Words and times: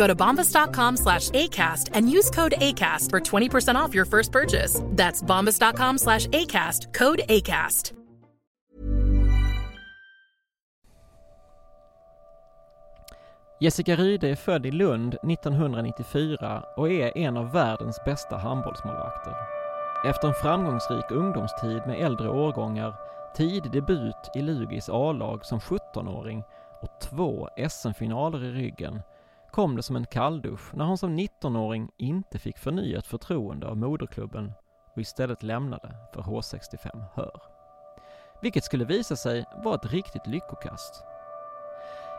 Go 0.00 0.06
to 0.06 0.14
bombas.com 0.14 0.96
slash 0.96 1.30
ACAST 1.30 1.90
and 1.96 2.10
use 2.10 2.30
code 2.30 2.54
ACAST 2.56 3.10
for 3.10 3.20
20% 3.20 3.74
off 3.74 3.94
your 3.94 4.06
first 4.06 4.32
purchase. 4.32 4.80
That's 4.96 5.22
bombas.com 5.22 5.98
slash 5.98 6.26
ACAST, 6.26 6.94
code 6.94 7.20
ACAST. 7.28 7.92
Jessica 13.60 13.96
Ryde 13.96 14.28
är 14.28 14.36
född 14.36 14.66
i 14.66 14.70
Lund 14.70 15.14
1994 15.14 16.64
och 16.76 16.90
är 16.90 17.18
en 17.18 17.36
av 17.36 17.52
världens 17.52 18.00
bästa 18.04 18.36
handbollsmålvakter. 18.36 19.34
Efter 20.06 20.28
en 20.28 20.34
framgångsrik 20.34 21.10
ungdomstid 21.10 21.82
med 21.86 22.00
äldre 22.00 22.28
årgångar, 22.28 22.94
tidig 23.36 23.72
debut 23.72 24.30
i 24.34 24.42
Lugis 24.42 24.88
A-lag 24.88 25.44
som 25.44 25.58
17-åring 25.58 26.42
och 26.82 27.00
två 27.00 27.48
SM-finaler 27.68 28.44
i 28.44 28.50
ryggen 28.50 29.02
kom 29.50 29.76
det 29.76 29.82
som 29.82 29.96
en 29.96 30.06
kalldusch 30.06 30.74
när 30.74 30.84
hon 30.84 30.98
som 30.98 31.18
19-åring 31.18 31.90
inte 31.96 32.38
fick 32.38 32.58
förnyat 32.58 33.06
förtroende 33.06 33.66
av 33.68 33.76
moderklubben 33.76 34.52
och 34.94 35.00
istället 35.00 35.42
lämnade 35.42 35.94
för 36.14 36.22
H65 36.22 37.04
Hör. 37.14 37.42
Vilket 38.42 38.64
skulle 38.64 38.84
visa 38.84 39.16
sig 39.16 39.44
vara 39.64 39.74
ett 39.74 39.92
riktigt 39.92 40.26
lyckokast. 40.26 41.04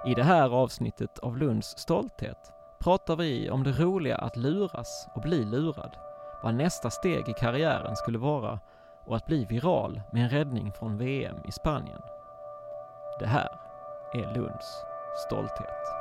I 0.05 0.13
det 0.13 0.23
här 0.23 0.49
avsnittet 0.49 1.19
av 1.19 1.37
Lunds 1.37 1.77
stolthet 1.77 2.51
pratar 2.79 3.15
vi 3.15 3.49
om 3.49 3.63
det 3.63 3.71
roliga 3.71 4.17
att 4.17 4.37
luras 4.37 5.07
och 5.15 5.21
bli 5.21 5.45
lurad, 5.45 5.97
vad 6.43 6.55
nästa 6.55 6.89
steg 6.89 7.29
i 7.29 7.33
karriären 7.33 7.95
skulle 7.95 8.17
vara 8.17 8.59
och 9.05 9.15
att 9.15 9.25
bli 9.25 9.45
viral 9.45 10.01
med 10.11 10.23
en 10.23 10.29
räddning 10.29 10.71
från 10.71 10.97
VM 10.97 11.37
i 11.47 11.51
Spanien. 11.51 12.01
Det 13.19 13.27
här 13.27 13.59
är 14.13 14.35
Lunds 14.35 14.83
stolthet. 15.27 16.00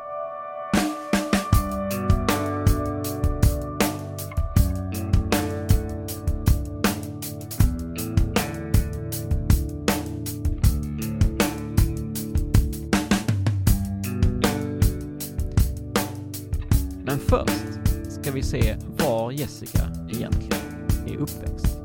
Ska 18.30 18.36
vi 18.36 18.42
se 18.42 18.76
var 18.98 19.32
Jessica 19.32 19.78
egentligen 20.08 20.62
är 21.06 21.16
uppväxt. 21.16 21.78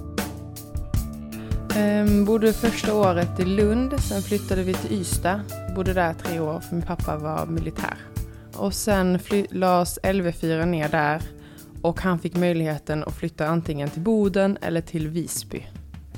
Um, 1.77 2.25
bodde 2.25 2.53
första 2.53 2.93
året 2.93 3.39
i 3.39 3.45
Lund, 3.45 3.99
sen 3.99 4.21
flyttade 4.21 4.63
vi 4.63 4.73
till 4.73 4.91
Ystad. 4.91 5.41
Bodde 5.75 5.93
där 5.93 6.13
tre 6.13 6.39
år 6.39 6.59
för 6.59 6.75
min 6.75 6.85
pappa 6.85 7.17
var 7.17 7.45
militär. 7.45 7.97
Och 8.55 8.73
sen 8.73 9.19
lades 9.49 9.99
LV4 10.03 10.65
ner 10.65 10.89
där 10.89 11.21
och 11.81 12.01
han 12.01 12.19
fick 12.19 12.35
möjligheten 12.35 13.03
att 13.03 13.15
flytta 13.15 13.47
antingen 13.47 13.89
till 13.89 14.01
Boden 14.01 14.57
eller 14.61 14.81
till 14.81 15.07
Visby 15.07 15.63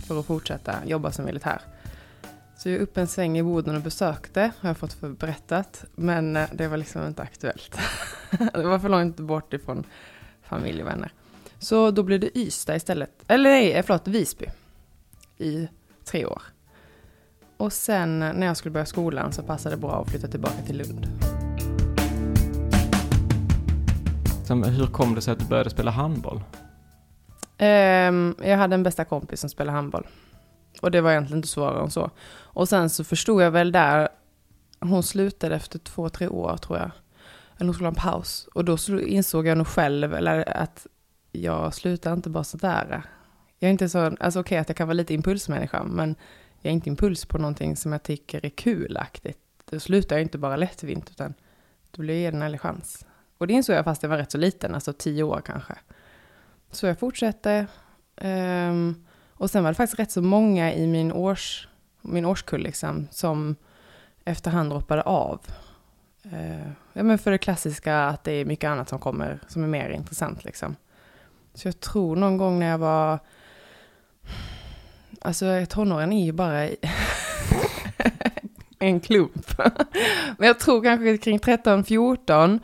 för 0.07 0.19
att 0.19 0.25
fortsätta 0.25 0.75
jobba 0.85 1.11
som 1.11 1.25
militär. 1.25 1.61
Så 2.57 2.69
jag 2.69 2.75
är 2.75 2.79
uppe 2.79 3.01
en 3.01 3.07
sväng 3.07 3.37
i 3.37 3.43
Boden 3.43 3.75
och 3.75 3.81
besökte, 3.81 4.51
har 4.59 4.69
jag 4.69 4.77
fått 4.77 4.93
för 4.93 5.09
berättat, 5.09 5.85
men 5.95 6.35
eh, 6.35 6.49
det 6.53 6.67
var 6.67 6.77
liksom 6.77 7.07
inte 7.07 7.21
aktuellt. 7.21 7.79
det 8.53 8.63
var 8.63 8.79
för 8.79 8.89
långt 8.89 9.17
bort 9.19 9.53
ifrån 9.53 9.83
familj 10.43 10.81
och 10.81 10.87
vänner. 10.87 11.11
Så 11.59 11.91
då 11.91 12.03
blev 12.03 12.19
det 12.19 12.37
Ystad 12.37 12.75
istället, 12.75 13.11
eller 13.27 13.49
nej, 13.49 13.73
eh, 13.73 13.85
förlåt, 13.85 14.07
Visby 14.07 14.45
i 15.37 15.67
tre 16.05 16.25
år. 16.25 16.41
Och 17.57 17.73
sen 17.73 18.19
när 18.19 18.47
jag 18.47 18.57
skulle 18.57 18.71
börja 18.71 18.85
skolan 18.85 19.33
så 19.33 19.43
passade 19.43 19.75
det 19.75 19.79
bra 19.79 20.01
att 20.01 20.09
flytta 20.09 20.27
tillbaka 20.27 20.61
till 20.65 20.77
Lund. 20.77 21.07
Hur 24.65 24.87
kom 24.87 25.15
det 25.15 25.21
sig 25.21 25.31
att 25.31 25.39
du 25.39 25.45
började 25.45 25.69
spela 25.69 25.91
handboll? 25.91 26.41
Ehm, 27.57 28.35
jag 28.43 28.57
hade 28.57 28.75
en 28.75 28.83
bästa 28.83 29.05
kompis 29.05 29.39
som 29.39 29.49
spelade 29.49 29.75
handboll. 29.75 30.07
Och 30.81 30.91
det 30.91 31.01
var 31.01 31.11
egentligen 31.11 31.37
inte 31.37 31.47
svårare 31.47 31.83
än 31.83 31.91
så. 31.91 32.11
Och 32.39 32.69
sen 32.69 32.89
så 32.89 33.03
förstod 33.03 33.41
jag 33.41 33.51
väl 33.51 33.71
där, 33.71 34.09
hon 34.79 35.03
slutade 35.03 35.55
efter 35.55 35.79
två, 35.79 36.09
tre 36.09 36.27
år 36.27 36.57
tror 36.57 36.77
jag. 36.77 36.91
Eller 37.55 37.65
hon 37.65 37.73
skulle 37.73 37.87
ha 37.87 37.91
en 37.91 38.11
paus. 38.11 38.47
Och 38.53 38.65
då 38.65 38.77
insåg 38.99 39.47
jag 39.47 39.57
nog 39.57 39.67
själv, 39.67 40.13
eller 40.13 40.57
att 40.57 40.87
jag 41.31 41.73
slutar 41.73 42.13
inte 42.13 42.29
bara 42.29 42.43
sådär. 42.43 43.03
Jag 43.59 43.67
är 43.67 43.71
inte 43.71 43.89
så, 43.89 44.15
alltså 44.19 44.39
okej 44.39 44.57
att 44.57 44.69
jag 44.69 44.75
kan 44.77 44.87
vara 44.87 44.93
lite 44.93 45.13
impulsmänniska, 45.13 45.83
men 45.83 46.15
jag 46.61 46.69
är 46.69 46.73
inte 46.73 46.89
impuls 46.89 47.25
på 47.25 47.37
någonting 47.37 47.75
som 47.75 47.91
jag 47.91 48.03
tycker 48.03 48.45
är 48.45 48.49
kulaktigt. 48.49 49.39
Då 49.69 49.79
slutar 49.79 50.15
jag 50.15 50.23
inte 50.23 50.37
bara 50.37 50.55
lättvint, 50.55 51.09
utan 51.09 51.33
då 51.91 52.01
blir 52.01 52.13
jag 52.13 52.21
ge 52.21 52.31
den 52.31 52.41
en 52.41 52.57
chans. 52.57 53.05
Och 53.37 53.47
det 53.47 53.53
insåg 53.53 53.75
jag 53.75 53.83
fast 53.83 54.03
jag 54.03 54.09
var 54.09 54.17
rätt 54.17 54.31
så 54.31 54.37
liten, 54.37 54.75
alltså 54.75 54.93
tio 54.93 55.23
år 55.23 55.41
kanske. 55.45 55.73
Så 56.71 56.87
jag 56.87 56.99
fortsatte. 56.99 57.67
Um, 58.21 58.27
ehm, 58.27 59.06
och 59.37 59.49
sen 59.49 59.63
var 59.63 59.71
det 59.71 59.75
faktiskt 59.75 59.99
rätt 59.99 60.11
så 60.11 60.21
många 60.21 60.73
i 60.73 60.87
min, 60.87 61.11
års, 61.11 61.67
min 62.01 62.25
årskull 62.25 62.61
liksom, 62.63 63.07
som 63.11 63.55
efterhand 64.25 64.69
droppade 64.69 65.01
av. 65.01 65.39
Eh, 66.31 66.71
ja, 66.93 67.03
men 67.03 67.17
för 67.17 67.31
det 67.31 67.37
klassiska 67.37 67.97
att 67.97 68.23
det 68.23 68.31
är 68.31 68.45
mycket 68.45 68.69
annat 68.69 68.89
som 68.89 68.99
kommer 68.99 69.39
som 69.47 69.63
är 69.63 69.67
mer 69.67 69.89
intressant. 69.89 70.45
Liksom. 70.45 70.75
Så 71.53 71.67
jag 71.67 71.79
tror 71.79 72.15
någon 72.15 72.37
gång 72.37 72.59
när 72.59 72.69
jag 72.69 72.77
var... 72.77 73.19
Alltså 75.21 75.65
tonåren 75.69 76.13
är 76.13 76.25
ju 76.25 76.31
bara 76.31 76.69
en 78.79 78.99
klump. 78.99 79.51
Men 80.37 80.47
jag 80.47 80.59
tror 80.59 80.83
kanske 80.83 81.17
kring 81.17 81.39
13-14 81.39 82.59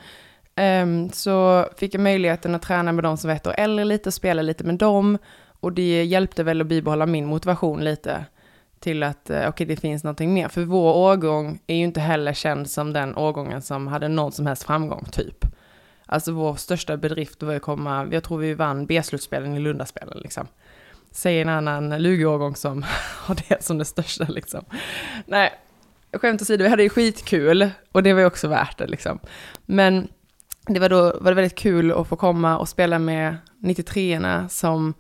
ehm, 0.56 1.09
så 1.09 1.68
fick 1.77 1.94
jag 1.94 2.01
möjligheten 2.01 2.56
att 2.56 2.62
träna 2.62 2.92
med 2.92 3.03
de 3.03 3.18
som 3.18 3.27
var 3.27 3.36
ett 3.36 3.47
år 3.47 3.56
äldre 3.57 3.86
lite 3.86 4.09
och 4.09 4.13
spela 4.13 4.42
lite 4.42 4.63
med 4.63 4.75
dem. 4.75 5.18
Och 5.63 5.74
det 5.74 6.04
hjälpte 6.04 6.44
väl 6.44 6.62
att 6.62 6.68
bibehålla 6.68 7.06
min 7.06 7.25
motivation 7.25 7.83
lite 7.83 8.25
till 8.80 9.04
att 9.04 9.21
okej, 9.24 9.48
okej, 9.48 9.68
det 9.68 9.75
finns 9.75 10.04
någonting 10.04 10.33
mer. 10.33 10.48
För 10.48 10.62
vår 10.62 10.94
årgång 10.94 11.60
är 11.68 11.75
ju 11.75 11.83
inte 11.83 12.00
heller 12.00 12.33
känd 12.33 12.69
som 12.69 12.94
den 12.94 13.18
årgången 13.18 13.62
som 13.62 13.88
hade 13.88 14.07
någon 14.07 14.31
som 14.31 14.45
helst 14.45 14.63
framgång, 14.63 15.06
typ. 15.12 15.45
Alltså 16.06 16.31
vår 16.31 16.56
största 16.56 16.98
bedrift 16.98 17.44
var 17.44 17.51
ju 17.51 17.57
att 17.57 17.63
komma, 17.63 18.07
jag 18.12 18.24
tror 18.24 18.38
vi 18.38 18.54
vann 18.54 18.86
B-slutspelen 18.86 19.56
i 19.56 19.60
Lundaspelen 19.60 20.18
liksom. 20.18 20.48
Säg 21.12 21.42
en 21.42 21.50
annan 21.50 21.89
Lugi-årgång 22.01 22.56
som 22.56 22.86
har 23.18 23.38
det 23.50 23.63
som 23.63 23.77
det 23.77 23.86
största 23.86 24.25
liksom. 24.30 24.66
Nej, 25.25 25.51
skämt 26.13 26.42
åsido, 26.42 26.63
vi 26.63 26.69
hade 26.69 26.83
ju 26.83 26.89
skitkul 26.89 27.69
och 27.92 28.04
det 28.04 28.13
var 28.13 28.19
ju 28.19 28.25
också 28.25 28.48
värt 28.48 28.77
det 28.77 28.88
liksom. 28.88 29.19
Men 29.66 30.07
det 30.68 30.80
var 30.80 30.89
då 30.89 31.01
var 31.21 31.31
det 31.31 31.36
väldigt 31.36 31.57
kul 31.57 31.92
att 31.92 32.07
få 32.07 32.16
komma 32.16 32.57
och 32.57 32.69
spela 32.69 33.00
med 33.00 33.38
93orna 33.59 34.48
som 34.48 34.94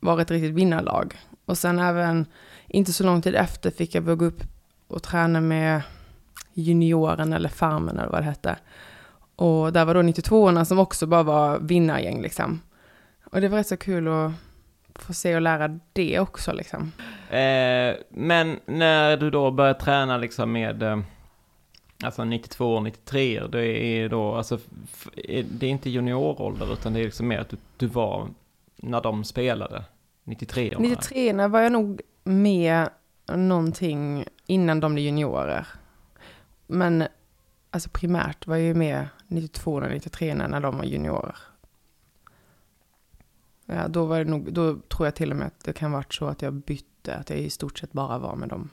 var 0.00 0.20
ett 0.20 0.30
riktigt 0.30 0.54
vinnarlag. 0.54 1.16
Och 1.44 1.58
sen 1.58 1.78
även 1.78 2.26
inte 2.68 2.92
så 2.92 3.04
lång 3.04 3.22
tid 3.22 3.34
efter 3.34 3.70
fick 3.70 3.94
jag 3.94 4.04
börja 4.04 4.16
gå 4.16 4.24
upp 4.24 4.42
och 4.88 5.02
träna 5.02 5.40
med 5.40 5.82
junioren 6.54 7.32
eller 7.32 7.48
farmen 7.48 7.98
eller 7.98 8.10
vad 8.10 8.20
det 8.20 8.24
hette. 8.24 8.56
Och 9.36 9.72
där 9.72 9.84
var 9.84 9.94
då 9.94 10.02
92orna 10.02 10.64
som 10.64 10.78
också 10.78 11.06
bara 11.06 11.22
var 11.22 11.58
vinnargäng 11.58 12.22
liksom. 12.22 12.60
Och 13.24 13.40
det 13.40 13.48
var 13.48 13.58
rätt 13.58 13.66
så 13.66 13.76
kul 13.76 14.08
att 14.08 14.32
få 14.94 15.12
se 15.12 15.34
och 15.34 15.42
lära 15.42 15.80
det 15.92 16.20
också 16.20 16.52
liksom. 16.52 16.92
Eh, 17.30 17.94
men 18.08 18.60
när 18.66 19.16
du 19.16 19.30
då 19.30 19.50
började 19.50 19.80
träna 19.80 20.16
liksom 20.16 20.52
med 20.52 20.82
eh, 20.82 20.98
alltså 22.04 22.24
92 22.24 22.74
och 22.74 22.82
93 22.82 23.42
det 23.52 23.66
är 23.66 24.08
då 24.08 24.34
alltså 24.34 24.58
det 25.50 25.66
är 25.66 25.70
inte 25.70 25.90
juniorålder 25.90 26.72
utan 26.72 26.92
det 26.92 27.00
är 27.00 27.04
liksom 27.04 27.28
mer 27.28 27.38
att 27.38 27.48
du, 27.48 27.56
du 27.76 27.86
var 27.86 28.28
när 28.76 29.00
de 29.00 29.24
spelade 29.24 29.84
93 30.24 30.70
-orna. 30.70 30.80
93 30.80 31.46
var 31.46 31.60
jag 31.60 31.72
nog 31.72 32.00
med 32.24 32.88
någonting 33.34 34.24
innan 34.46 34.80
de 34.80 34.94
blev 34.94 35.04
juniorer. 35.04 35.66
Men 36.66 37.04
alltså 37.70 37.90
primärt 37.92 38.46
var 38.46 38.56
jag 38.56 38.66
ju 38.66 38.74
med 38.74 39.08
92 39.26 39.72
och 39.72 39.90
93 39.90 40.34
när 40.34 40.60
de 40.60 40.76
var 40.76 40.84
juniorer. 40.84 41.36
Ja, 43.66 43.88
då 43.88 44.04
var 44.04 44.18
det 44.18 44.30
nog, 44.30 44.52
då 44.52 44.76
tror 44.76 45.06
jag 45.06 45.14
till 45.14 45.30
och 45.30 45.36
med 45.36 45.46
att 45.46 45.64
det 45.64 45.72
kan 45.72 45.92
varit 45.92 46.14
så 46.14 46.26
att 46.26 46.42
jag 46.42 46.52
bytte, 46.52 47.14
att 47.14 47.30
jag 47.30 47.38
i 47.38 47.50
stort 47.50 47.78
sett 47.78 47.92
bara 47.92 48.18
var 48.18 48.36
med 48.36 48.48
dem. 48.48 48.70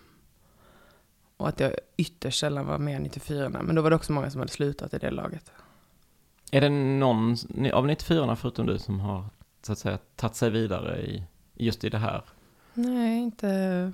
Och 1.37 1.49
att 1.49 1.59
jag 1.59 1.73
ytterst 1.97 2.39
sällan 2.39 2.65
var 2.65 2.77
med 2.77 3.01
94 3.01 3.49
men 3.49 3.75
då 3.75 3.81
var 3.81 3.89
det 3.89 3.95
också 3.95 4.13
många 4.13 4.31
som 4.31 4.39
hade 4.39 4.51
slutat 4.51 4.93
i 4.93 4.97
det 4.97 5.11
laget. 5.11 5.51
Är 6.51 6.61
det 6.61 6.69
någon 6.69 7.37
av 7.73 7.87
94 7.87 8.35
förutom 8.35 8.65
du 8.65 8.79
som 8.79 8.99
har 8.99 9.25
så 9.65 9.71
att 9.71 9.79
säga 9.79 9.97
tagit 10.15 10.35
sig 10.35 10.49
vidare 10.49 11.01
i 11.01 11.23
just 11.53 11.83
i 11.83 11.89
det 11.89 11.97
här? 11.97 12.23
Nej, 12.73 13.17
inte 13.19 13.93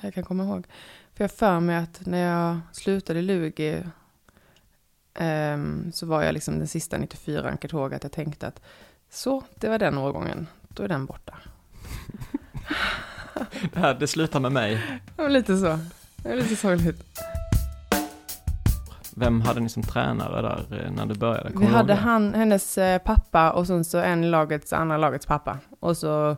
jag 0.00 0.14
kan 0.14 0.24
komma 0.24 0.44
ihåg. 0.44 0.66
För 1.14 1.24
jag 1.24 1.30
för 1.30 1.60
mig 1.60 1.76
att 1.76 2.06
när 2.06 2.18
jag 2.18 2.60
slutade 2.72 3.18
i 3.18 3.22
Lugi 3.22 3.82
ehm, 5.14 5.92
så 5.92 6.06
var 6.06 6.22
jag 6.22 6.34
liksom 6.34 6.58
den 6.58 6.68
sista 6.68 6.98
94 6.98 7.50
jag 7.50 7.60
kan 7.60 7.70
ihåg 7.70 7.94
att 7.94 8.02
jag 8.02 8.12
tänkte 8.12 8.46
att 8.46 8.62
så, 9.10 9.42
det 9.54 9.68
var 9.68 9.78
den 9.78 9.98
årgången, 9.98 10.46
då 10.68 10.82
är 10.82 10.88
den 10.88 11.06
borta. 11.06 11.38
Det 13.72 13.78
här, 13.78 13.94
det 13.94 14.06
slutar 14.06 14.40
med 14.40 14.52
mig. 14.52 15.00
Var 15.16 15.28
lite 15.28 15.58
så. 15.58 15.78
Det 16.16 16.28
var 16.28 16.36
lite 16.36 16.56
sorgligt. 16.56 17.09
Vem 19.20 19.40
hade 19.40 19.60
ni 19.60 19.68
som 19.68 19.82
tränare 19.82 20.42
där 20.42 20.84
eh, 20.84 20.92
när 20.92 21.06
du 21.06 21.14
började? 21.14 21.48
Vi 21.48 21.56
du 21.56 21.62
ihåg 21.62 21.72
hade 21.72 21.94
han, 21.94 22.34
hennes 22.34 22.78
eh, 22.78 22.98
pappa 22.98 23.50
och 23.50 23.66
sen 23.66 23.84
så 23.84 23.98
en 23.98 24.30
lagets, 24.30 24.72
andra 24.72 24.96
lagets 24.96 25.26
pappa. 25.26 25.58
Och 25.80 25.96
så, 25.96 26.36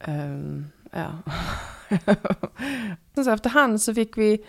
ehm, 0.00 0.66
ja. 0.90 1.08
sen 3.14 3.24
så 3.24 3.30
efterhand 3.30 3.82
så 3.82 3.94
fick 3.94 4.18
vi, 4.18 4.44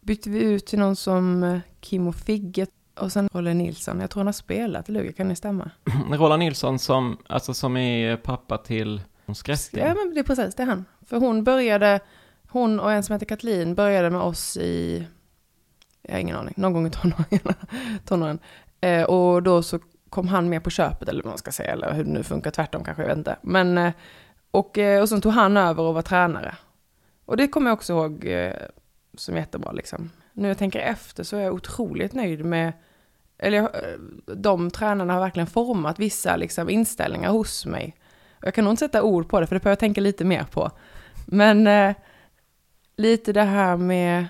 bytte 0.00 0.30
vi 0.30 0.42
ut 0.42 0.66
till 0.66 0.78
någon 0.78 0.96
som 0.96 1.42
eh, 1.42 1.58
Kim 1.80 2.06
och 2.06 2.14
Figge 2.14 2.66
och 3.00 3.12
sen 3.12 3.28
Olle 3.32 3.54
Nilsson. 3.54 4.00
Jag 4.00 4.10
tror 4.10 4.20
han 4.20 4.26
har 4.26 4.32
spelat 4.32 4.88
i 4.88 4.92
Lugi, 4.92 5.12
kan 5.12 5.28
det 5.28 5.36
stämma? 5.36 5.70
Roland 6.10 6.40
Nilsson 6.40 6.78
som, 6.78 7.18
alltså 7.26 7.54
som 7.54 7.76
är 7.76 8.16
pappa 8.16 8.58
till 8.58 9.00
Skrätting. 9.34 9.80
Ja, 9.80 9.94
men 9.94 10.14
det 10.14 10.20
är 10.20 10.24
precis, 10.24 10.54
det 10.54 10.62
är 10.62 10.66
han. 10.66 10.84
För 11.06 11.16
hon 11.16 11.44
började, 11.44 12.00
hon 12.48 12.80
och 12.80 12.92
en 12.92 13.02
som 13.02 13.12
heter 13.12 13.26
Katlin 13.26 13.74
började 13.74 14.10
med 14.10 14.20
oss 14.20 14.56
i, 14.56 15.06
jag 16.02 16.12
har 16.12 16.20
ingen 16.20 16.36
aning, 16.36 16.54
någon 16.56 16.72
gång 16.72 16.86
i 16.86 16.90
tonåren. 16.90 17.54
tonåren. 18.04 18.38
Eh, 18.80 19.02
och 19.02 19.42
då 19.42 19.62
så 19.62 19.78
kom 20.10 20.28
han 20.28 20.48
med 20.48 20.64
på 20.64 20.70
köpet, 20.70 21.08
eller 21.08 21.22
vad 21.22 21.30
man 21.30 21.38
ska 21.38 21.52
säga, 21.52 21.72
eller 21.72 21.92
hur 21.92 22.04
det 22.04 22.10
nu 22.10 22.22
funkar, 22.22 22.50
tvärtom 22.50 22.84
kanske, 22.84 23.02
jag 23.02 23.08
vet 23.08 23.18
inte. 23.18 23.36
Men, 23.42 23.78
eh, 23.78 23.92
och, 24.50 24.78
eh, 24.78 25.02
och 25.02 25.08
sen 25.08 25.20
tog 25.20 25.32
han 25.32 25.56
över 25.56 25.82
och 25.82 25.94
var 25.94 26.02
tränare. 26.02 26.56
Och 27.24 27.36
det 27.36 27.48
kommer 27.48 27.70
jag 27.70 27.76
också 27.76 27.92
ihåg 27.92 28.24
eh, 28.24 28.52
som 29.16 29.36
jättebra 29.36 29.72
liksom. 29.72 30.10
Nu 30.32 30.48
jag 30.48 30.58
tänker 30.58 30.80
efter 30.80 31.24
så 31.24 31.36
är 31.36 31.40
jag 31.40 31.54
otroligt 31.54 32.12
nöjd 32.12 32.44
med, 32.44 32.72
eller 33.38 33.58
eh, 33.58 33.98
de 34.34 34.70
tränarna 34.70 35.12
har 35.12 35.20
verkligen 35.20 35.46
format 35.46 35.98
vissa 35.98 36.36
liksom, 36.36 36.70
inställningar 36.70 37.30
hos 37.30 37.66
mig. 37.66 37.96
Och 38.40 38.46
Jag 38.46 38.54
kan 38.54 38.64
nog 38.64 38.72
inte 38.72 38.80
sätta 38.80 39.02
ord 39.02 39.28
på 39.28 39.40
det, 39.40 39.46
för 39.46 39.54
det 39.54 39.60
behöver 39.60 39.72
jag 39.72 39.78
tänka 39.78 40.00
lite 40.00 40.24
mer 40.24 40.44
på. 40.44 40.70
Men 41.26 41.66
eh, 41.66 41.94
lite 42.96 43.32
det 43.32 43.42
här 43.42 43.76
med, 43.76 44.26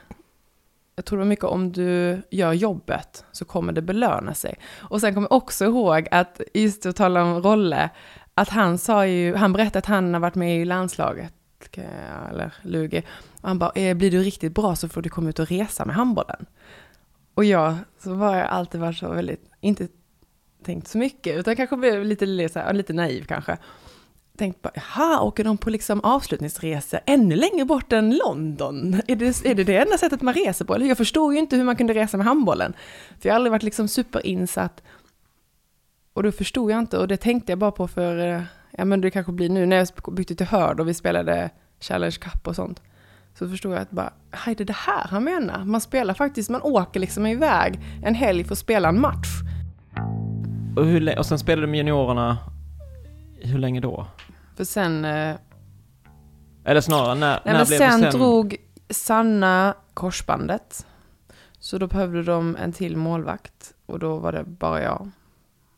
jag 1.03 1.07
tror 1.07 1.19
det 1.19 1.25
var 1.25 1.29
mycket 1.29 1.45
om 1.45 1.73
du 1.73 2.23
gör 2.31 2.53
jobbet 2.53 3.25
så 3.33 3.45
kommer 3.45 3.73
det 3.73 3.83
belöna 3.83 4.35
sig. 4.35 4.55
Och 4.81 5.01
sen 5.01 5.15
kommer 5.15 5.29
jag 5.31 5.37
också 5.37 5.65
ihåg 5.65 6.09
att, 6.11 6.41
just 6.55 6.87
att 6.87 6.97
tala 6.97 7.23
om 7.23 7.43
Rolle, 7.43 7.91
att 8.35 8.49
han 8.49 8.79
sa 8.79 9.07
ju, 9.07 9.35
han 9.35 9.53
berättade 9.53 9.79
att 9.79 9.87
han 9.87 10.15
har 10.15 10.21
varit 10.21 10.35
med 10.35 10.61
i 10.61 10.65
landslaget, 10.65 11.35
eller 12.31 12.55
Lugi, 12.63 13.03
och 13.41 13.49
han 13.49 13.59
bara, 13.59 13.73
eh, 13.75 13.97
blir 13.97 14.11
du 14.11 14.19
riktigt 14.19 14.55
bra 14.55 14.77
så 14.77 14.89
får 14.89 15.03
du 15.03 15.09
komma 15.09 15.29
ut 15.29 15.39
och 15.39 15.49
resa 15.49 15.85
med 15.85 15.97
handbollen. 15.97 16.47
Och 17.35 17.45
jag, 17.45 17.75
så 17.99 18.15
var 18.15 18.37
jag 18.37 18.47
alltid 18.47 18.81
varit 18.81 18.99
så 18.99 19.13
väldigt, 19.13 19.51
inte 19.61 19.89
tänkt 20.65 20.89
så 20.89 20.99
mycket, 20.99 21.39
utan 21.39 21.57
kanske 21.57 21.77
blev 21.77 22.05
lite, 22.05 22.27
lite 22.73 22.93
naiv 22.93 23.25
kanske. 23.25 23.59
Tänkt 24.37 24.63
bara, 24.63 24.73
jaha, 24.75 25.21
åker 25.21 25.45
de 25.45 25.57
på 25.59 25.71
liksom 25.71 26.01
avslutningsresor 26.01 27.01
ännu 27.07 27.37
längre 27.37 27.65
bort 27.65 27.93
än 27.93 28.17
London? 28.17 29.01
Är 29.07 29.17
det, 29.17 29.45
är 29.45 29.55
det 29.55 29.65
det 29.65 29.77
enda 29.77 29.99
sättet 29.99 30.23
man 30.23 30.35
reser 30.35 30.65
på? 30.65 30.75
Eller 30.75 30.87
jag 30.87 30.97
förstår 30.97 31.33
ju 31.33 31.39
inte 31.39 31.57
hur 31.57 31.65
man 31.65 31.77
kunde 31.77 31.95
resa 31.95 32.17
med 32.17 32.27
handbollen. 32.27 32.73
För 33.21 33.29
jag 33.29 33.33
har 33.33 33.37
aldrig 33.37 33.51
varit 33.51 33.63
liksom 33.63 33.89
superinsatt. 33.89 34.83
Och 36.13 36.23
då 36.23 36.33
förstod 36.33 36.71
jag 36.71 36.79
inte, 36.79 36.99
och 36.99 37.09
det 37.09 37.17
tänkte 37.17 37.53
jag 37.53 37.59
bara 37.59 37.71
på 37.71 37.89
för, 37.89 38.19
eh, 38.19 38.43
ja 38.71 38.85
men 38.85 39.01
det 39.01 39.11
kanske 39.11 39.33
blir 39.33 39.49
nu 39.49 39.67
när 39.67 39.77
jag 39.77 40.15
bytte 40.15 40.35
till 40.35 40.47
Hörd 40.47 40.81
och 40.81 40.89
vi 40.89 40.95
spelade 40.95 41.51
Challenge 41.81 42.17
Cup 42.21 42.49
och 42.49 42.57
sånt. 42.57 42.83
Så 43.39 43.49
förstod 43.49 43.73
jag 43.73 43.81
att 43.81 43.91
bara, 43.91 44.13
hej 44.31 44.55
det 44.55 44.65
är 44.65 44.67
det 44.67 44.73
här 44.73 45.07
han 45.09 45.25
menar. 45.25 45.65
Man 45.65 45.81
spelar 45.81 46.15
faktiskt, 46.15 46.51
man 46.51 46.63
åker 46.63 47.01
liksom 47.01 47.27
iväg 47.27 47.81
en 48.05 48.15
helg 48.15 48.45
för 48.45 48.53
att 48.53 48.59
spela 48.59 48.89
en 48.89 49.01
match. 49.01 49.29
Och, 50.77 50.87
hur, 50.87 51.19
och 51.19 51.27
sen 51.27 51.39
spelade 51.39 51.67
du 51.67 51.71
med 51.71 51.79
juniorerna, 51.79 52.39
hur 53.45 53.59
länge 53.59 53.81
då? 53.81 54.07
För 54.57 54.65
sen 54.65 55.05
eh, 55.05 55.37
Eller 56.65 56.81
snarare, 56.81 57.15
när, 57.15 57.41
Nej, 57.45 57.55
när 57.55 57.67
blev 57.67 57.79
sen, 57.79 58.01
det 58.01 58.11
sen? 58.11 58.21
drog 58.21 58.57
Sanna 58.91 59.75
korsbandet. 59.95 60.87
Så 61.59 61.79
då 61.79 61.87
behövde 61.87 62.23
de 62.23 62.57
en 62.57 62.73
till 62.73 62.97
målvakt. 62.97 63.73
Och 63.87 63.99
då 63.99 64.17
var 64.17 64.33
det 64.33 64.45
bara 64.45 64.83
jag. 64.83 65.11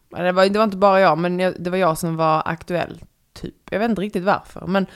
Det 0.08 0.32
var, 0.32 0.48
det 0.48 0.58
var 0.58 0.64
inte 0.64 0.76
bara 0.76 1.00
jag, 1.00 1.18
men 1.18 1.36
det 1.36 1.70
var 1.70 1.76
jag 1.76 1.98
som 1.98 2.16
var 2.16 2.42
aktuell. 2.46 3.02
Typ. 3.32 3.54
Jag 3.70 3.78
vet 3.78 3.90
inte 3.90 4.02
riktigt 4.02 4.24
varför. 4.24 4.66
Men 4.66 4.86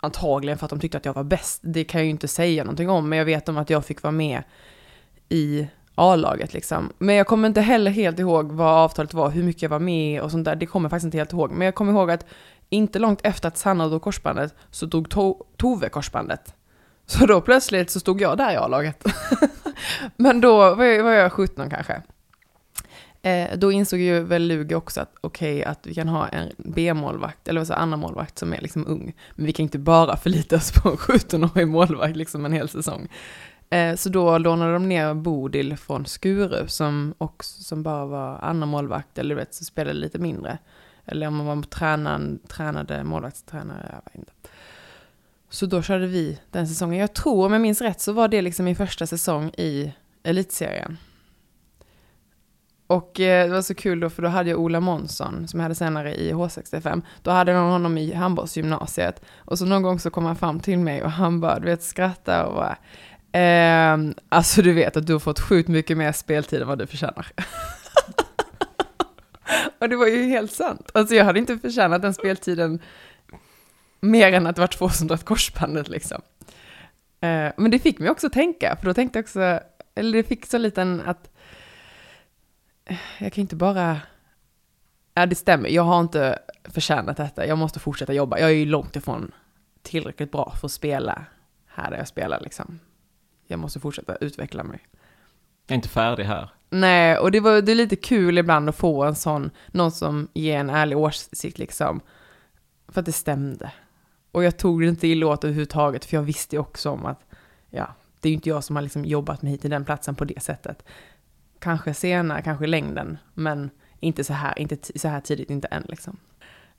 antagligen 0.00 0.58
för 0.58 0.66
att 0.66 0.70
de 0.70 0.80
tyckte 0.80 0.98
att 0.98 1.04
jag 1.04 1.14
var 1.14 1.24
bäst. 1.24 1.60
Det 1.64 1.84
kan 1.84 2.00
jag 2.00 2.04
ju 2.04 2.10
inte 2.10 2.28
säga 2.28 2.64
någonting 2.64 2.90
om. 2.90 3.08
Men 3.08 3.18
jag 3.18 3.26
vet 3.26 3.48
om 3.48 3.58
att 3.58 3.70
jag 3.70 3.84
fick 3.84 4.02
vara 4.02 4.12
med 4.12 4.42
i 5.28 5.68
A-laget 5.94 6.52
liksom. 6.52 6.92
Men 6.98 7.14
jag 7.14 7.26
kommer 7.26 7.48
inte 7.48 7.60
heller 7.60 7.90
helt 7.90 8.18
ihåg 8.18 8.52
vad 8.52 8.68
avtalet 8.78 9.14
var, 9.14 9.30
hur 9.30 9.42
mycket 9.42 9.62
jag 9.62 9.68
var 9.70 9.78
med 9.78 10.20
och 10.20 10.30
sånt 10.30 10.44
där. 10.44 10.56
Det 10.56 10.66
kommer 10.66 10.84
jag 10.84 10.90
faktiskt 10.90 11.04
inte 11.04 11.18
helt 11.18 11.32
ihåg. 11.32 11.50
Men 11.50 11.64
jag 11.64 11.74
kommer 11.74 11.92
ihåg 11.92 12.10
att 12.10 12.26
inte 12.70 12.98
långt 12.98 13.20
efter 13.22 13.48
att 13.48 13.58
Sanna 13.58 13.88
drog 13.88 14.02
korsbandet 14.02 14.54
så 14.70 14.86
drog 14.86 15.08
to- 15.08 15.42
Tove 15.56 15.88
korsbandet. 15.88 16.54
Så 17.06 17.26
då 17.26 17.40
plötsligt 17.40 17.90
så 17.90 18.00
stod 18.00 18.20
jag 18.20 18.36
där 18.38 18.52
i 18.52 18.56
A-laget. 18.56 19.04
Men 20.16 20.40
då 20.40 20.74
var 20.74 20.84
jag, 20.84 21.04
var 21.04 21.10
jag 21.12 21.32
17 21.32 21.70
kanske. 21.70 22.02
Eh, 23.22 23.58
då 23.58 23.72
insåg 23.72 24.00
ju 24.00 24.20
väl 24.20 24.42
Lugi 24.42 24.74
också 24.74 25.00
att 25.00 25.14
okej, 25.20 25.64
att 25.64 25.86
vi 25.86 25.94
kan 25.94 26.08
ha 26.08 26.28
en 26.28 26.50
B-målvakt, 26.58 27.48
eller 27.48 27.60
vad 27.60 27.66
säger 27.66 27.80
annan 27.80 27.98
målvakt 27.98 28.38
som 28.38 28.52
är 28.52 28.60
liksom 28.60 28.86
ung. 28.86 29.14
Men 29.34 29.46
vi 29.46 29.52
kan 29.52 29.62
inte 29.62 29.78
bara 29.78 30.16
förlita 30.16 30.56
oss 30.56 30.72
på 30.72 30.88
en 30.88 30.96
17-årig 30.96 31.68
målvakt 31.68 32.16
liksom 32.16 32.44
en 32.44 32.52
hel 32.52 32.68
säsong. 32.68 33.08
Eh, 33.70 33.94
så 33.94 34.08
då 34.08 34.38
lånade 34.38 34.72
de 34.72 34.88
ner 34.88 35.14
Bodil 35.14 35.76
från 35.76 36.06
Skuru 36.06 36.68
som, 36.68 37.14
också, 37.18 37.62
som 37.62 37.82
bara 37.82 38.06
var 38.06 38.38
andra 38.38 38.66
målvakt, 38.66 39.18
eller 39.18 39.34
du 39.34 39.40
vet, 39.40 39.54
så 39.54 39.64
spelade 39.64 39.98
lite 39.98 40.18
mindre. 40.18 40.58
Eller 41.06 41.26
om 41.26 41.36
man 41.36 41.46
var 41.46 41.62
tränaren, 41.62 42.38
tränade 42.48 43.04
målvaktstränare, 43.04 43.88
jag 43.92 44.02
vet 44.04 44.14
inte. 44.14 44.32
Så 45.48 45.66
då 45.66 45.82
körde 45.82 46.06
vi 46.06 46.40
den 46.50 46.68
säsongen. 46.68 47.00
Jag 47.00 47.14
tror, 47.14 47.46
om 47.46 47.52
jag 47.52 47.62
minns 47.62 47.80
rätt, 47.80 48.00
så 48.00 48.12
var 48.12 48.28
det 48.28 48.42
liksom 48.42 48.64
min 48.64 48.76
första 48.76 49.06
säsong 49.06 49.48
i 49.48 49.94
elitserien. 50.22 50.96
Och 52.86 53.20
eh, 53.20 53.46
det 53.46 53.54
var 53.54 53.62
så 53.62 53.74
kul 53.74 54.00
då, 54.00 54.10
för 54.10 54.22
då 54.22 54.28
hade 54.28 54.50
jag 54.50 54.60
Ola 54.60 54.80
Månsson, 54.80 55.48
som 55.48 55.60
jag 55.60 55.64
hade 55.64 55.74
senare 55.74 56.14
i 56.14 56.32
H65. 56.32 57.02
Då 57.22 57.30
hade 57.30 57.52
jag 57.52 57.70
honom 57.70 57.98
i 57.98 58.12
handbollsgymnasiet. 58.12 59.24
Och 59.36 59.58
så 59.58 59.64
någon 59.64 59.82
gång 59.82 59.98
så 59.98 60.10
kom 60.10 60.24
han 60.24 60.36
fram 60.36 60.60
till 60.60 60.78
mig 60.78 61.02
och 61.02 61.10
han 61.10 61.40
bara, 61.40 61.58
du 61.58 61.66
vet, 61.66 61.82
skrattade 61.82 62.44
och 62.44 62.54
bara, 62.54 62.76
Eh, 63.34 63.98
alltså 64.28 64.62
du 64.62 64.72
vet 64.72 64.96
att 64.96 65.06
du 65.06 65.12
har 65.12 65.20
fått 65.20 65.40
sjukt 65.40 65.68
mycket 65.68 65.96
mer 65.96 66.12
speltid 66.12 66.62
än 66.62 66.68
vad 66.68 66.78
du 66.78 66.86
förtjänar. 66.86 67.26
och 69.78 69.88
det 69.88 69.96
var 69.96 70.06
ju 70.06 70.22
helt 70.22 70.52
sant. 70.52 70.90
Alltså 70.94 71.14
jag 71.14 71.24
hade 71.24 71.38
inte 71.38 71.58
förtjänat 71.58 72.02
den 72.02 72.14
speltiden 72.14 72.78
mer 74.00 74.32
än 74.32 74.46
att 74.46 74.56
det 74.56 74.60
var 74.60 74.66
två 74.66 74.88
som 74.88 75.06
dragit 75.06 75.24
korsbandet 75.24 75.88
liksom. 75.88 76.22
Eh, 77.20 77.52
men 77.56 77.70
det 77.70 77.78
fick 77.78 77.98
mig 77.98 78.10
också 78.10 78.30
tänka, 78.30 78.76
för 78.76 78.86
då 78.86 78.94
tänkte 78.94 79.18
jag 79.18 79.24
också, 79.24 79.60
eller 79.94 80.12
det 80.12 80.24
fick 80.24 80.46
så 80.46 80.58
liten 80.58 81.02
att 81.06 81.30
jag 83.18 83.32
kan 83.32 83.42
inte 83.42 83.56
bara, 83.56 84.00
ja 85.14 85.26
det 85.26 85.34
stämmer, 85.34 85.68
jag 85.68 85.82
har 85.82 86.00
inte 86.00 86.38
förtjänat 86.64 87.16
detta, 87.16 87.46
jag 87.46 87.58
måste 87.58 87.80
fortsätta 87.80 88.12
jobba, 88.12 88.38
jag 88.38 88.50
är 88.50 88.54
ju 88.54 88.66
långt 88.66 88.96
ifrån 88.96 89.32
tillräckligt 89.82 90.32
bra 90.32 90.54
för 90.60 90.66
att 90.66 90.72
spela 90.72 91.24
här 91.66 91.90
där 91.90 91.98
jag 91.98 92.08
spelar 92.08 92.40
liksom. 92.40 92.80
Jag 93.46 93.58
måste 93.58 93.80
fortsätta 93.80 94.16
utveckla 94.16 94.64
mig. 94.64 94.80
Jag 95.66 95.74
är 95.74 95.76
inte 95.76 95.88
färdig 95.88 96.24
här. 96.24 96.50
Nej, 96.70 97.18
och 97.18 97.30
det, 97.30 97.40
var, 97.40 97.62
det 97.62 97.72
är 97.72 97.76
lite 97.76 97.96
kul 97.96 98.38
ibland 98.38 98.68
att 98.68 98.76
få 98.76 99.04
en 99.04 99.14
sån, 99.14 99.50
någon 99.66 99.92
som 99.92 100.28
ger 100.34 100.58
en 100.58 100.70
ärlig 100.70 100.98
åsikt 100.98 101.58
liksom. 101.58 102.00
För 102.88 103.00
att 103.00 103.06
det 103.06 103.12
stämde. 103.12 103.72
Och 104.32 104.44
jag 104.44 104.56
tog 104.56 104.80
det 104.80 104.88
inte 104.88 105.08
illa 105.08 105.26
åt 105.26 105.44
överhuvudtaget, 105.44 106.04
för 106.04 106.16
jag 106.16 106.22
visste 106.22 106.56
ju 106.56 106.60
också 106.60 106.90
om 106.90 107.06
att, 107.06 107.20
ja, 107.70 107.94
det 108.20 108.28
är 108.28 108.30
ju 108.30 108.34
inte 108.34 108.48
jag 108.48 108.64
som 108.64 108.76
har 108.76 108.82
liksom 108.82 109.04
jobbat 109.04 109.42
mig 109.42 109.52
hit 109.52 109.60
till 109.60 109.70
den 109.70 109.84
platsen 109.84 110.14
på 110.14 110.24
det 110.24 110.42
sättet. 110.42 110.84
Kanske 111.58 111.94
senare, 111.94 112.42
kanske 112.42 112.64
i 112.64 112.68
längden, 112.68 113.18
men 113.34 113.70
inte 114.00 114.24
så 114.24 114.32
här, 114.32 114.58
inte 114.58 114.98
så 114.98 115.08
här 115.08 115.20
tidigt, 115.20 115.50
inte 115.50 115.68
än 115.68 115.84
liksom. 115.88 116.16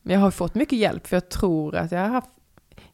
Men 0.01 0.13
jag 0.13 0.22
har 0.22 0.31
fått 0.31 0.55
mycket 0.55 0.79
hjälp, 0.79 1.07
för 1.07 1.15
jag 1.15 1.29
tror 1.29 1.75
att 1.75 1.91
jag 1.91 2.00
har 2.00 2.07
haft 2.07 2.29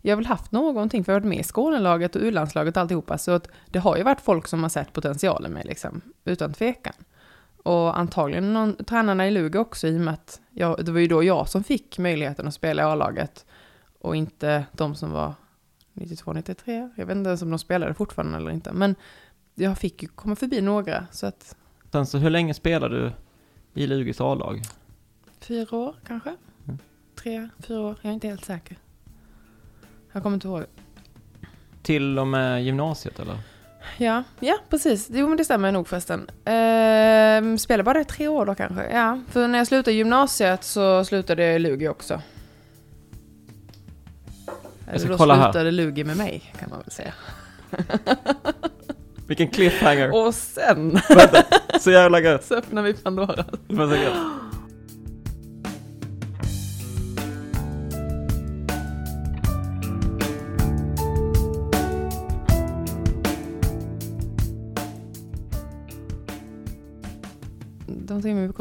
jag 0.02 0.12
har 0.12 0.18
väl 0.18 0.26
haft 0.26 0.52
någonting, 0.52 1.04
för 1.04 1.12
jag 1.12 1.16
har 1.16 1.22
varit 1.22 1.30
med 1.30 1.40
i 1.40 1.44
Skånelaget 1.44 2.16
och 2.16 2.22
U-landslaget 2.22 2.78
och 2.78 2.82
alltihopa, 2.82 3.18
så 3.18 3.32
att 3.32 3.48
det 3.68 3.80
har 3.80 3.98
ju 3.98 4.04
varit 4.04 4.22
folk 4.22 4.48
som 4.48 4.64
har 4.64 4.70
sett 4.70 4.94
potentialen 4.94 5.54
med 5.54 5.66
liksom, 5.66 6.02
utan 6.26 6.54
tvekan. 6.54 6.94
Och 7.64 8.00
antagligen 8.00 8.54
någon, 8.54 8.76
tränarna 8.76 9.28
i 9.28 9.32
Luga 9.32 9.60
också, 9.60 9.88
i 9.88 9.98
och 9.98 10.02
med 10.02 10.14
att 10.14 10.42
jag, 10.50 10.86
det 10.86 10.92
var 10.92 11.00
ju 11.00 11.08
då 11.08 11.24
jag 11.24 11.50
som 11.50 11.64
fick 11.64 11.98
möjligheten 11.98 12.48
att 12.48 12.54
spela 12.54 12.82
i 12.82 12.86
A-laget 12.86 13.46
och 14.00 14.16
inte 14.16 14.66
de 14.72 14.96
som 14.96 15.12
var 15.12 15.34
92, 15.94 16.34
93. 16.34 16.90
Jag 16.96 17.06
vet 17.06 17.18
inte 17.18 17.28
ens 17.28 17.42
om 17.42 17.50
de 17.50 17.60
spelade 17.60 17.94
fortfarande 17.94 18.38
eller 18.38 18.52
inte, 18.52 18.74
men 18.74 18.96
jag 19.56 19.78
fick 19.78 20.04
ju 20.04 20.10
komma 20.10 20.36
förbi 20.36 20.62
några, 20.62 21.08
så 21.12 21.26
att... 21.26 21.56
Sen 21.92 22.06
så 22.06 22.18
hur 22.18 22.30
länge 22.30 22.54
spelade 22.54 23.02
du 23.04 23.12
i 23.82 23.88
Lugis 23.88 24.22
A-lag? 24.22 24.62
Fyra 25.40 25.78
år 25.78 25.96
kanske? 26.08 26.36
Mm. 26.66 26.80
Tre, 27.16 27.50
fyra 27.60 27.82
år, 27.82 27.96
jag 28.02 28.10
är 28.10 28.14
inte 28.14 28.28
helt 28.28 28.46
säker. 28.46 28.78
Jag 30.12 30.24
kommer 30.24 30.34
inte 30.34 30.48
ihåg. 30.48 30.64
Till 31.82 32.20
och 32.20 32.28
med 32.28 32.64
gymnasiet 32.64 33.20
eller? 33.20 33.38
Ja, 33.98 34.24
ja 34.40 34.58
precis. 34.70 35.08
Jo 35.12 35.28
men 35.28 35.38
det 35.38 35.46
stämmer 35.46 35.72
nog 35.72 35.88
förresten. 35.88 36.30
Ehm, 36.46 37.58
spelade 37.58 37.84
bara 37.84 37.98
det 37.98 38.04
tre 38.04 38.28
år 38.28 38.46
då 38.46 38.56
kanske? 38.56 38.90
Ja, 38.92 39.22
för 39.32 39.48
när 39.48 39.58
jag 39.58 39.68
slutade 39.68 39.98
gymnasiet 39.98 40.64
så 40.64 41.06
slutade 41.06 41.44
jag 41.44 41.56
i 41.56 41.60
Lugi 41.60 41.88
också. 41.88 42.22
Eller 44.88 45.00
ska 45.00 45.10
då 45.10 45.18
kolla 45.18 45.36
här. 45.36 45.52
slutade 45.52 45.72
Lugi 45.72 46.04
med 46.04 46.18
mig 46.18 46.54
kan 46.60 46.70
man 46.70 46.80
väl 46.80 46.92
säga. 46.92 47.14
Vilken 49.28 49.48
cliffhanger! 49.48 50.26
Och 50.28 50.36
sen 50.36 51.02
Vänta, 51.10 51.44
så 51.80 51.92
jävla 51.92 52.20
gött! 52.20 52.46
så 52.48 52.56
öppnar 52.56 52.82
vi 52.82 52.94
Pandora. 52.94 53.46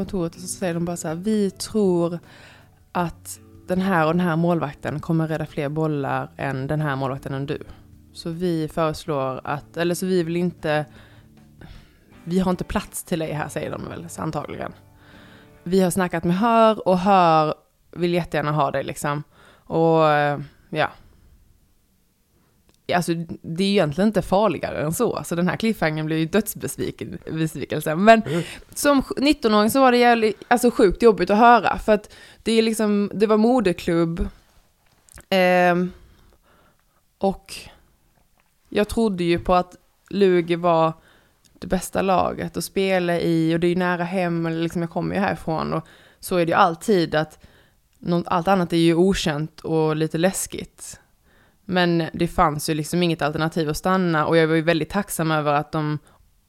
Kontoret 0.00 0.35
och 0.35 0.40
så 0.40 0.47
säger 0.47 0.75
de 0.75 0.85
bara 0.85 0.97
så 0.97 1.09
här, 1.09 1.14
vi 1.14 1.50
tror 1.50 2.19
att 2.92 3.40
den 3.66 3.80
här 3.80 4.07
och 4.07 4.12
den 4.12 4.21
här 4.21 4.37
målvakten 4.37 5.00
kommer 5.00 5.28
rädda 5.28 5.47
fler 5.47 5.69
bollar 5.69 6.30
än 6.37 6.66
den 6.66 6.80
här 6.80 6.97
målvakten 6.97 7.35
än 7.35 7.47
du. 7.47 7.62
Så 8.12 8.30
vi 8.30 8.69
föreslår 8.69 9.40
att, 9.45 9.76
eller 9.76 9.95
så 9.95 10.07
vi 10.07 10.23
vill 10.23 10.37
inte, 10.37 10.85
vi 12.25 12.38
har 12.38 12.50
inte 12.50 12.64
plats 12.64 13.04
till 13.04 13.19
dig 13.19 13.33
här 13.33 13.49
säger 13.49 13.71
de 13.71 13.88
väl 13.88 14.09
så 14.09 14.23
antagligen. 14.23 14.73
Vi 15.62 15.80
har 15.80 15.90
snackat 15.90 16.25
med 16.25 16.38
Hör 16.38 16.88
och 16.88 16.99
Hör 16.99 17.54
vill 17.90 18.14
jättegärna 18.14 18.52
ha 18.52 18.71
dig 18.71 18.85
liksom. 18.85 19.23
Och 19.64 20.02
ja. 20.71 20.88
Alltså 22.94 23.14
det 23.42 23.64
är 23.64 23.68
ju 23.68 23.73
egentligen 23.73 24.09
inte 24.09 24.23
farligare 24.23 24.82
än 24.82 24.92
så. 24.92 25.23
Så 25.25 25.35
den 25.35 25.49
här 25.49 25.56
cliffhangern 25.56 26.06
blir 26.06 26.16
ju 26.16 26.26
dödsbesvikelse. 26.26 27.94
Men 27.94 28.23
som 28.75 29.02
19-åring 29.02 29.70
så 29.70 29.80
var 29.80 29.92
det 29.92 29.99
jävligt, 29.99 30.42
alltså 30.49 30.70
sjukt 30.70 31.02
jobbigt 31.02 31.30
att 31.30 31.38
höra. 31.38 31.78
För 31.78 31.92
att 31.92 32.14
det 32.42 32.52
är 32.52 32.62
liksom, 32.62 33.11
det 33.14 33.26
var 33.26 33.37
moderklubb. 33.37 34.28
Ehm, 35.28 35.92
och 37.18 37.54
jag 38.68 38.88
trodde 38.88 39.25
ju 39.25 39.38
på 39.38 39.54
att 39.54 39.76
Lugi 40.11 40.56
var 40.56 40.92
det 41.59 41.66
bästa 41.66 42.02
laget 42.02 42.56
att 42.56 42.64
spela 42.64 43.20
i 43.20 43.54
och 43.54 43.61
det 43.61 43.66
är 43.66 43.68
ju 43.68 43.76
nära 43.76 44.04
hem, 44.04 44.47
eller 44.47 44.62
liksom 44.62 44.82
jag 44.82 44.90
kommer 44.90 45.14
ju 45.14 45.20
härifrån 45.20 45.73
och 45.73 45.87
så 46.20 46.37
är 46.37 46.47
det 46.47 46.50
ju 46.50 46.56
alltid 46.56 47.14
att 47.14 47.38
något, 47.99 48.28
allt 48.28 48.49
annat 48.49 48.73
är 48.73 48.76
ju 48.76 48.94
okänt 48.94 49.61
och 49.61 49.97
lite 49.97 50.18
läskigt. 50.18 51.00
Men 51.64 52.05
det 52.12 52.29
fanns 52.29 52.71
ju 52.71 52.75
liksom 52.75 53.02
inget 53.02 53.23
alternativ 53.23 53.69
att 53.69 53.76
stanna 53.76 54.26
och 54.26 54.37
jag 54.37 54.49
var 54.49 54.55
ju 54.55 54.62
väldigt 54.62 54.90
tacksam 54.90 55.31
över 55.31 55.52
att 55.52 55.73
de 55.73 55.99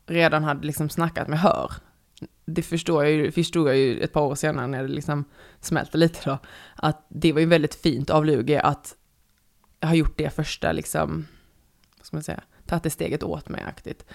redan 0.05 0.43
hade 0.43 0.67
liksom 0.67 0.89
snackat 0.89 1.27
med 1.27 1.39
Hör. 1.39 1.71
Det 2.45 2.61
förstår 2.61 3.03
jag 3.03 3.13
ju, 3.13 3.31
förstod 3.31 3.69
jag 3.69 3.77
ju 3.77 3.99
ett 3.99 4.13
par 4.13 4.21
år 4.21 4.35
senare 4.35 4.67
när 4.67 4.81
det 4.81 4.89
liksom 4.89 5.25
smälte 5.59 5.97
lite 5.97 6.19
då, 6.29 6.39
att 6.75 7.05
det 7.09 7.33
var 7.33 7.39
ju 7.39 7.45
väldigt 7.45 7.75
fint 7.75 8.09
av 8.09 8.25
Lugi 8.25 8.57
att 8.57 8.95
ha 9.81 9.93
gjort 9.93 10.17
det 10.17 10.29
första 10.29 10.71
liksom, 10.71 11.27
vad 11.97 12.05
ska 12.05 12.17
man 12.17 12.23
säga, 12.23 12.43
tagit 12.65 12.83
det 12.83 12.89
steget 12.89 13.23
åt 13.23 13.49
mig 13.49 13.63
aktigt. 13.63 14.05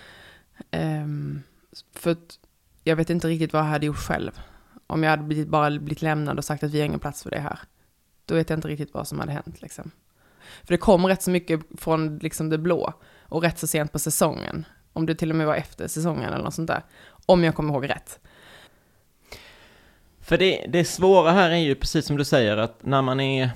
Um, 0.73 1.43
för 1.95 2.11
att 2.11 2.39
jag 2.85 2.97
vet 2.97 3.11
inte 3.11 3.29
riktigt 3.29 3.53
vad 3.53 3.63
jag 3.63 3.67
hade 3.67 3.87
gjort 3.87 3.97
själv. 3.97 4.41
Om 4.87 5.03
jag 5.03 5.11
hade 5.11 5.23
blivit, 5.23 5.49
bara 5.49 5.71
blivit 5.71 6.03
lämnad 6.03 6.39
och 6.39 6.45
sagt 6.45 6.63
att 6.63 6.71
vi 6.71 6.79
har 6.79 6.87
ingen 6.87 7.01
plats 7.01 7.23
för 7.23 7.31
det 7.31 7.41
här. 7.41 7.59
Då 8.25 8.35
vet 8.35 8.51
jag 8.51 8.57
inte 8.57 8.69
riktigt 8.69 8.95
vad 8.95 9.09
som 9.09 9.21
hade 9.21 9.33
hänt 9.33 9.63
liksom. 9.63 9.91
För 10.65 10.75
det 10.75 10.79
kom 10.79 11.07
rätt 11.07 11.23
så 11.23 11.31
mycket 11.31 11.61
från 11.79 12.19
liksom 12.19 12.49
det 12.49 12.59
blå 12.59 12.93
och 13.23 13.43
rätt 13.43 13.59
så 13.59 13.67
sent 13.67 13.93
på 13.93 13.99
säsongen. 13.99 14.67
Om 14.93 15.07
det 15.07 15.15
till 15.15 15.31
och 15.31 15.37
med 15.37 15.47
var 15.47 15.55
efter 15.55 15.89
säsongen 15.89 16.33
eller 16.33 16.45
något 16.45 16.55
sånt 16.55 16.69
där. 16.69 16.83
Om 17.27 17.45
jag 17.45 17.55
kommer 17.55 17.75
ihåg 17.75 17.89
rätt. 17.91 18.19
För 20.21 20.39
det, 20.39 20.67
det 20.69 20.85
svåra 20.85 21.31
här 21.31 21.51
är 21.51 21.57
ju 21.57 21.75
precis 21.75 22.07
som 22.07 22.17
du 22.17 22.25
säger 22.25 22.57
att 22.57 22.85
när 22.85 23.03
man 23.03 23.21
är 23.21 23.51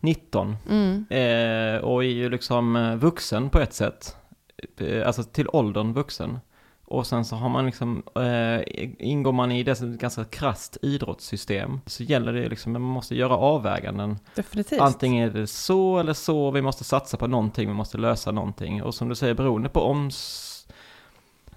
19 0.00 0.56
Mm. 0.70 1.06
eh, 1.10 1.80
och 1.80 2.04
är 2.04 2.08
ju 2.08 2.30
liksom 2.30 2.76
eh, 2.76 2.94
vuxen 2.96 3.50
på 3.50 3.60
ett 3.60 3.74
sätt, 3.74 4.16
eh, 4.80 5.06
alltså 5.06 5.22
till 5.22 5.48
åldern 5.48 5.92
vuxen. 5.92 6.38
Och 6.94 7.06
sen 7.06 7.24
så 7.24 7.36
har 7.36 7.48
man 7.48 7.66
liksom, 7.66 8.02
eh, 8.16 8.84
ingår 8.98 9.32
man 9.32 9.52
i 9.52 9.62
det 9.62 9.80
ganska 9.80 10.24
krasst 10.24 10.76
idrottssystem 10.82 11.80
så 11.86 12.02
gäller 12.02 12.32
det 12.32 12.48
liksom, 12.48 12.72
man 12.72 12.82
måste 12.82 13.14
göra 13.14 13.36
avväganden. 13.36 14.18
Definitivt. 14.34 14.80
Antingen 14.80 15.28
är 15.28 15.32
det 15.32 15.46
så 15.46 15.98
eller 15.98 16.12
så, 16.12 16.50
vi 16.50 16.62
måste 16.62 16.84
satsa 16.84 17.16
på 17.16 17.26
någonting, 17.26 17.68
vi 17.68 17.74
måste 17.74 17.98
lösa 17.98 18.30
någonting. 18.30 18.82
Och 18.82 18.94
som 18.94 19.08
du 19.08 19.14
säger, 19.14 19.34
beroende 19.34 19.68
på 19.68 19.80
om... 19.80 20.10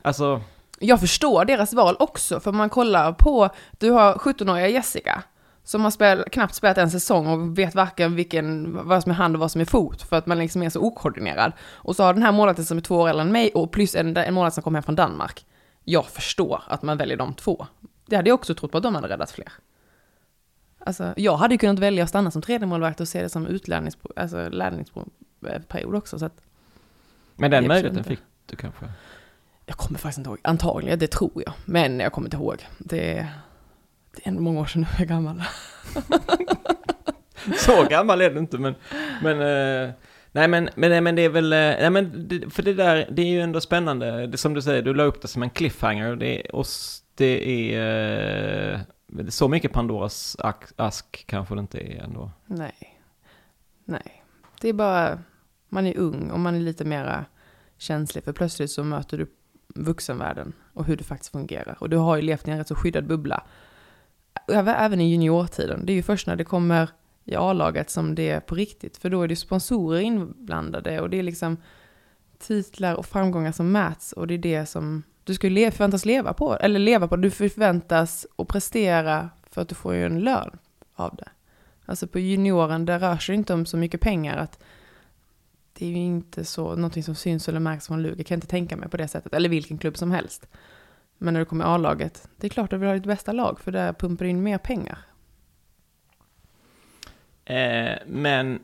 Alltså, 0.02 0.42
Jag 0.80 1.00
förstår 1.00 1.46
deras 1.46 1.74
val 1.74 1.96
också, 2.00 2.40
för 2.40 2.52
man 2.52 2.70
kollar 2.70 3.12
på, 3.14 3.50
du 3.78 3.92
har 3.92 4.14
17-åriga 4.14 4.68
Jessica, 4.68 5.24
som 5.68 5.84
har 5.84 5.92
spel, 5.92 6.24
knappt 6.32 6.56
spelat 6.56 6.78
en 6.78 6.92
säsong 6.92 7.28
och 7.28 7.60
vet 7.60 7.76
varken 7.76 8.16
vilken, 8.16 8.78
vad 8.88 9.04
som 9.04 9.12
är 9.12 9.16
hand 9.16 9.36
och 9.36 9.40
vad 9.40 9.52
som 9.52 9.62
är 9.62 9.66
fot, 9.66 10.02
för 10.02 10.16
att 10.16 10.26
man 10.26 10.38
liksom 10.40 10.64
är 10.64 10.70
så 10.70 10.82
okoordinerad. 10.82 11.54
Och 11.62 11.96
så 11.96 12.04
har 12.04 12.14
den 12.14 12.24
här 12.24 12.32
målvakten 12.32 12.66
som 12.66 12.78
är 12.78 12.82
två 12.82 12.96
år 12.96 13.10
äldre 13.10 13.22
än 13.22 13.32
mig, 13.32 13.52
och 13.56 13.72
plus 13.72 13.96
en, 13.96 14.18
en 14.18 14.34
målvakt 14.34 14.54
som 14.54 14.64
kommer 14.64 14.78
hem 14.78 14.84
från 14.84 14.96
Danmark. 14.96 15.46
Jag 15.84 16.06
förstår 16.06 16.64
att 16.68 16.82
man 16.82 16.98
väljer 16.98 17.18
de 17.18 17.34
två. 17.34 17.68
Det 18.06 18.16
hade 18.16 18.30
jag 18.30 18.36
också 18.36 18.56
trott 18.56 18.72
på 18.72 18.78
att 18.78 18.84
de 18.84 18.96
hade 18.96 19.08
räddat 19.08 19.32
fler. 19.32 19.52
Alltså, 20.80 21.14
jag 21.18 21.38
hade 21.38 21.54
ju 21.54 21.58
kunnat 21.58 21.80
välja 21.80 22.04
att 22.04 22.10
stanna 22.10 22.32
som 22.32 22.42
tredje 22.42 22.68
målvakt 22.68 23.02
och 23.02 23.08
se 23.08 23.22
det 23.22 23.30
som 23.30 23.48
utlärningsperiod 23.48 24.20
alltså, 24.20 24.50
lärningsperiod 24.50 25.96
också, 25.96 26.20
så 26.20 26.26
att 26.26 26.42
men 27.36 27.52
den 27.52 27.68
möjligheten 27.68 28.04
fick 28.04 28.20
du 28.46 28.56
kanske? 28.56 28.86
Jag 29.66 29.78
kommer 29.78 30.00
faktiskt 30.00 30.18
inte 30.18 30.30
ihåg. 30.30 30.40
Antagligen, 30.42 31.00
det 31.00 31.08
tror 31.08 31.44
jag. 31.46 31.54
Men 31.66 32.00
jag 32.00 32.14
kommer 32.14 32.28
inte 32.28 32.38
ihåg. 32.38 32.68
Det, 32.78 33.28
det 34.18 34.26
är 34.26 34.30
ändå 34.30 34.42
många 34.42 34.60
år 34.60 34.66
sedan 34.66 34.86
jag 34.92 35.02
är 35.02 35.06
gammal. 35.06 35.44
Så 37.58 37.84
gammal 37.90 38.22
är 38.22 38.30
du 38.30 38.40
inte, 38.40 38.58
men... 38.58 38.76
men 39.22 39.42
eh, 39.42 39.94
nej, 40.32 40.48
men, 40.48 40.70
men, 40.76 41.04
men 41.04 41.16
det 41.16 41.22
är 41.22 41.30
väl... 41.30 41.54
eh, 41.54 41.60
nej, 41.60 41.90
men 41.90 42.28
det, 42.28 42.50
för 42.50 42.64
det 42.64 42.74
där, 42.74 43.08
det 43.12 43.22
är 43.22 43.28
ju 43.28 43.42
ändå 43.42 43.62
spännande. 43.62 44.28
Det, 44.28 44.38
som 44.38 44.54
du 44.54 44.62
säger, 44.62 44.82
du 44.82 44.94
la 44.94 45.04
upp 45.04 45.22
det 45.22 45.28
som 45.28 45.44
en 45.44 45.50
cliffhanger. 45.50 46.16
Det, 46.16 46.42
och 46.42 46.66
det 47.16 47.74
är... 47.76 48.74
eh, 48.74 48.80
så 49.30 49.48
mycket 49.48 49.72
Pandoras 49.74 50.36
ask, 50.40 50.64
ask 50.76 51.24
kanske 51.28 51.56
det 51.56 51.60
inte 51.60 51.80
är 51.80 52.04
ändå. 52.04 52.32
Nej. 52.46 53.00
Nej. 53.86 54.24
Det 54.62 54.70
är 54.70 54.74
bara, 54.74 55.20
man 55.70 55.86
är 55.88 55.98
ung 55.98 56.32
och 56.32 56.40
man 56.40 56.56
är 56.56 56.60
lite 56.60 56.86
mera 56.86 57.26
känslig. 57.78 58.24
För 58.24 58.34
plötsligt 58.34 58.72
så 58.72 58.84
möter 58.84 59.18
du 59.18 59.28
vuxenvärlden 59.76 60.54
och 60.74 60.86
hur 60.86 60.98
det 60.98 61.04
faktiskt 61.04 61.32
fungerar. 61.32 61.78
Och 61.80 61.90
du 61.90 61.98
har 61.98 62.16
ju 62.16 62.22
levt 62.22 62.48
i 62.48 62.52
en 62.52 62.58
rätt 62.58 62.68
så 62.68 62.76
skyddad 62.76 63.08
bubbla. 63.08 63.44
Även 64.52 65.02
i 65.02 65.12
juniortiden. 65.12 65.86
Det 65.86 65.92
är 65.92 65.96
ju 65.96 66.04
först 66.04 66.28
när 66.28 66.36
det 66.36 66.44
kommer 66.44 66.90
i 67.26 67.36
A-laget 67.36 67.90
som 67.90 68.16
det 68.16 68.30
är 68.30 68.40
på 68.40 68.56
riktigt. 68.56 68.98
För 68.98 69.10
då 69.10 69.22
är 69.22 69.28
det 69.28 69.36
sponsorer 69.36 70.00
inblandade 70.00 71.02
och 71.02 71.10
det 71.10 71.20
är 71.20 71.24
liksom 71.24 71.58
titlar 72.40 72.96
och 72.96 73.06
framgångar 73.06 73.52
som 73.52 73.72
mäts. 73.72 74.14
Och 74.14 74.28
det 74.28 74.34
är 74.34 74.38
det 74.38 74.66
som 74.66 75.04
du 75.24 75.34
ska 75.34 75.50
le- 75.50 75.72
förväntas 75.72 76.06
leva 76.06 76.34
på. 76.34 76.56
Eller 76.56 76.80
leva 76.80 77.08
på, 77.08 77.16
du 77.16 77.32
förväntas 77.32 78.28
att 78.36 78.48
prestera 78.48 79.30
för 79.50 79.62
att 79.62 79.70
du 79.70 79.76
får 79.76 79.94
ju 79.94 80.06
en 80.06 80.20
lön 80.20 80.58
av 80.96 81.16
det. 81.16 81.30
Alltså 81.86 82.08
på 82.08 82.20
junioren, 82.20 82.86
där 82.86 83.00
rör 83.00 83.18
sig 83.18 83.36
inte 83.36 83.54
om 83.54 83.66
så 83.66 83.78
mycket 83.78 84.02
pengar 84.02 84.38
att 84.38 84.60
det 85.74 85.86
är 85.86 85.90
ju 85.90 85.98
inte 85.98 86.46
så, 86.46 86.76
någonting 86.76 87.04
som 87.04 87.16
syns 87.16 87.50
eller 87.50 87.60
märks 87.60 87.88
från 87.88 88.02
Lugi. 88.02 88.18
Jag 88.18 88.26
kan 88.26 88.36
inte 88.36 88.48
tänka 88.48 88.78
mig 88.78 88.90
på 88.90 88.98
det 88.98 89.08
sättet, 89.08 89.34
eller 89.34 89.50
vilken 89.50 89.78
klubb 89.78 89.98
som 89.98 90.12
helst. 90.12 90.48
Men 91.18 91.34
när 91.34 91.42
du 91.42 91.46
kommer 91.46 91.66
i 91.66 91.68
A-laget, 91.68 92.28
det 92.38 92.48
är 92.48 92.50
klart 92.50 92.64
att 92.64 92.70
du 92.70 92.78
vill 92.78 92.88
ha 92.90 92.94
ditt 92.96 93.06
bästa 93.06 93.32
lag, 93.32 93.60
för 93.60 93.72
där 93.72 93.94
pumpar 93.94 94.26
du 94.26 94.32
in 94.32 94.44
mer 94.44 94.58
pengar. 94.58 94.98
Eh, 97.46 97.98
men, 98.08 98.60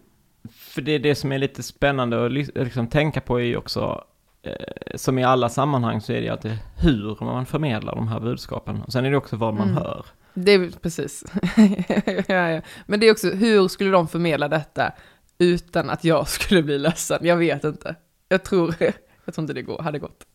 för 0.51 0.81
det 0.81 0.91
är 0.91 0.99
det 0.99 1.15
som 1.15 1.31
är 1.31 1.37
lite 1.37 1.63
spännande 1.63 2.25
att 2.25 2.31
liksom 2.31 2.87
tänka 2.87 3.21
på 3.21 3.39
är 3.39 3.43
ju 3.43 3.57
också, 3.57 4.03
eh, 4.41 4.95
som 4.95 5.19
i 5.19 5.23
alla 5.23 5.49
sammanhang 5.49 6.01
så 6.01 6.11
är 6.11 6.15
det 6.15 6.23
ju 6.23 6.29
alltid 6.29 6.57
hur 6.77 7.17
man 7.25 7.45
förmedlar 7.45 7.95
de 7.95 8.07
här 8.07 8.19
budskapen. 8.19 8.81
Och 8.81 8.91
sen 8.93 9.05
är 9.05 9.11
det 9.11 9.17
också 9.17 9.35
vad 9.35 9.53
man 9.53 9.69
Mm. 9.69 9.83
hör. 9.83 10.05
Det 10.33 10.51
är 10.51 10.69
precis. 10.81 11.23
ja, 12.27 12.49
ja. 12.51 12.61
Men 12.85 12.99
det 12.99 13.07
är 13.07 13.11
också, 13.11 13.29
hur 13.29 13.67
skulle 13.67 13.91
de 13.91 14.07
förmedla 14.07 14.47
detta 14.47 14.93
utan 15.37 15.89
att 15.89 16.03
jag 16.03 16.27
skulle 16.27 16.63
bli 16.63 16.79
ledsen? 16.79 17.19
Jag 17.21 17.37
vet 17.37 17.63
inte. 17.63 17.95
Jag 18.29 18.43
tror, 18.43 18.75
jag 19.25 19.33
tror 19.35 19.43
inte 19.43 19.53
det 19.53 19.61
går, 19.61 19.81
hade 19.81 19.99
gått. 19.99 20.25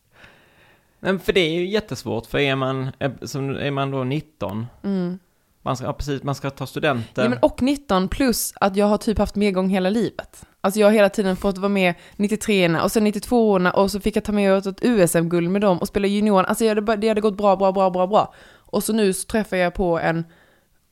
Men 1.00 1.18
för 1.18 1.32
det 1.32 1.40
är 1.40 1.52
ju 1.52 1.66
jättesvårt, 1.66 2.26
för 2.26 2.38
är 2.38 2.56
man, 2.56 2.90
är, 2.98 3.26
som, 3.26 3.50
är 3.50 3.70
man 3.70 3.90
då 3.90 4.04
19, 4.04 4.66
Mm. 4.84 5.18
man 5.62 5.76
ska, 5.76 5.86
ja, 5.86 5.92
precis, 5.92 6.22
man 6.22 6.34
ska 6.34 6.50
ta 6.50 6.66
studenten. 6.66 7.24
Ja, 7.24 7.30
men 7.30 7.38
och 7.38 7.62
19 7.62 8.08
plus 8.08 8.52
att 8.60 8.76
jag 8.76 8.86
har 8.86 8.98
typ 8.98 9.18
haft 9.18 9.34
medgång 9.36 9.68
hela 9.68 9.90
livet. 9.90 10.44
Alltså 10.60 10.80
jag 10.80 10.86
har 10.86 10.92
hela 10.92 11.08
tiden 11.08 11.36
fått 11.36 11.58
vara 11.58 11.68
med 11.68 11.94
93orna 12.16 12.80
och 12.82 12.92
sen 12.92 13.06
92orna 13.06 13.70
och 13.70 13.90
så 13.90 14.00
fick 14.00 14.16
jag 14.16 14.24
ta 14.24 14.32
med 14.32 14.66
ett 14.66 14.84
USM-guld 14.84 15.50
med 15.50 15.60
dem 15.60 15.78
och 15.78 15.88
spela 15.88 16.06
junior. 16.06 16.42
Alltså 16.44 16.64
jag 16.64 16.74
hade, 16.74 16.96
det 16.96 17.08
hade 17.08 17.20
gått 17.20 17.36
bra, 17.36 17.56
bra, 17.56 17.72
bra, 17.72 17.90
bra, 17.90 18.06
bra. 18.06 18.34
Och 18.70 18.84
så 18.84 18.92
nu 18.92 19.12
så 19.12 19.26
träffar 19.26 19.56
jag 19.56 19.74
på 19.74 19.98
en, 19.98 20.24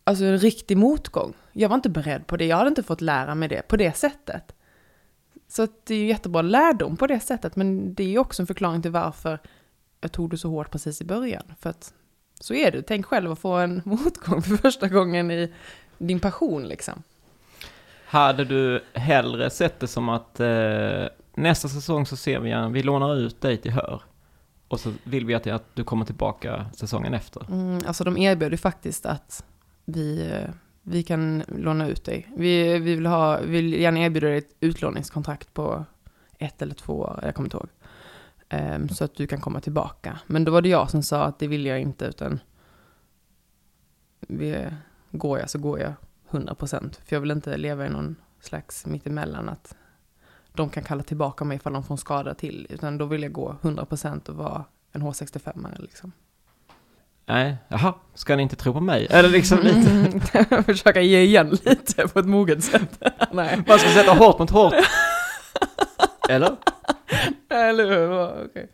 alltså 0.04 0.24
en 0.24 0.38
riktig 0.38 0.76
motgång. 0.76 1.32
Jag 1.52 1.68
var 1.68 1.76
inte 1.76 1.88
beredd 1.88 2.26
på 2.26 2.36
det, 2.36 2.44
jag 2.46 2.56
hade 2.56 2.68
inte 2.68 2.82
fått 2.82 3.00
lära 3.00 3.34
mig 3.34 3.48
det 3.48 3.68
på 3.68 3.76
det 3.76 3.96
sättet. 3.96 4.52
Så 5.48 5.68
det 5.84 5.94
är 5.94 5.98
ju 5.98 6.06
jättebra 6.06 6.42
lärdom 6.42 6.96
på 6.96 7.06
det 7.06 7.20
sättet, 7.20 7.56
men 7.56 7.94
det 7.94 8.02
är 8.02 8.08
ju 8.08 8.18
också 8.18 8.42
en 8.42 8.46
förklaring 8.46 8.82
till 8.82 8.90
varför 8.90 9.38
jag 10.00 10.12
tog 10.12 10.30
det 10.30 10.38
så 10.38 10.48
hårt 10.50 10.70
precis 10.70 11.00
i 11.00 11.04
början. 11.04 11.42
För 11.60 11.70
att 11.70 11.94
så 12.40 12.54
är 12.54 12.70
det, 12.72 12.82
tänk 12.82 13.06
själv 13.06 13.32
att 13.32 13.38
få 13.38 13.52
en 13.56 13.82
motgång 13.84 14.42
för 14.42 14.56
första 14.56 14.88
gången 14.88 15.30
i 15.30 15.52
din 15.98 16.20
passion 16.20 16.68
liksom. 16.68 17.02
Hade 18.06 18.44
du 18.44 18.82
hellre 18.92 19.50
sett 19.50 19.80
det 19.80 19.86
som 19.86 20.08
att 20.08 20.40
eh, 20.40 21.04
nästa 21.34 21.68
säsong 21.68 22.06
så 22.06 22.16
ser 22.16 22.40
vi, 22.40 22.50
en- 22.50 22.72
vi 22.72 22.82
lånar 22.82 23.16
ut 23.16 23.40
dig 23.40 23.56
till 23.56 23.70
Hör. 23.72 24.02
Och 24.68 24.80
så 24.80 24.92
vill 25.04 25.26
vi 25.26 25.34
att, 25.34 25.46
att 25.46 25.74
du 25.74 25.84
kommer 25.84 26.04
tillbaka 26.04 26.66
säsongen 26.74 27.14
efter. 27.14 27.46
Mm, 27.50 27.78
alltså 27.86 28.04
de 28.04 28.16
erbjöd 28.18 28.52
ju 28.52 28.56
faktiskt 28.58 29.06
att 29.06 29.44
vi, 29.84 30.30
eh, 30.32 30.50
vi 30.82 31.02
kan 31.02 31.42
låna 31.48 31.88
ut 31.88 32.04
dig. 32.04 32.28
Vi, 32.36 32.78
vi 32.78 32.94
vill, 32.94 33.06
ha, 33.06 33.40
vill 33.40 33.72
gärna 33.74 34.00
erbjuda 34.00 34.26
dig 34.26 34.38
ett 34.38 34.54
utlåningskontrakt 34.60 35.54
på 35.54 35.84
ett 36.38 36.62
eller 36.62 36.74
två 36.74 36.92
år, 36.92 37.20
jag 37.22 37.34
kommer 37.34 37.46
inte 37.46 37.56
ihåg. 37.56 37.68
Ehm, 38.48 38.88
så 38.88 39.04
att 39.04 39.14
du 39.14 39.26
kan 39.26 39.40
komma 39.40 39.60
tillbaka. 39.60 40.20
Men 40.26 40.44
då 40.44 40.52
var 40.52 40.62
det 40.62 40.68
jag 40.68 40.90
som 40.90 41.02
sa 41.02 41.24
att 41.24 41.38
det 41.38 41.46
vill 41.46 41.66
jag 41.66 41.80
inte, 41.80 42.04
utan 42.04 42.40
vi, 44.20 44.66
går 45.10 45.38
jag 45.38 45.50
så 45.50 45.58
går 45.58 45.80
jag 45.80 45.92
100%. 46.30 46.96
För 47.04 47.16
jag 47.16 47.20
vill 47.20 47.30
inte 47.30 47.56
leva 47.56 47.86
i 47.86 47.88
någon 47.88 48.16
slags 48.40 48.86
mittemellan 48.86 49.48
att 49.48 49.76
de 50.52 50.70
kan 50.70 50.82
kalla 50.82 51.02
tillbaka 51.02 51.44
mig 51.44 51.56
ifall 51.56 51.72
de 51.72 51.84
får 51.84 51.94
en 51.94 51.98
skada 51.98 52.34
till. 52.34 52.66
Utan 52.70 52.98
då 52.98 53.06
vill 53.06 53.22
jag 53.22 53.32
gå 53.32 53.56
100% 53.62 54.28
och 54.28 54.36
vara 54.36 54.64
en 54.92 55.02
H65 55.02 55.80
liksom. 55.82 56.12
Nej, 57.28 57.56
jaha, 57.68 57.94
ska 58.14 58.36
ni 58.36 58.42
inte 58.42 58.56
tro 58.56 58.72
på 58.72 58.80
mig? 58.80 59.06
Eller 59.10 59.28
liksom 59.28 59.58
lite, 59.62 60.62
Försöka 60.62 61.00
ge 61.00 61.20
igen 61.20 61.58
lite 61.64 62.08
på 62.08 62.18
ett 62.18 62.26
moget 62.26 62.64
sätt. 62.64 63.02
Nej. 63.32 63.62
man 63.66 63.78
ska 63.78 63.88
sätta 63.88 64.12
hårt 64.12 64.38
mot 64.38 64.50
hårt. 64.50 64.74
Eller? 66.28 66.56
Eller 67.48 67.86
hur? 67.86 68.44
Okay. 68.44 68.66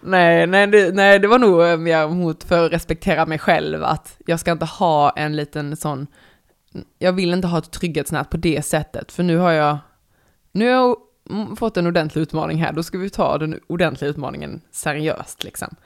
Nej, 0.00 0.46
nej, 0.46 0.66
det, 0.66 0.94
nej, 0.94 1.18
det 1.18 1.28
var 1.28 1.38
nog 1.38 1.62
eh, 1.62 1.76
mer 1.76 2.08
mot 2.08 2.44
för 2.44 2.66
att 2.66 2.72
respektera 2.72 3.26
mig 3.26 3.38
själv, 3.38 3.84
att 3.84 4.16
jag 4.26 4.40
ska 4.40 4.52
inte 4.52 4.64
ha 4.64 5.10
en 5.10 5.36
liten 5.36 5.76
sån, 5.76 6.06
jag 6.98 7.12
vill 7.12 7.32
inte 7.32 7.48
ha 7.48 7.58
ett 7.58 7.70
trygghetsnät 7.70 8.30
på 8.30 8.36
det 8.36 8.62
sättet, 8.62 9.12
för 9.12 9.22
nu 9.22 9.36
har 9.36 9.50
jag, 9.50 9.78
nu 10.52 10.64
har 10.64 10.72
jag 10.72 10.96
fått 11.58 11.76
en 11.76 11.86
ordentlig 11.86 12.22
utmaning 12.22 12.58
här, 12.58 12.72
då 12.72 12.82
ska 12.82 12.98
vi 12.98 13.10
ta 13.10 13.38
den 13.38 13.60
ordentliga 13.66 14.10
utmaningen 14.10 14.60
seriöst 14.70 15.44
liksom. 15.44 15.76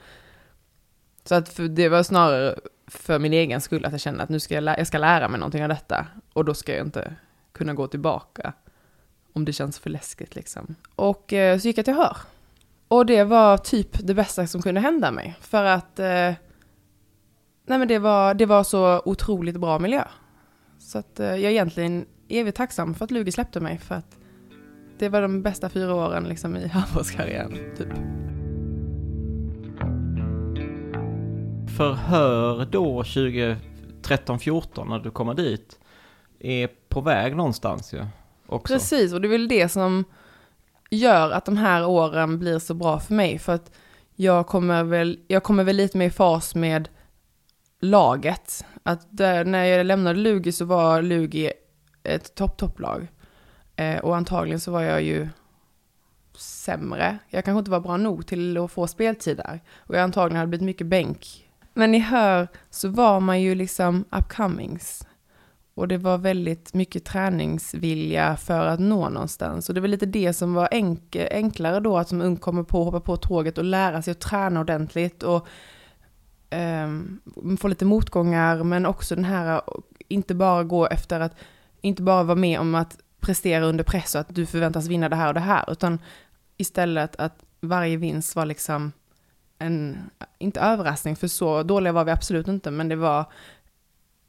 Så 1.25 1.35
att 1.35 1.49
för 1.49 1.63
det 1.63 1.89
var 1.89 2.03
snarare 2.03 2.55
för 2.87 3.19
min 3.19 3.33
egen 3.33 3.61
skull 3.61 3.85
att 3.85 3.91
jag 3.91 4.01
kände 4.01 4.23
att 4.23 4.29
nu 4.29 4.39
ska 4.39 4.53
jag, 4.55 4.63
lä- 4.63 4.75
jag 4.77 4.87
ska 4.87 4.97
lära 4.97 5.27
mig 5.27 5.39
någonting 5.39 5.63
av 5.63 5.69
detta, 5.69 6.07
och 6.33 6.45
då 6.45 6.53
ska 6.53 6.75
jag 6.75 6.85
inte 6.85 7.15
kunna 7.51 7.73
gå 7.73 7.87
tillbaka 7.87 8.53
om 9.35 9.45
det 9.45 9.53
känns 9.53 9.79
för 9.79 9.89
läskigt 9.89 10.35
liksom. 10.35 10.75
Och 10.95 11.33
eh, 11.33 11.59
så 11.59 11.67
gick 11.67 11.77
jag 11.77 11.85
till 11.85 11.93
Hör. 11.93 12.17
Och 12.87 13.05
det 13.05 13.23
var 13.23 13.57
typ 13.57 14.07
det 14.07 14.13
bästa 14.13 14.47
som 14.47 14.61
kunde 14.61 14.81
hända 14.81 15.11
mig. 15.11 15.35
För 15.41 15.63
att 15.63 15.99
eh, 15.99 16.33
nej 17.65 17.79
men 17.79 17.87
det, 17.87 17.99
var, 17.99 18.33
det 18.33 18.45
var 18.45 18.63
så 18.63 19.01
otroligt 19.05 19.59
bra 19.59 19.79
miljö. 19.79 20.03
Så 20.79 20.97
att 20.97 21.19
eh, 21.19 21.27
jag 21.27 21.43
är 21.43 21.49
egentligen 21.49 22.05
evigt 22.29 22.57
tacksam 22.57 22.95
för 22.95 23.05
att 23.05 23.11
Lugi 23.11 23.31
släppte 23.31 23.59
mig. 23.59 23.77
För 23.77 23.95
att 23.95 24.17
det 24.97 25.09
var 25.09 25.21
de 25.21 25.41
bästa 25.41 25.69
fyra 25.69 25.95
åren 25.95 26.23
liksom, 26.23 26.55
i 26.55 26.67
handbollskarriären. 26.73 27.75
Typ. 27.77 27.89
Förhör 31.77 32.65
då 32.65 33.03
2013-14 33.03 34.89
när 34.89 34.99
du 34.99 35.11
kommer 35.11 35.33
dit 35.33 35.79
är 36.39 36.69
på 36.89 37.01
väg 37.01 37.35
någonstans 37.35 37.93
ju. 37.93 38.05
Också. 38.47 38.73
Precis, 38.73 39.13
och 39.13 39.21
det 39.21 39.27
är 39.27 39.29
väl 39.29 39.47
det 39.47 39.69
som 39.69 40.05
gör 40.89 41.31
att 41.31 41.45
de 41.45 41.57
här 41.57 41.85
åren 41.85 42.39
blir 42.39 42.59
så 42.59 42.73
bra 42.73 42.99
för 42.99 43.13
mig. 43.13 43.39
För 43.39 43.53
att 43.53 43.71
jag 44.15 44.47
kommer 44.47 44.83
väl, 44.83 45.19
jag 45.27 45.43
kommer 45.43 45.63
väl 45.63 45.75
lite 45.75 45.97
mer 45.97 46.07
i 46.07 46.11
fas 46.11 46.55
med 46.55 46.89
laget. 47.79 48.65
Att 48.83 49.07
där, 49.09 49.45
när 49.45 49.65
jag 49.65 49.85
lämnade 49.85 50.19
Lugi 50.19 50.51
så 50.51 50.65
var 50.65 51.01
Lugi 51.01 51.51
ett 52.03 52.35
topp-topplag. 52.35 53.07
Eh, 53.75 53.97
och 53.97 54.15
antagligen 54.15 54.59
så 54.59 54.71
var 54.71 54.81
jag 54.81 55.01
ju 55.01 55.29
sämre. 56.37 57.17
Jag 57.29 57.45
kanske 57.45 57.59
inte 57.59 57.71
var 57.71 57.79
bra 57.79 57.97
nog 57.97 58.27
till 58.27 58.57
att 58.57 58.71
få 58.71 58.87
speltid 58.87 59.37
där. 59.37 59.63
Och 59.75 59.95
jag 59.95 60.01
antagligen 60.01 60.37
hade 60.37 60.49
blivit 60.49 60.65
mycket 60.65 60.87
bänk. 60.87 61.49
Men 61.73 61.91
ni 61.91 61.99
hör 61.99 62.47
så 62.69 62.89
var 62.89 63.19
man 63.19 63.41
ju 63.41 63.55
liksom 63.55 64.05
upcomings. 64.11 65.07
Och 65.75 65.87
det 65.87 65.97
var 65.97 66.17
väldigt 66.17 66.73
mycket 66.73 67.05
träningsvilja 67.05 68.37
för 68.37 68.67
att 68.67 68.79
nå 68.79 69.09
någonstans. 69.09 69.69
Och 69.69 69.75
det 69.75 69.81
var 69.81 69.87
lite 69.87 70.05
det 70.05 70.33
som 70.33 70.53
var 70.53 70.69
enk 70.71 71.15
enklare 71.15 71.79
då, 71.79 71.97
att 71.97 72.09
som 72.09 72.21
ung 72.21 72.37
komma 72.37 72.63
på, 72.63 72.83
hoppa 72.83 72.99
på 72.99 73.17
tåget 73.17 73.57
och 73.57 73.63
lära 73.63 74.01
sig 74.01 74.11
att 74.11 74.19
träna 74.19 74.59
ordentligt. 74.59 75.23
Och 75.23 75.47
um, 76.51 77.57
få 77.59 77.67
lite 77.67 77.85
motgångar, 77.85 78.63
men 78.63 78.85
också 78.85 79.15
den 79.15 79.25
här, 79.25 79.61
inte 80.07 80.35
bara 80.35 80.63
gå 80.63 80.87
efter 80.87 81.19
att, 81.19 81.35
inte 81.81 82.01
bara 82.01 82.23
vara 82.23 82.35
med 82.35 82.59
om 82.59 82.75
att 82.75 82.97
prestera 83.19 83.65
under 83.65 83.83
press 83.83 84.15
och 84.15 84.21
att 84.21 84.35
du 84.35 84.45
förväntas 84.45 84.87
vinna 84.87 85.09
det 85.09 85.15
här 85.15 85.27
och 85.27 85.33
det 85.33 85.39
här, 85.39 85.71
utan 85.71 85.99
istället 86.57 87.15
att 87.15 87.43
varje 87.61 87.97
vinst 87.97 88.35
var 88.35 88.45
liksom 88.45 88.91
en, 89.59 89.97
inte 90.37 90.59
överraskning, 90.59 91.15
för 91.15 91.27
så 91.27 91.63
dåliga 91.63 91.93
var 91.93 92.05
vi 92.05 92.11
absolut 92.11 92.47
inte, 92.47 92.71
men 92.71 92.89
det 92.89 92.95
var 92.95 93.25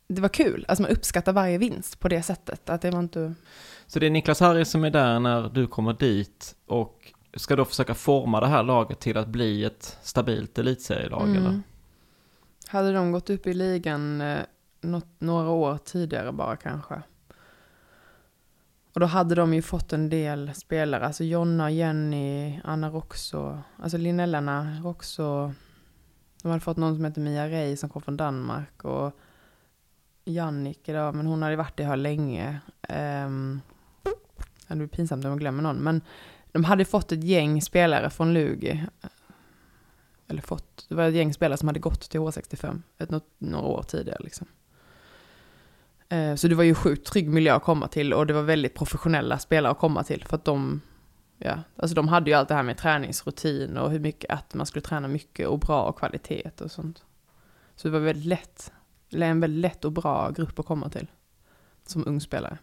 det 0.08 0.20
var 0.20 0.28
kul. 0.28 0.64
Alltså 0.68 0.82
man 0.82 0.90
uppskattar 0.90 1.32
varje 1.32 1.58
vinst 1.58 2.00
på 2.00 2.08
det 2.08 2.22
sättet. 2.22 2.70
Att 2.70 2.82
det 2.82 2.90
var 2.90 2.98
inte... 3.00 3.34
Så 3.86 3.98
det 3.98 4.06
är 4.06 4.10
Niklas 4.10 4.40
Harry 4.40 4.64
som 4.64 4.84
är 4.84 4.90
där 4.90 5.20
när 5.20 5.48
du 5.48 5.66
kommer 5.66 5.92
dit 5.92 6.54
och 6.66 7.12
ska 7.36 7.56
då 7.56 7.64
försöka 7.64 7.94
forma 7.94 8.40
det 8.40 8.46
här 8.46 8.62
laget 8.62 9.00
till 9.00 9.16
att 9.16 9.28
bli 9.28 9.64
ett 9.64 9.98
stabilt 10.02 10.58
elitserielag 10.58 11.22
Mm. 11.28 11.36
eller? 11.36 11.60
Hade 12.68 12.92
de 12.92 13.12
gått 13.12 13.30
upp 13.30 13.46
i 13.46 13.54
ligan 13.54 14.20
eh, 14.20 14.38
något, 14.80 15.06
några 15.18 15.48
år 15.50 15.78
tidigare 15.84 16.32
bara 16.32 16.56
kanske. 16.56 17.02
Och 18.94 19.00
då 19.00 19.06
hade 19.06 19.34
de 19.34 19.54
ju 19.54 19.62
fått 19.62 19.92
en 19.92 20.08
del 20.08 20.54
spelare, 20.54 21.06
alltså 21.06 21.24
Jonna, 21.24 21.70
Jenny, 21.70 22.60
Anna 22.64 22.90
Roxo, 22.90 23.58
alltså 23.76 23.98
Linnellarna 23.98 24.80
Roxo. 24.84 25.52
De 26.42 26.48
hade 26.48 26.60
fått 26.60 26.76
någon 26.76 26.96
som 26.96 27.04
heter 27.04 27.20
Mia 27.20 27.48
Rey 27.48 27.76
som 27.76 27.88
kom 27.88 28.02
från 28.02 28.16
Danmark 28.16 28.84
och 28.84 29.12
Jannike 30.26 30.92
då, 30.92 31.12
men 31.12 31.26
hon 31.26 31.42
hade 31.42 31.56
varit 31.56 31.80
i 31.80 31.82
här 31.82 31.96
länge. 31.96 32.60
Um, 32.88 33.60
det 34.68 34.76
blir 34.76 34.86
pinsamt 34.86 35.24
om 35.24 35.30
jag 35.30 35.40
glömmer 35.40 35.62
någon, 35.62 35.76
men 35.76 36.00
de 36.52 36.64
hade 36.64 36.84
fått 36.84 37.12
ett 37.12 37.24
gäng 37.24 37.62
spelare 37.62 38.10
från 38.10 38.34
Lugi. 38.34 38.84
Eller 40.28 40.42
fått, 40.42 40.86
det 40.88 40.94
var 40.94 41.04
ett 41.04 41.14
gäng 41.14 41.34
spelare 41.34 41.58
som 41.58 41.68
hade 41.68 41.80
gått 41.80 42.10
till 42.10 42.20
H65 42.20 42.82
ett, 42.98 43.10
något, 43.10 43.28
några 43.38 43.66
år 43.66 43.82
tidigare 43.82 44.18
liksom. 44.24 44.46
Uh, 46.12 46.34
Så 46.34 46.48
det 46.48 46.54
var 46.54 46.64
ju 46.64 46.74
sjukt 46.74 47.06
trygg 47.06 47.28
miljö 47.28 47.54
att 47.54 47.62
komma 47.62 47.88
till 47.88 48.12
och 48.12 48.26
det 48.26 48.32
var 48.34 48.42
väldigt 48.42 48.74
professionella 48.74 49.38
spelare 49.38 49.72
att 49.72 49.78
komma 49.78 50.04
till 50.04 50.24
för 50.24 50.36
att 50.36 50.44
de, 50.44 50.80
ja, 51.38 51.58
alltså 51.76 51.94
de 51.94 52.08
hade 52.08 52.30
ju 52.30 52.36
allt 52.36 52.48
det 52.48 52.54
här 52.54 52.62
med 52.62 52.76
träningsrutin 52.78 53.76
och 53.76 53.90
hur 53.90 53.98
mycket, 54.00 54.30
att 54.30 54.54
man 54.54 54.66
skulle 54.66 54.82
träna 54.82 55.08
mycket 55.08 55.48
och 55.48 55.58
bra 55.58 55.82
och 55.82 55.98
kvalitet 55.98 56.50
och 56.60 56.70
sånt. 56.70 57.04
Så 57.76 57.88
det 57.88 57.92
var 57.92 58.00
väldigt 58.00 58.26
lätt, 58.26 58.72
en 59.22 59.40
väldigt 59.40 59.60
lätt 59.60 59.84
och 59.84 59.92
bra 59.92 60.30
grupp 60.30 60.58
att 60.58 60.66
komma 60.66 60.88
till 60.88 61.06
som 61.86 62.04
ung 62.06 62.20
spelare. 62.20 62.58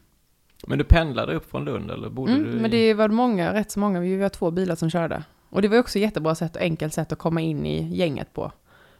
Men 0.67 0.77
du 0.77 0.83
pendlade 0.83 1.33
upp 1.33 1.49
från 1.51 1.65
Lund 1.65 1.91
eller 1.91 2.09
bodde 2.09 2.31
Mm, 2.31 2.43
du 2.45 2.57
i... 2.57 2.61
men 2.61 2.71
det 2.71 2.93
var 2.93 3.09
många, 3.09 3.53
rätt 3.53 3.71
så 3.71 3.79
många, 3.79 3.99
vi 3.99 4.17
var 4.17 4.29
två 4.29 4.51
bilar 4.51 4.75
som 4.75 4.89
körde. 4.89 5.23
Och 5.49 5.61
det 5.61 5.67
var 5.67 5.77
också 5.79 5.99
ett 5.99 6.03
jättebra 6.03 6.35
sätt 6.35 6.55
och 6.55 6.61
enkelt 6.61 6.93
sätt 6.93 7.11
att 7.11 7.17
komma 7.19 7.41
in 7.41 7.65
i 7.65 7.95
gänget 7.97 8.33
på. 8.33 8.51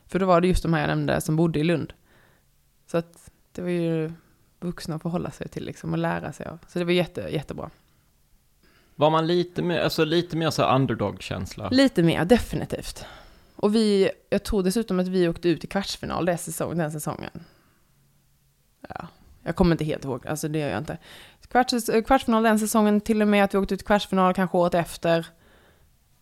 För 0.05 0.19
då 0.19 0.25
var 0.25 0.41
det 0.41 0.47
just 0.47 0.63
de 0.63 0.73
här 0.73 0.81
jag 0.81 0.87
nämnde 0.87 1.21
som 1.21 1.35
bodde 1.35 1.59
i 1.59 1.63
Lund. 1.63 1.93
Så 2.87 2.97
att 2.97 3.31
det 3.51 3.61
var 3.61 3.69
ju 3.69 4.11
vuxna 4.59 4.95
att 4.95 5.01
förhålla 5.01 5.31
sig 5.31 5.47
till 5.47 5.65
liksom 5.65 5.91
och 5.91 5.97
lära 5.97 6.33
sig 6.33 6.45
av. 6.45 6.59
Så 6.67 6.79
det 6.79 6.85
var 6.85 6.91
jätte, 6.91 7.21
jättebra. 7.21 7.69
Var 8.95 9.09
man 9.09 9.27
lite 9.27 9.61
mer, 9.61 9.79
alltså 9.79 10.05
lite 10.05 10.37
mer 10.37 10.49
så 10.49 10.75
underdog-känsla? 10.75 11.69
Lite 11.69 12.03
mer, 12.03 12.25
definitivt. 12.25 13.05
Och 13.63 13.75
vi, 13.75 14.09
jag 14.29 14.43
tror 14.43 14.63
dessutom 14.63 14.99
att 14.99 15.07
vi 15.07 15.29
åkte 15.29 15.49
ut 15.49 15.63
i 15.63 15.67
kvartsfinal 15.67 16.25
den, 16.25 16.37
säsong, 16.37 16.77
den 16.77 16.91
säsongen. 16.91 17.43
Ja, 18.89 19.07
jag 19.43 19.55
kommer 19.55 19.71
inte 19.71 19.85
helt 19.85 20.05
ihåg, 20.05 20.27
alltså 20.27 20.47
det 20.47 20.59
gör 20.59 20.69
jag 20.69 20.77
inte. 20.77 20.97
Kvarts, 21.47 21.89
kvartsfinal 22.05 22.43
den 22.43 22.59
säsongen, 22.59 23.01
till 23.01 23.21
och 23.21 23.27
med 23.27 23.43
att 23.43 23.53
vi 23.53 23.57
åkte 23.57 23.73
ut 23.73 23.81
i 23.81 23.85
kvartsfinal 23.85 24.33
kanske 24.33 24.57
året 24.57 24.73
efter. 24.73 25.27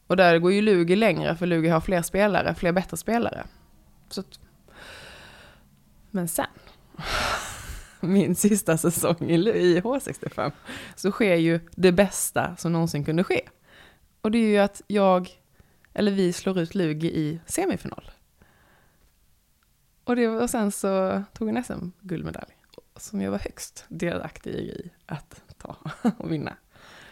Och 0.08 0.18
där 0.18 0.40
går 0.40 0.52
ju 0.52 0.62
Lugi 0.62 0.96
längre, 0.96 1.36
för 1.36 1.46
Lugi 1.46 1.70
har 1.70 1.82
fler 1.82 2.02
spelare, 2.02 2.56
fler 2.56 2.72
bättre 2.72 2.98
spelare. 2.98 3.44
Så 4.10 4.22
att, 4.22 4.40
men 6.12 6.28
sen, 6.28 6.46
min 8.00 8.36
sista 8.36 8.78
säsong 8.78 9.30
i, 9.30 9.36
i 9.36 9.82
H65, 9.82 10.52
så 10.96 11.12
sker 11.12 11.36
ju 11.36 11.60
det 11.76 11.92
bästa 11.92 12.56
som 12.56 12.74
någonsin 12.74 13.06
kunde 13.06 13.24
ske. 13.24 13.42
Och 14.22 14.32
det 14.32 14.38
är 14.38 14.48
ju 14.48 14.58
att 14.58 14.82
jag, 14.88 15.41
eller 15.94 16.12
vi 16.12 16.34
slår 16.34 16.60
ut 16.60 16.76
Lugi 16.76 17.08
i 17.08 17.40
semifinal. 17.46 18.12
Och, 20.04 20.16
det, 20.16 20.28
och 20.28 20.50
sen 20.50 20.72
så 20.72 21.24
tog 21.34 21.50
en 21.50 21.64
SM-guldmedalj, 21.64 22.52
som 22.96 23.22
jag 23.22 23.32
var 23.32 23.40
högst 23.40 23.86
delaktig 23.88 24.52
i 24.52 24.92
att 25.06 25.44
ta 25.58 25.76
och 26.18 26.32
vinna. 26.32 26.54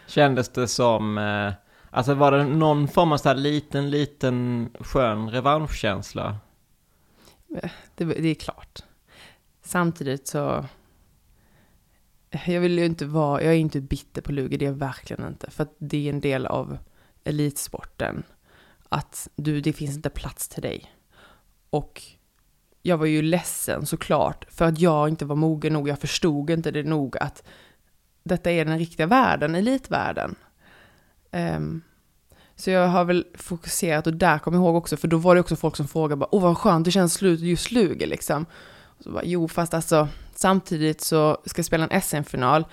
Kändes 0.06 0.48
det 0.48 0.68
som, 0.68 1.18
eh, 1.18 1.52
alltså 1.90 2.14
var 2.14 2.32
det 2.32 2.44
någon 2.44 2.88
form 2.88 3.12
av 3.12 3.16
så 3.16 3.28
här 3.28 3.36
liten, 3.36 3.90
liten 3.90 4.70
skön 4.80 5.30
revanschkänsla? 5.30 6.38
Det, 7.94 8.04
det 8.04 8.28
är 8.28 8.34
klart. 8.34 8.82
Samtidigt 9.62 10.26
så, 10.28 10.64
jag 12.30 12.60
vill 12.60 12.78
ju 12.78 12.84
inte 12.84 13.06
vara, 13.06 13.42
jag 13.42 13.52
är 13.52 13.58
inte 13.58 13.80
bitter 13.80 14.22
på 14.22 14.32
Lugi, 14.32 14.56
det 14.56 14.64
är 14.64 14.70
jag 14.70 14.74
verkligen 14.74 15.26
inte. 15.26 15.50
För 15.50 15.62
att 15.62 15.74
det 15.78 16.06
är 16.08 16.12
en 16.12 16.20
del 16.20 16.46
av 16.46 16.78
elitsporten. 17.24 18.22
Att 18.92 19.28
du, 19.36 19.60
det 19.60 19.72
finns 19.72 19.96
inte 19.96 20.10
plats 20.10 20.48
till 20.48 20.62
dig. 20.62 20.94
Och 21.70 22.02
jag 22.82 22.96
var 22.96 23.06
ju 23.06 23.22
ledsen 23.22 23.86
såklart, 23.86 24.46
för 24.50 24.64
att 24.64 24.78
jag 24.78 25.08
inte 25.08 25.24
var 25.24 25.36
mogen 25.36 25.72
nog, 25.72 25.88
jag 25.88 25.98
förstod 25.98 26.50
inte 26.50 26.70
det 26.70 26.82
nog 26.82 27.16
att 27.18 27.42
detta 28.22 28.50
är 28.50 28.64
den 28.64 28.78
riktiga 28.78 29.06
världen, 29.06 29.54
elitvärlden. 29.54 30.34
Um, 31.32 31.82
så 32.56 32.70
jag 32.70 32.88
har 32.88 33.04
väl 33.04 33.26
fokuserat, 33.34 34.06
och 34.06 34.14
där 34.14 34.38
kommer 34.38 34.58
jag 34.58 34.64
ihåg 34.64 34.76
också, 34.76 34.96
för 34.96 35.08
då 35.08 35.16
var 35.16 35.34
det 35.34 35.40
också 35.40 35.56
folk 35.56 35.76
som 35.76 35.88
frågade 35.88 36.16
bara, 36.16 36.34
åh 36.34 36.42
vad 36.42 36.58
skönt, 36.58 36.84
det 36.84 36.90
känns 36.90 37.14
slut 37.14 37.40
just 37.40 37.70
Luger 37.70 38.06
liksom. 38.06 38.46
Och 38.82 39.04
så 39.04 39.10
bara, 39.10 39.24
jo, 39.24 39.48
fast 39.48 39.74
alltså, 39.74 40.08
samtidigt 40.34 41.00
så 41.00 41.38
ska 41.46 41.58
jag 41.58 41.66
spela 41.66 41.86
en 41.86 42.02
SM-final, 42.02 42.64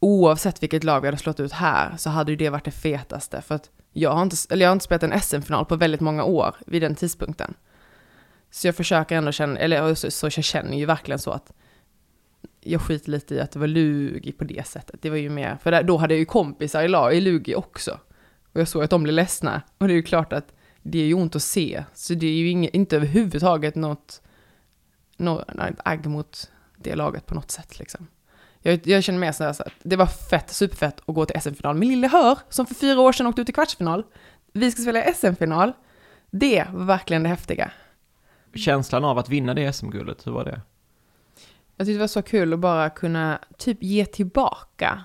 oavsett 0.00 0.62
vilket 0.62 0.84
lag 0.84 1.00
vi 1.00 1.06
hade 1.06 1.18
slått 1.18 1.40
ut 1.40 1.52
här, 1.52 1.96
så 1.96 2.10
hade 2.10 2.32
ju 2.32 2.36
det 2.36 2.50
varit 2.50 2.64
det 2.64 2.70
fetaste, 2.70 3.42
för 3.42 3.54
att 3.54 3.70
jag 3.92 4.10
har 4.10 4.22
inte, 4.22 4.36
eller 4.50 4.64
jag 4.64 4.70
har 4.70 4.72
inte 4.72 4.84
spelat 4.84 5.02
en 5.02 5.20
SM-final 5.20 5.64
på 5.64 5.76
väldigt 5.76 6.00
många 6.00 6.24
år 6.24 6.56
vid 6.66 6.82
den 6.82 6.94
tidpunkten. 6.94 7.54
Så 8.50 8.68
jag 8.68 8.76
försöker 8.76 9.16
ändå 9.16 9.32
känna, 9.32 9.58
eller 9.58 9.94
så, 9.94 10.10
så 10.10 10.26
jag 10.26 10.32
känner 10.32 10.78
ju 10.78 10.86
verkligen 10.86 11.18
så 11.18 11.30
att 11.30 11.52
jag 12.60 12.80
skiter 12.80 13.10
lite 13.10 13.34
i 13.34 13.40
att 13.40 13.50
det 13.50 13.58
var 13.58 13.66
Lugi 13.66 14.32
på 14.32 14.44
det 14.44 14.66
sättet. 14.66 15.02
Det 15.02 15.10
var 15.10 15.16
ju 15.16 15.30
mer, 15.30 15.58
för 15.62 15.70
där, 15.70 15.82
då 15.82 15.96
hade 15.96 16.14
jag 16.14 16.18
ju 16.18 16.24
kompisar 16.24 16.82
i, 16.82 16.88
lag, 16.88 17.14
i 17.14 17.20
Lugi 17.20 17.54
också. 17.54 17.98
Och 18.52 18.60
jag 18.60 18.68
såg 18.68 18.82
att 18.82 18.90
de 18.90 19.02
blev 19.02 19.14
ledsna. 19.14 19.62
Och 19.78 19.88
det 19.88 19.92
är 19.92 19.96
ju 19.96 20.02
klart 20.02 20.32
att 20.32 20.52
det 20.82 20.98
är 20.98 21.06
ju 21.06 21.14
ont 21.14 21.36
att 21.36 21.42
se. 21.42 21.84
Så 21.94 22.14
det 22.14 22.26
är 22.26 22.32
ju 22.32 22.48
inget, 22.48 22.74
inte 22.74 22.96
överhuvudtaget 22.96 23.74
något, 23.74 24.22
något 25.16 25.44
agg 25.84 26.06
mot 26.06 26.50
det 26.76 26.94
laget 26.94 27.26
på 27.26 27.34
något 27.34 27.50
sätt 27.50 27.78
liksom. 27.78 28.06
Jag, 28.62 28.86
jag 28.86 29.04
känner 29.04 29.18
mer 29.18 29.32
så 29.32 29.44
här, 29.44 29.52
så 29.52 29.62
att 29.62 29.72
det 29.82 29.96
var 29.96 30.06
fett, 30.06 30.50
superfett 30.50 31.00
att 31.06 31.14
gå 31.14 31.26
till 31.26 31.40
SM-final. 31.40 31.76
Min 31.76 31.88
lille 31.88 32.08
Hör, 32.08 32.38
som 32.48 32.66
för 32.66 32.74
fyra 32.74 33.00
år 33.00 33.12
sedan 33.12 33.26
åkte 33.26 33.42
ut 33.42 33.48
i 33.48 33.52
kvartsfinal. 33.52 34.04
Vi 34.52 34.70
ska 34.70 34.82
spela 34.82 35.12
SM-final. 35.14 35.72
Det 36.30 36.66
var 36.72 36.84
verkligen 36.84 37.22
det 37.22 37.28
häftiga. 37.28 37.72
Känslan 38.54 39.04
av 39.04 39.18
att 39.18 39.28
vinna 39.28 39.54
det 39.54 39.72
SM-guldet, 39.72 40.26
hur 40.26 40.32
var 40.32 40.44
det? 40.44 40.60
Jag 41.76 41.86
tyckte 41.86 41.96
det 41.96 42.00
var 42.00 42.06
så 42.06 42.22
kul 42.22 42.52
att 42.52 42.58
bara 42.58 42.90
kunna 42.90 43.38
typ 43.58 43.82
ge 43.82 44.04
tillbaka 44.04 45.04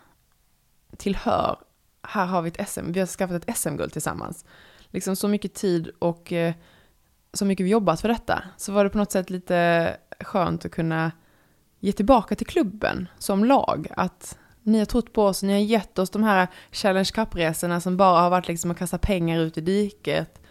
till 0.98 1.16
Hör. 1.16 1.58
Här 2.04 2.26
har 2.26 2.42
vi 2.42 2.50
ett 2.50 2.70
SM, 2.70 2.92
vi 2.92 3.00
har 3.00 3.08
skaffat 3.08 3.50
ett 3.50 3.58
SM-guld 3.58 3.92
tillsammans. 3.92 4.46
Liksom 4.90 5.16
så 5.16 5.28
mycket 5.28 5.54
tid 5.54 5.92
och 6.00 6.34
eh, 6.34 6.54
så 7.34 7.46
mycket 7.46 7.66
vi 7.66 7.70
jobbat 7.70 8.02
för 8.02 8.08
detta. 8.08 8.44
Så 8.58 8.72
var 8.72 8.84
det 8.84 8.90
på 8.90 8.98
något 8.98 9.12
sätt 9.12 9.30
lite 9.30 9.98
skönt 10.20 10.66
att 10.66 10.72
kunna 10.72 11.12
ge 11.86 11.92
tillbaka 11.92 12.36
till 12.36 12.48
klubben 12.48 13.08
som 13.18 13.46
lag. 13.46 13.88
Att 13.98 14.38
ni 14.64 14.80
har 14.80 14.86
trott 14.86 15.14
på 15.14 15.26
oss, 15.26 15.44
ni 15.44 15.54
har 15.54 15.60
gett 15.60 16.00
oss 16.00 16.10
de 16.10 16.24
här 16.24 16.48
Challenge 16.72 17.10
Cup-resorna 17.14 17.82
som 17.82 17.98
bara 17.98 18.22
har 18.22 18.30
varit 18.30 18.48
liksom 18.48 18.72
att 18.72 18.78
kasta 18.78 18.98
pengar 18.98 19.40
ut 19.40 19.58
i 19.58 19.62
diket. 19.62 20.42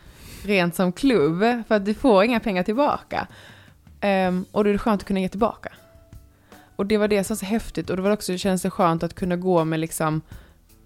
Rent 0.44 0.75
som 0.75 0.92
klubb, 0.92 1.40
för 1.68 1.75
att 1.75 1.85
du 1.85 1.94
får 1.94 2.25
inga 2.25 2.40
pengar 2.40 2.62
tillbaka. 2.62 3.27
Um, 4.03 4.44
och 4.53 4.64
då 4.64 4.70
är 4.70 4.73
det 4.73 4.79
skönt 4.79 5.03
att 5.03 5.07
kunna 5.07 5.20
ge 5.20 5.29
tillbaka. 5.29 5.73
Och 6.77 6.87
det 6.87 6.97
var 6.97 7.09
det 7.09 7.25
som 7.25 7.35
var 7.35 7.38
så 7.38 7.47
häftigt 7.47 7.90
och 7.90 7.97
det 7.97 8.03
var 8.03 8.11
också, 8.11 8.33
det 8.33 8.38
kändes 8.38 8.62
så 8.62 8.70
skönt 8.70 9.03
att 9.03 9.14
kunna 9.14 9.37
gå 9.37 9.64
med 9.64 9.81
liksom 9.81 10.20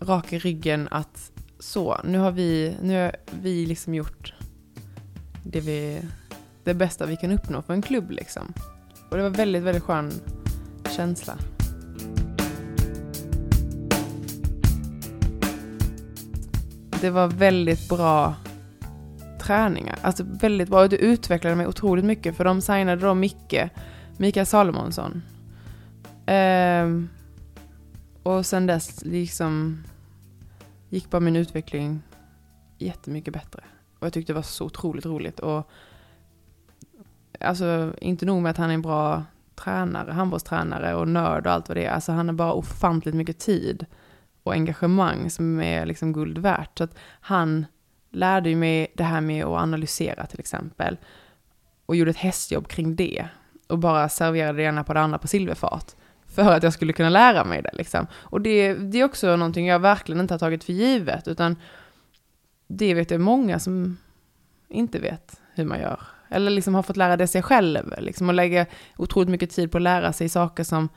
rak 0.00 0.32
i 0.32 0.38
ryggen 0.38 0.88
att 0.90 1.32
så, 1.58 2.00
nu 2.04 2.18
har 2.18 2.30
vi, 2.30 2.76
nu 2.82 3.02
har 3.02 3.16
vi 3.42 3.66
liksom 3.66 3.94
gjort 3.94 4.34
det 5.42 5.61
vi, 5.61 6.02
det 6.64 6.74
bästa 6.74 7.06
vi 7.06 7.16
kan 7.16 7.32
uppnå 7.32 7.62
för 7.62 7.72
en 7.72 7.82
klubb 7.82 8.11
liksom. 8.11 8.52
Och 9.11 9.16
det 9.16 9.22
var 9.22 9.30
väldigt, 9.30 9.62
väldigt 9.62 9.82
skön 9.82 10.12
känsla. 10.88 11.38
Det 17.01 17.11
var 17.11 17.29
väldigt 17.29 17.88
bra 17.88 18.35
träningar, 19.40 19.98
alltså 20.03 20.24
väldigt 20.27 20.68
bra. 20.68 20.88
Det 20.88 20.96
utvecklade 20.96 21.57
mig 21.57 21.66
otroligt 21.66 22.05
mycket 22.05 22.37
för 22.37 22.44
de 22.44 22.61
signade 22.61 23.07
då 23.07 23.14
Micke, 23.14 23.70
Mikael 24.16 24.46
Salomonsson. 24.46 25.22
Ehm, 26.27 27.09
och 28.22 28.46
sen 28.46 28.66
dess 28.66 29.05
liksom 29.05 29.85
gick 30.88 31.11
bara 31.11 31.20
min 31.20 31.37
utveckling 31.37 32.03
jättemycket 32.79 33.35
bättre. 33.35 33.64
Och 33.98 34.07
jag 34.07 34.12
tyckte 34.12 34.33
det 34.33 34.35
var 34.35 34.42
så 34.42 34.64
otroligt 34.64 35.07
roligt. 35.07 35.40
Och 35.40 35.70
alltså 37.40 37.94
inte 38.01 38.27
nog 38.27 38.42
med 38.42 38.51
att 38.51 38.57
han 38.57 38.70
är 38.70 38.74
en 38.74 38.83
bra 38.83 39.24
tränare, 39.58 40.12
handbollstränare 40.12 40.94
och 40.94 41.08
nörd 41.08 41.46
och 41.46 41.52
allt 41.52 41.68
vad 41.68 41.76
det 41.76 41.84
är. 41.84 41.90
Alltså 41.90 42.12
han 42.12 42.28
har 42.28 42.34
bara 42.34 42.52
ofantligt 42.52 43.16
mycket 43.16 43.38
tid 43.38 43.86
och 44.42 44.52
engagemang 44.52 45.30
som 45.30 45.60
är 45.60 45.86
liksom 45.86 46.12
guld 46.12 46.38
värt. 46.38 46.78
Så 46.78 46.84
att 46.84 46.98
han 47.20 47.66
lärde 48.10 48.48
ju 48.50 48.56
mig 48.56 48.92
det 48.94 49.04
här 49.04 49.20
med 49.20 49.44
att 49.44 49.60
analysera 49.62 50.26
till 50.26 50.40
exempel. 50.40 50.96
Och 51.86 51.96
gjorde 51.96 52.10
ett 52.10 52.16
hästjobb 52.16 52.68
kring 52.68 52.96
det. 52.96 53.28
Och 53.66 53.78
bara 53.78 54.08
serverade 54.08 54.58
det 54.58 54.64
ena 54.64 54.84
på 54.84 54.94
det 54.94 55.00
andra 55.00 55.18
på 55.18 55.28
silverfat. 55.28 55.96
För 56.26 56.52
att 56.52 56.62
jag 56.62 56.72
skulle 56.72 56.92
kunna 56.92 57.08
lära 57.08 57.44
mig 57.44 57.62
det 57.62 57.70
liksom. 57.72 58.06
Och 58.14 58.40
det, 58.40 58.74
det 58.74 59.00
är 59.00 59.04
också 59.04 59.36
någonting 59.36 59.66
jag 59.66 59.78
verkligen 59.78 60.20
inte 60.20 60.34
har 60.34 60.38
tagit 60.38 60.64
för 60.64 60.72
givet. 60.72 61.28
Utan 61.28 61.56
det 62.66 62.94
vet 62.94 63.10
jag 63.10 63.20
många 63.20 63.58
som 63.58 63.96
inte 64.68 64.98
vet 64.98 65.40
hur 65.54 65.64
man 65.64 65.80
gör. 65.80 66.00
Eller 66.30 66.50
liksom 66.50 66.74
har 66.74 66.82
fått 66.82 66.96
lära 66.96 67.16
det 67.16 67.26
sig 67.26 67.42
själv. 67.42 67.94
Liksom, 67.98 68.28
och 68.28 68.34
lägga 68.34 68.66
otroligt 68.96 69.28
mycket 69.28 69.50
tid 69.50 69.72
på 69.72 69.78
att 69.78 69.82
lära 69.82 70.12
sig 70.12 70.28
saker 70.28 70.64
som 70.64 70.88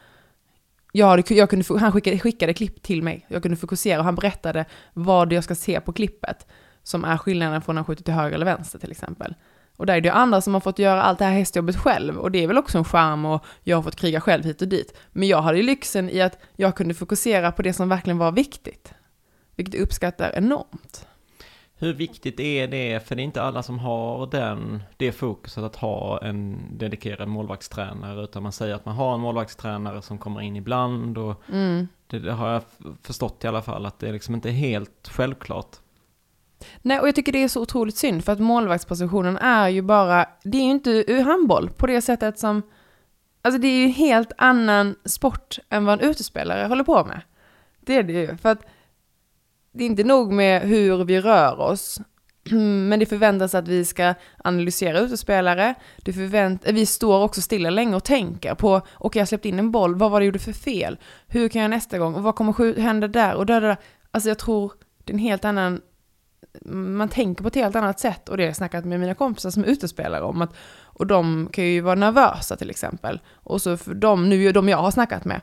jag, 0.91 1.31
jag 1.31 1.49
kunde, 1.49 1.79
han 1.79 1.91
skickade, 1.91 2.19
skickade 2.19 2.53
klipp 2.53 2.81
till 2.81 3.03
mig. 3.03 3.25
Jag 3.27 3.41
kunde 3.41 3.57
fokusera 3.57 3.99
och 3.99 4.05
han 4.05 4.15
berättade 4.15 4.65
vad 4.93 5.33
jag 5.33 5.43
ska 5.43 5.55
se 5.55 5.81
på 5.81 5.93
klippet. 5.93 6.47
Som 6.83 7.05
är 7.05 7.17
skillnaden 7.17 7.61
från 7.61 7.77
att 7.77 7.87
skjuta 7.87 8.03
till 8.03 8.13
höger 8.13 8.35
eller 8.35 8.45
vänster 8.45 8.79
till 8.79 8.91
exempel. 8.91 9.35
Och 9.77 9.85
där 9.85 9.95
är 9.95 10.01
det 10.01 10.07
ju 10.07 10.13
andra 10.13 10.41
som 10.41 10.53
har 10.53 10.61
fått 10.61 10.79
göra 10.79 11.03
allt 11.03 11.19
det 11.19 11.25
här 11.25 11.31
hästjobbet 11.31 11.77
själv. 11.77 12.17
Och 12.17 12.31
det 12.31 12.43
är 12.43 12.47
väl 12.47 12.57
också 12.57 12.77
en 12.77 12.83
charm 12.83 13.25
och 13.25 13.45
jag 13.63 13.77
har 13.77 13.83
fått 13.83 13.95
kriga 13.95 14.21
själv 14.21 14.43
hit 14.43 14.61
och 14.61 14.67
dit. 14.67 14.97
Men 15.11 15.27
jag 15.27 15.41
hade 15.41 15.57
ju 15.57 15.63
lyxen 15.63 16.09
i 16.09 16.21
att 16.21 16.37
jag 16.55 16.75
kunde 16.75 16.93
fokusera 16.93 17.51
på 17.51 17.61
det 17.61 17.73
som 17.73 17.89
verkligen 17.89 18.17
var 18.17 18.31
viktigt. 18.31 18.93
Vilket 19.55 19.73
jag 19.73 19.83
uppskattar 19.83 20.31
enormt. 20.35 21.07
Hur 21.81 21.93
viktigt 21.93 22.39
är 22.39 22.67
det? 22.67 23.07
För 23.07 23.15
det 23.15 23.21
är 23.21 23.23
inte 23.23 23.41
alla 23.41 23.63
som 23.63 23.79
har 23.79 24.27
den, 24.27 24.83
det 24.97 25.11
fokuset 25.11 25.63
att 25.63 25.75
ha 25.75 26.21
en 26.21 26.59
dedikerad 26.77 27.27
målvaktstränare. 27.27 28.23
Utan 28.23 28.43
man 28.43 28.51
säger 28.51 28.75
att 28.75 28.85
man 28.85 28.95
har 28.95 29.13
en 29.13 29.19
målvaktstränare 29.19 30.01
som 30.01 30.17
kommer 30.17 30.41
in 30.41 30.55
ibland. 30.55 31.17
Och 31.17 31.41
mm. 31.49 31.87
det, 32.07 32.19
det, 32.19 32.31
har 32.31 32.49
jag 32.49 32.61
förstått 33.01 33.43
i 33.43 33.47
alla 33.47 33.61
fall 33.61 33.85
att 33.85 33.99
det 33.99 34.07
är 34.07 34.13
liksom 34.13 34.35
inte 34.35 34.49
helt 34.49 35.09
självklart. 35.11 35.75
Nej, 36.81 36.99
och 36.99 37.07
jag 37.07 37.15
tycker 37.15 37.31
det 37.31 37.43
är 37.43 37.47
så 37.47 37.61
otroligt 37.61 37.97
synd 37.97 38.25
för 38.25 38.31
att 38.31 38.39
målvaktspositionen 38.39 39.37
är 39.37 39.69
ju 39.69 39.81
bara, 39.81 40.25
det 40.43 40.57
är 40.57 40.63
ju 40.63 40.71
inte 40.71 41.11
ur 41.11 41.23
handboll 41.23 41.69
på 41.69 41.87
det 41.87 42.01
sättet 42.01 42.39
som, 42.39 42.61
alltså 43.41 43.61
det 43.61 43.67
är 43.67 43.77
ju 43.77 43.85
en 43.85 43.93
helt 43.93 44.31
annan 44.37 44.95
sport 45.05 45.59
än 45.69 45.85
vad 45.85 46.01
en 46.01 46.09
utespelare 46.09 46.67
håller 46.67 46.83
på 46.83 47.05
med. 47.05 47.21
Det 47.79 47.95
är 47.95 48.03
det 48.03 48.13
ju. 48.13 48.37
För 48.37 48.49
att 48.49 48.65
det 49.73 49.83
är 49.83 49.87
inte 49.87 50.03
nog 50.03 50.31
med 50.31 50.61
hur 50.61 51.03
vi 51.03 51.21
rör 51.21 51.59
oss, 51.59 52.01
men 52.89 52.99
det 52.99 53.05
förväntas 53.05 53.55
att 53.55 53.67
vi 53.67 53.85
ska 53.85 54.13
analysera 54.37 54.99
utespelare. 54.99 55.75
Det 55.97 56.13
förvänt 56.13 56.67
eh, 56.67 56.73
vi 56.73 56.85
står 56.85 57.23
också 57.23 57.41
stilla 57.41 57.69
länge 57.69 57.95
och 57.95 58.03
tänker 58.03 58.55
på, 58.55 58.75
okej 58.75 58.95
okay, 58.99 59.19
jag 59.19 59.27
släppte 59.27 59.49
in 59.49 59.59
en 59.59 59.71
boll, 59.71 59.95
vad 59.95 60.11
var 60.11 60.19
det 60.19 60.23
jag 60.23 60.27
gjorde 60.27 60.39
för 60.39 60.53
fel? 60.53 60.97
Hur 61.27 61.49
kan 61.49 61.61
jag 61.61 61.69
nästa 61.69 61.97
gång? 61.97 62.15
Och 62.15 62.23
vad 62.23 62.35
kommer 62.35 62.79
hända 62.79 63.07
där? 63.07 63.35
Och 63.35 63.45
där, 63.45 63.61
där, 63.61 63.77
Alltså 64.11 64.29
jag 64.29 64.39
tror 64.39 64.73
det 65.03 65.11
är 65.11 65.13
en 65.13 65.19
helt 65.19 65.45
annan, 65.45 65.81
man 66.65 67.09
tänker 67.09 67.43
på 67.43 67.47
ett 67.47 67.55
helt 67.55 67.75
annat 67.75 67.99
sätt. 67.99 68.29
Och 68.29 68.37
det 68.37 68.43
har 68.43 68.47
jag 68.47 68.55
snackat 68.55 68.85
med 68.85 68.99
mina 68.99 69.13
kompisar 69.13 69.49
som 69.49 69.63
är 69.63 69.67
utespelare 69.67 70.23
om. 70.23 70.41
Att, 70.41 70.55
och 70.83 71.07
de 71.07 71.49
kan 71.51 71.65
ju 71.65 71.81
vara 71.81 71.95
nervösa 71.95 72.55
till 72.55 72.69
exempel. 72.69 73.19
Och 73.33 73.61
så 73.61 73.77
för 73.77 73.93
de, 73.93 74.29
nu 74.29 74.51
de 74.51 74.69
jag 74.69 74.77
har 74.77 74.91
snackat 74.91 75.25
med, 75.25 75.41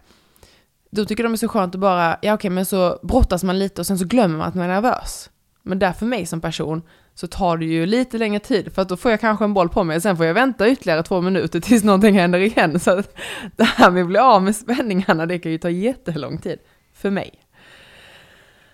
då 0.91 1.05
tycker 1.05 1.23
de 1.23 1.33
är 1.33 1.37
så 1.37 1.49
skönt 1.49 1.75
att 1.75 1.81
bara, 1.81 2.09
ja 2.09 2.17
okej 2.17 2.35
okay, 2.35 2.51
men 2.51 2.67
så 2.67 2.99
brottas 3.03 3.45
man 3.45 3.59
lite 3.59 3.81
och 3.81 3.87
sen 3.87 3.99
så 3.99 4.05
glömmer 4.05 4.39
man 4.39 4.49
att 4.49 4.55
man 4.55 4.65
är 4.65 4.69
nervös. 4.69 5.31
Men 5.63 5.79
där 5.79 5.93
för 5.93 6.07
mig 6.07 6.27
som 6.27 6.41
person 6.41 6.83
så 7.15 7.27
tar 7.27 7.57
det 7.57 7.65
ju 7.65 7.87
lite 7.87 8.19
längre 8.19 8.41
tid 8.41 8.75
för 8.75 8.83
att 8.83 8.89
då 8.89 8.97
får 8.97 9.11
jag 9.11 9.21
kanske 9.21 9.45
en 9.45 9.55
boll 9.55 9.69
på 9.69 9.85
mig 9.85 9.97
och 9.97 10.03
sen 10.03 10.17
får 10.17 10.27
jag 10.27 10.35
vänta 10.35 10.69
ytterligare 10.69 11.03
två 11.03 11.21
minuter 11.21 11.61
tills 11.61 11.85
någonting 11.85 12.19
händer 12.19 12.39
igen. 12.39 12.81
Så 12.81 12.99
att 12.99 13.17
det 13.57 13.65
här 13.65 13.91
med 13.91 14.03
att 14.03 14.09
bli 14.09 14.19
av 14.19 14.43
med 14.43 14.57
spänningarna 14.57 15.27
det 15.27 15.39
kan 15.39 15.53
ju 15.53 15.59
ta 15.59 15.71
jättelång 15.71 16.39
tid 16.39 16.59
för 16.95 17.11
mig. 17.11 17.43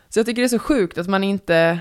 Så 0.09 0.19
jag 0.19 0.27
tycker 0.27 0.43
det 0.43 0.47
är 0.47 0.49
så 0.49 0.59
sjukt 0.59 0.99
att 0.99 1.09
man 1.09 1.25
inte 1.25 1.79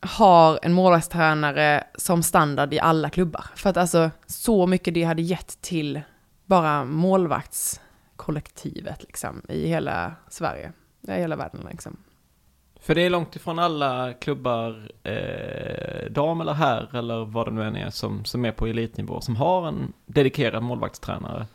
har 0.00 0.58
en 0.62 0.72
målvaktstränare 0.72 1.84
som 1.94 2.22
standard 2.22 2.74
i 2.74 2.80
alla 2.80 3.10
klubbar. 3.10 3.44
För 3.54 3.70
att 3.70 3.76
alltså 3.76 4.10
så 4.26 4.66
mycket 4.66 4.94
det 4.94 5.02
hade 5.02 5.22
gett 5.22 5.62
till 5.62 6.00
bara 6.46 6.84
målvakts 6.84 7.80
målvaktskollektivet 8.24 9.02
liksom 9.02 9.42
i 9.48 9.66
hela 9.66 10.14
Sverige, 10.28 10.72
i 11.08 11.12
hela 11.12 11.36
världen 11.36 11.66
liksom. 11.70 11.96
För 12.80 12.94
det 12.94 13.02
är 13.02 13.10
långt 13.10 13.36
ifrån 13.36 13.58
alla 13.58 14.12
klubbar, 14.12 14.90
eh, 15.02 16.10
dam 16.10 16.40
eller 16.40 16.52
herr 16.52 16.96
eller 16.96 17.24
vad 17.24 17.46
det 17.46 17.52
nu 17.52 17.62
än 17.62 17.76
är 17.76 17.90
som, 17.90 18.24
som 18.24 18.44
är 18.44 18.52
på 18.52 18.66
elitnivå 18.66 19.20
som 19.20 19.36
har 19.36 19.68
en 19.68 19.92
dedikerad 20.06 20.62
målvaktstränare. 20.62 21.46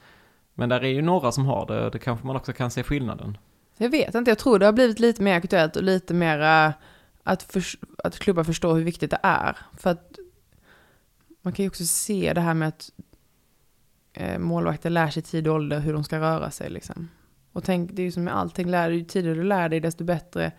Men 0.53 0.69
där 0.69 0.83
är 0.83 0.87
ju 0.87 1.01
några 1.01 1.31
som 1.31 1.45
har 1.45 1.65
det 1.65 1.85
och 1.85 1.91
det 1.91 1.99
kanske 1.99 2.27
man 2.27 2.35
också 2.35 2.53
kan 2.53 2.71
se 2.71 2.83
skillnaden. 2.83 3.37
Jag 3.77 3.89
vet 3.89 4.15
inte, 4.15 4.31
jag 4.31 4.37
tror 4.37 4.59
det 4.59 4.65
har 4.65 4.73
blivit 4.73 4.99
lite 4.99 5.21
mer 5.21 5.37
aktuellt 5.37 5.75
och 5.75 5.83
lite 5.83 6.13
mer 6.13 6.73
att, 7.23 7.43
för, 7.43 7.63
att 8.03 8.19
klubbar 8.19 8.43
förstår 8.43 8.75
hur 8.75 8.83
viktigt 8.83 9.11
det 9.11 9.19
är. 9.23 9.57
För 9.77 9.89
att 9.89 10.19
man 11.41 11.53
kan 11.53 11.63
ju 11.63 11.69
också 11.69 11.85
se 11.85 12.33
det 12.33 12.41
här 12.41 12.53
med 12.53 12.67
att 12.67 12.91
eh, 14.19 14.39
målvakter 14.39 14.89
lär 14.89 15.09
sig 15.09 15.23
tid 15.23 15.47
och 15.47 15.55
ålder 15.55 15.79
hur 15.79 15.93
de 15.93 16.03
ska 16.03 16.19
röra 16.19 16.51
sig 16.51 16.69
liksom. 16.69 17.09
Och 17.51 17.63
tänk, 17.63 17.91
det 17.93 18.01
är 18.01 18.03
ju 18.03 18.11
som 18.11 18.23
med 18.23 18.35
allting, 18.35 18.67
lär, 18.69 18.89
ju 18.89 19.03
tidigare 19.03 19.35
du 19.35 19.43
lär 19.43 19.69
dig 19.69 19.79
desto 19.79 20.03
bättre 20.03 20.51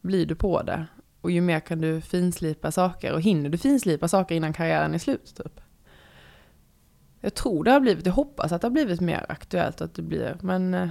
blir 0.00 0.26
du 0.26 0.34
på 0.34 0.62
det. 0.62 0.86
Och 1.20 1.30
ju 1.30 1.40
mer 1.40 1.60
kan 1.60 1.80
du 1.80 2.00
finslipa 2.00 2.72
saker 2.72 3.12
och 3.12 3.20
hinner 3.20 3.50
du 3.50 3.58
finslipa 3.58 4.08
saker 4.08 4.34
innan 4.34 4.52
karriären 4.52 4.94
är 4.94 4.98
slut 4.98 5.34
typ. 5.36 5.60
Jag 7.20 7.34
tror 7.34 7.64
det 7.64 7.70
har 7.70 7.80
blivit, 7.80 8.06
jag 8.06 8.12
hoppas 8.12 8.52
att 8.52 8.60
det 8.60 8.66
har 8.66 8.72
blivit 8.72 9.00
mer 9.00 9.26
aktuellt 9.28 9.80
att 9.80 9.94
det 9.94 10.02
blir, 10.02 10.36
men... 10.40 10.74
Eh, 10.74 10.88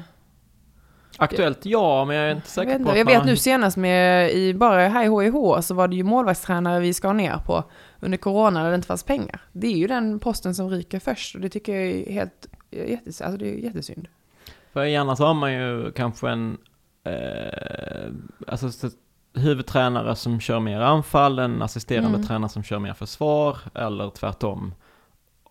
Aktuellt 1.17 1.65
ja, 1.65 2.05
men 2.05 2.15
jag 2.15 2.27
är 2.27 2.31
inte 2.31 2.47
säker 2.47 2.71
jag 2.71 2.83
på 2.83 2.89
att 2.89 2.97
Jag 2.97 3.05
vet 3.05 3.25
nu 3.25 3.37
senast 3.37 3.77
med, 3.77 4.31
i, 4.31 4.53
bara 4.53 4.87
här 4.87 5.21
i 5.21 5.25
HIH 5.25 5.61
så 5.61 5.73
var 5.73 5.87
det 5.87 5.95
ju 5.95 6.03
målvaktstränare 6.03 6.79
vi 6.79 6.93
skar 6.93 7.13
ner 7.13 7.37
på 7.45 7.63
under 7.99 8.17
corona 8.17 8.63
när 8.63 8.69
det 8.69 8.75
inte 8.75 8.87
fanns 8.87 9.03
pengar. 9.03 9.41
Det 9.51 9.67
är 9.67 9.77
ju 9.77 9.87
den 9.87 10.19
posten 10.19 10.55
som 10.55 10.69
ryker 10.69 10.99
först 10.99 11.35
och 11.35 11.41
det 11.41 11.49
tycker 11.49 11.75
jag 11.75 11.83
är 11.83 12.11
helt, 12.11 12.47
jättes, 12.71 13.21
alltså 13.21 13.37
det 13.37 13.49
är 13.49 13.63
jättesynd. 13.63 14.07
För 14.73 14.83
gärna 14.83 15.15
så 15.15 15.25
har 15.25 15.33
man 15.33 15.53
ju 15.53 15.91
kanske 15.91 16.29
en 16.29 16.57
eh, 17.03 18.11
alltså 18.47 18.89
huvudtränare 19.33 20.15
som 20.15 20.39
kör 20.39 20.59
mer 20.59 20.79
anfall, 20.81 21.39
en 21.39 21.61
assisterande 21.61 22.15
mm. 22.15 22.27
tränare 22.27 22.49
som 22.49 22.63
kör 22.63 22.79
mer 22.79 22.93
försvar 22.93 23.57
eller 23.75 24.09
tvärtom. 24.09 24.73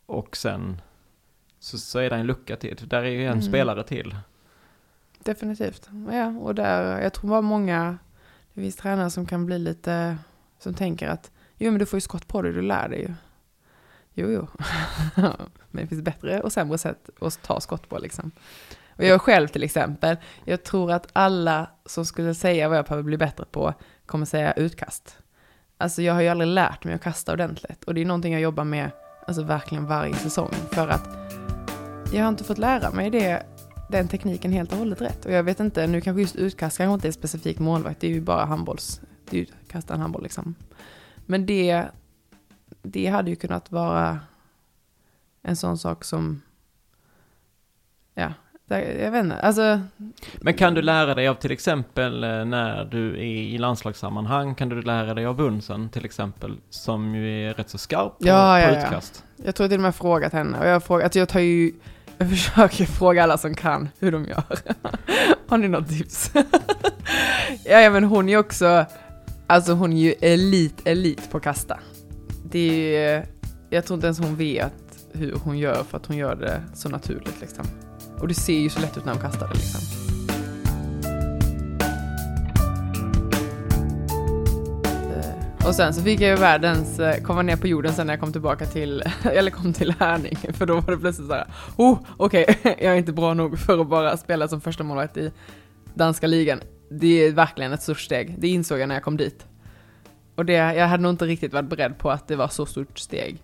Och 0.07 0.37
sen 0.37 0.81
så, 1.59 1.79
så 1.79 1.99
är 1.99 2.11
det 2.11 2.17
en 2.17 2.27
lucka 2.27 2.57
till, 2.57 2.77
där 2.89 3.03
är 3.03 3.11
ju 3.11 3.25
en 3.25 3.33
mm. 3.33 3.43
spelare 3.43 3.85
till. 3.85 4.17
Definitivt, 5.29 5.89
ja 6.11 6.27
och 6.27 6.55
där, 6.55 7.01
jag 7.01 7.13
tror 7.13 7.31
bara 7.31 7.41
många, 7.41 7.99
det 8.55 8.61
finns 8.61 8.77
tränare 8.77 9.11
som 9.11 9.27
kan 9.27 9.47
bli 9.47 9.59
lite, 9.59 10.19
som 10.59 10.75
tänker 10.75 11.09
att 11.09 11.31
jo 11.57 11.71
men 11.71 11.79
du 11.79 11.87
får 11.87 11.97
ju 11.97 12.01
skott 12.01 12.29
på 12.29 12.43
dig, 12.43 12.53
du 12.53 12.63
lär 12.63 12.89
dig 12.89 13.01
ju. 13.01 13.15
Jo, 14.15 14.31
jo. 14.31 14.47
men 15.71 15.83
det 15.83 15.87
finns 15.87 16.03
bättre 16.03 16.41
och 16.41 16.53
sämre 16.53 16.79
sätt 16.79 17.11
att 17.21 17.43
ta 17.43 17.61
skott 17.61 17.89
på 17.89 17.99
liksom. 17.99 18.31
Och 18.97 19.05
jag 19.05 19.21
själv 19.21 19.49
till 19.49 19.63
exempel, 19.63 20.17
jag 20.45 20.65
tror 20.65 20.93
att 20.93 21.09
alla 21.13 21.71
som 21.87 22.05
skulle 22.05 22.35
säga 22.35 22.69
vad 22.69 22.79
jag 22.79 22.85
behöver 22.85 23.03
bli 23.03 23.17
bättre 23.17 23.45
på 23.45 23.75
kommer 24.07 24.27
säga 24.27 24.53
utkast. 24.53 25.19
Alltså 25.79 26.03
jag 26.03 26.15
har 26.15 26.21
ju 26.21 26.29
aldrig 26.29 26.49
lärt 26.49 26.85
mig 26.85 26.95
att 26.95 27.03
kasta 27.03 27.33
ordentligt 27.33 27.85
och 27.85 27.95
det 27.95 28.01
är 28.01 28.05
någonting 28.07 28.33
jag 28.33 28.43
jobbar 28.43 28.65
med, 28.65 28.91
alltså 29.27 29.43
verkligen 29.43 29.87
varje 29.87 30.15
säsong 30.15 30.55
för 30.73 30.89
att 30.89 31.09
jag 32.13 32.23
har 32.23 32.29
inte 32.29 32.45
fått 32.45 32.59
lära 32.59 32.91
mig 32.91 33.11
det, 33.11 33.47
den 33.89 34.09
tekniken 34.09 34.53
helt 34.53 34.73
och 34.73 34.79
hållet 34.79 35.01
rätt. 35.01 35.25
Och 35.25 35.33
jag 35.33 35.43
vet 35.43 35.61
inte, 35.61 35.87
nu 35.87 36.01
kanske 36.01 36.21
just 36.21 36.37
utkast 36.37 36.79
kanske 36.79 36.95
inte 36.95 37.09
är 37.09 37.13
specifikt 37.13 37.61
målvakt, 37.61 38.01
det 38.01 38.07
är 38.07 38.11
ju 38.11 38.21
bara 38.21 38.45
handbolls, 38.45 39.01
det 39.31 39.37
är 39.37 39.41
ju 39.41 39.47
kasta 39.69 39.95
en 39.95 40.01
handboll 40.01 40.23
liksom. 40.23 40.55
Men 41.27 41.47
det, 41.47 41.85
det 42.83 43.07
hade 43.07 43.31
ju 43.31 43.37
kunnat 43.37 43.73
vara 43.73 44.21
en 45.43 45.57
sån 45.57 45.79
sak 45.79 46.05
som, 46.05 46.43
ja, 48.15 48.33
jag 48.69 49.11
vet 49.11 49.25
inte, 49.25 49.37
alltså... 49.37 49.81
Men 50.41 50.55
kan 50.55 50.75
du 50.75 50.83
lära 50.83 51.15
dig 51.15 51.29
av 51.29 51.35
till 51.35 51.51
exempel 51.51 52.25
eh, 52.25 52.45
när 52.45 52.85
du 52.85 53.15
är 53.15 53.23
i 53.23 53.59
landslagssammanhang, 53.59 54.55
kan 54.55 54.69
du 54.69 54.83
lära 54.83 55.15
dig 55.15 55.27
av 55.27 55.37
Bunsen 55.37 55.89
till 55.89 56.05
exempel, 56.05 56.57
som 56.71 57.15
ju 57.15 57.49
är 57.49 57.55
rätt 57.55 57.71
så 57.71 57.79
skarp 57.79 58.19
på, 58.19 58.27
ja, 58.27 58.61
på 58.67 58.73
ja, 58.73 58.79
utkast? 58.79 59.25
Ja. 59.37 59.43
Jag 59.47 59.55
tror 59.55 59.69
till 59.69 59.77
och 59.77 59.83
med 59.83 59.95
frågat 59.95 60.33
henne, 60.33 60.59
och 60.59 60.67
jag, 60.67 60.85
frågat, 60.85 61.05
alltså 61.05 61.19
jag 61.19 61.29
tar 61.29 61.41
ju, 61.41 61.73
jag 62.19 62.31
försöker 62.31 62.85
fråga 62.85 63.23
alla 63.23 63.39
som 63.39 63.55
kan 63.55 63.89
hur 63.99 64.13
de 64.13 64.25
gör. 64.25 64.59
Har 65.49 65.59
ni 65.59 65.69
något 65.69 65.89
tips? 65.89 66.31
ja, 67.65 67.81
ja, 67.81 67.91
men 67.91 68.05
hon 68.05 68.29
är 68.29 68.33
ju 68.33 68.39
också, 68.39 68.87
alltså 69.47 69.73
hon 69.73 69.93
är 69.93 69.97
ju 69.97 70.13
elit, 70.13 70.81
elit 70.85 71.31
på 71.31 71.37
att 71.37 71.43
kasta. 71.43 71.79
Det 72.51 72.97
är, 72.97 73.27
jag 73.71 73.85
tror 73.85 73.95
inte 73.95 74.07
ens 74.07 74.19
hon 74.19 74.37
vet 74.37 74.75
hur 75.13 75.35
hon 75.45 75.59
gör 75.59 75.85
för 75.91 75.97
att 75.97 76.07
hon 76.07 76.17
gör 76.17 76.35
det 76.35 76.63
så 76.75 76.89
naturligt 76.89 77.41
liksom. 77.41 77.65
Och 78.19 78.29
det 78.29 78.35
ser 78.35 78.59
ju 78.59 78.69
så 78.69 78.81
lätt 78.81 78.97
ut 78.97 79.05
när 79.05 79.13
hon 79.13 79.23
kastar 79.23 79.49
det 79.49 79.55
liksom. 79.55 79.98
Och 85.69 85.75
sen 85.75 85.95
så 85.95 86.03
fick 86.03 86.21
jag 86.21 86.31
ju 86.31 86.37
världens, 86.37 87.01
eh, 87.01 87.23
komma 87.23 87.43
ner 87.43 87.57
på 87.57 87.67
jorden 87.67 87.93
sen 87.93 88.07
när 88.07 88.15
jag 88.15 88.21
kom 88.21 88.33
tillbaka 88.33 88.67
till, 88.67 89.03
eller 89.23 89.51
kom 89.51 89.73
till 89.73 89.95
Härning, 89.99 90.37
för 90.53 90.67
då 90.67 90.75
var 90.75 90.91
det 90.91 90.99
plötsligt 90.99 91.29
såhär, 91.29 91.47
oh, 91.77 91.99
okej, 92.17 92.47
okay, 92.49 92.75
jag 92.85 92.93
är 92.93 92.97
inte 92.97 93.13
bra 93.13 93.35
nog 93.35 93.59
för 93.59 93.79
att 93.79 93.87
bara 93.87 94.17
spela 94.17 94.49
som 94.49 94.61
första 94.61 94.85
målvakt 94.85 95.17
i 95.17 95.33
danska 95.95 96.27
ligan. 96.27 96.61
Det 96.91 97.27
är 97.27 97.33
verkligen 97.33 97.73
ett 97.73 97.83
stort 97.83 98.01
steg, 98.01 98.35
det 98.39 98.49
insåg 98.49 98.79
jag 98.79 98.89
när 98.89 98.95
jag 98.95 99.05
kom 99.05 99.17
dit. 99.17 99.47
Och 100.35 100.45
det, 100.45 100.53
jag 100.53 100.87
hade 100.87 101.03
nog 101.03 101.13
inte 101.13 101.25
riktigt 101.25 101.53
varit 101.53 101.69
beredd 101.69 101.99
på 101.99 102.11
att 102.11 102.29
det 102.29 102.37
var 102.37 102.49
så 102.49 102.67
stort 102.67 102.99
steg. 102.99 103.43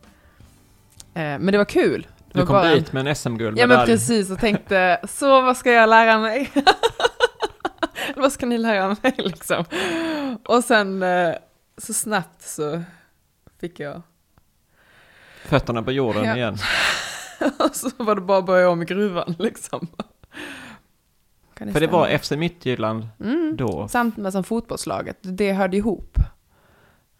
Eh, 1.15 1.23
men 1.23 1.47
det 1.47 1.59
var 1.59 1.65
kul, 1.65 2.07
du 2.33 2.47
kom 2.47 2.69
dit 2.69 2.93
med 2.93 3.07
en 3.07 3.15
SM-guldmedalj. 3.15 3.61
Ja 3.61 3.67
men 3.67 3.87
precis 3.87 4.31
och 4.31 4.39
tänkte, 4.39 5.01
så 5.09 5.41
vad 5.41 5.57
ska 5.57 5.73
jag 5.73 5.89
lära 5.89 6.19
mig? 6.19 6.51
vad 8.17 8.33
ska 8.33 8.47
ni 8.47 8.59
lära 8.59 8.89
mig 9.03 9.15
liksom? 9.17 9.65
Och 10.45 10.65
sen 10.65 11.03
eh, 11.03 11.35
så 11.79 11.95
snabbt 11.95 12.43
så 12.43 12.83
fick 13.61 13.81
jag 13.81 14.03
Fötterna 15.45 15.83
på 15.83 15.93
jorden 15.93 16.25
ja. 16.25 16.37
igen. 16.37 16.57
och 17.59 17.77
så 17.77 17.91
var 17.97 18.15
det 18.15 18.21
bara 18.21 18.39
att 18.39 18.47
börja 18.47 18.69
om 18.71 18.83
i 18.83 18.85
gruvan 18.85 19.35
liksom. 19.39 19.89
För 21.57 21.81
det 21.81 21.87
var 21.87 22.19
FC 22.19 22.31
Midtjylland 22.31 23.09
mm. 23.21 23.57
då? 23.57 23.89
Samt 23.89 24.17
med 24.17 24.33
som 24.33 24.45
fotbollslaget, 24.45 25.19
det 25.21 25.53
hörde 25.53 25.77
ihop. 25.77 26.19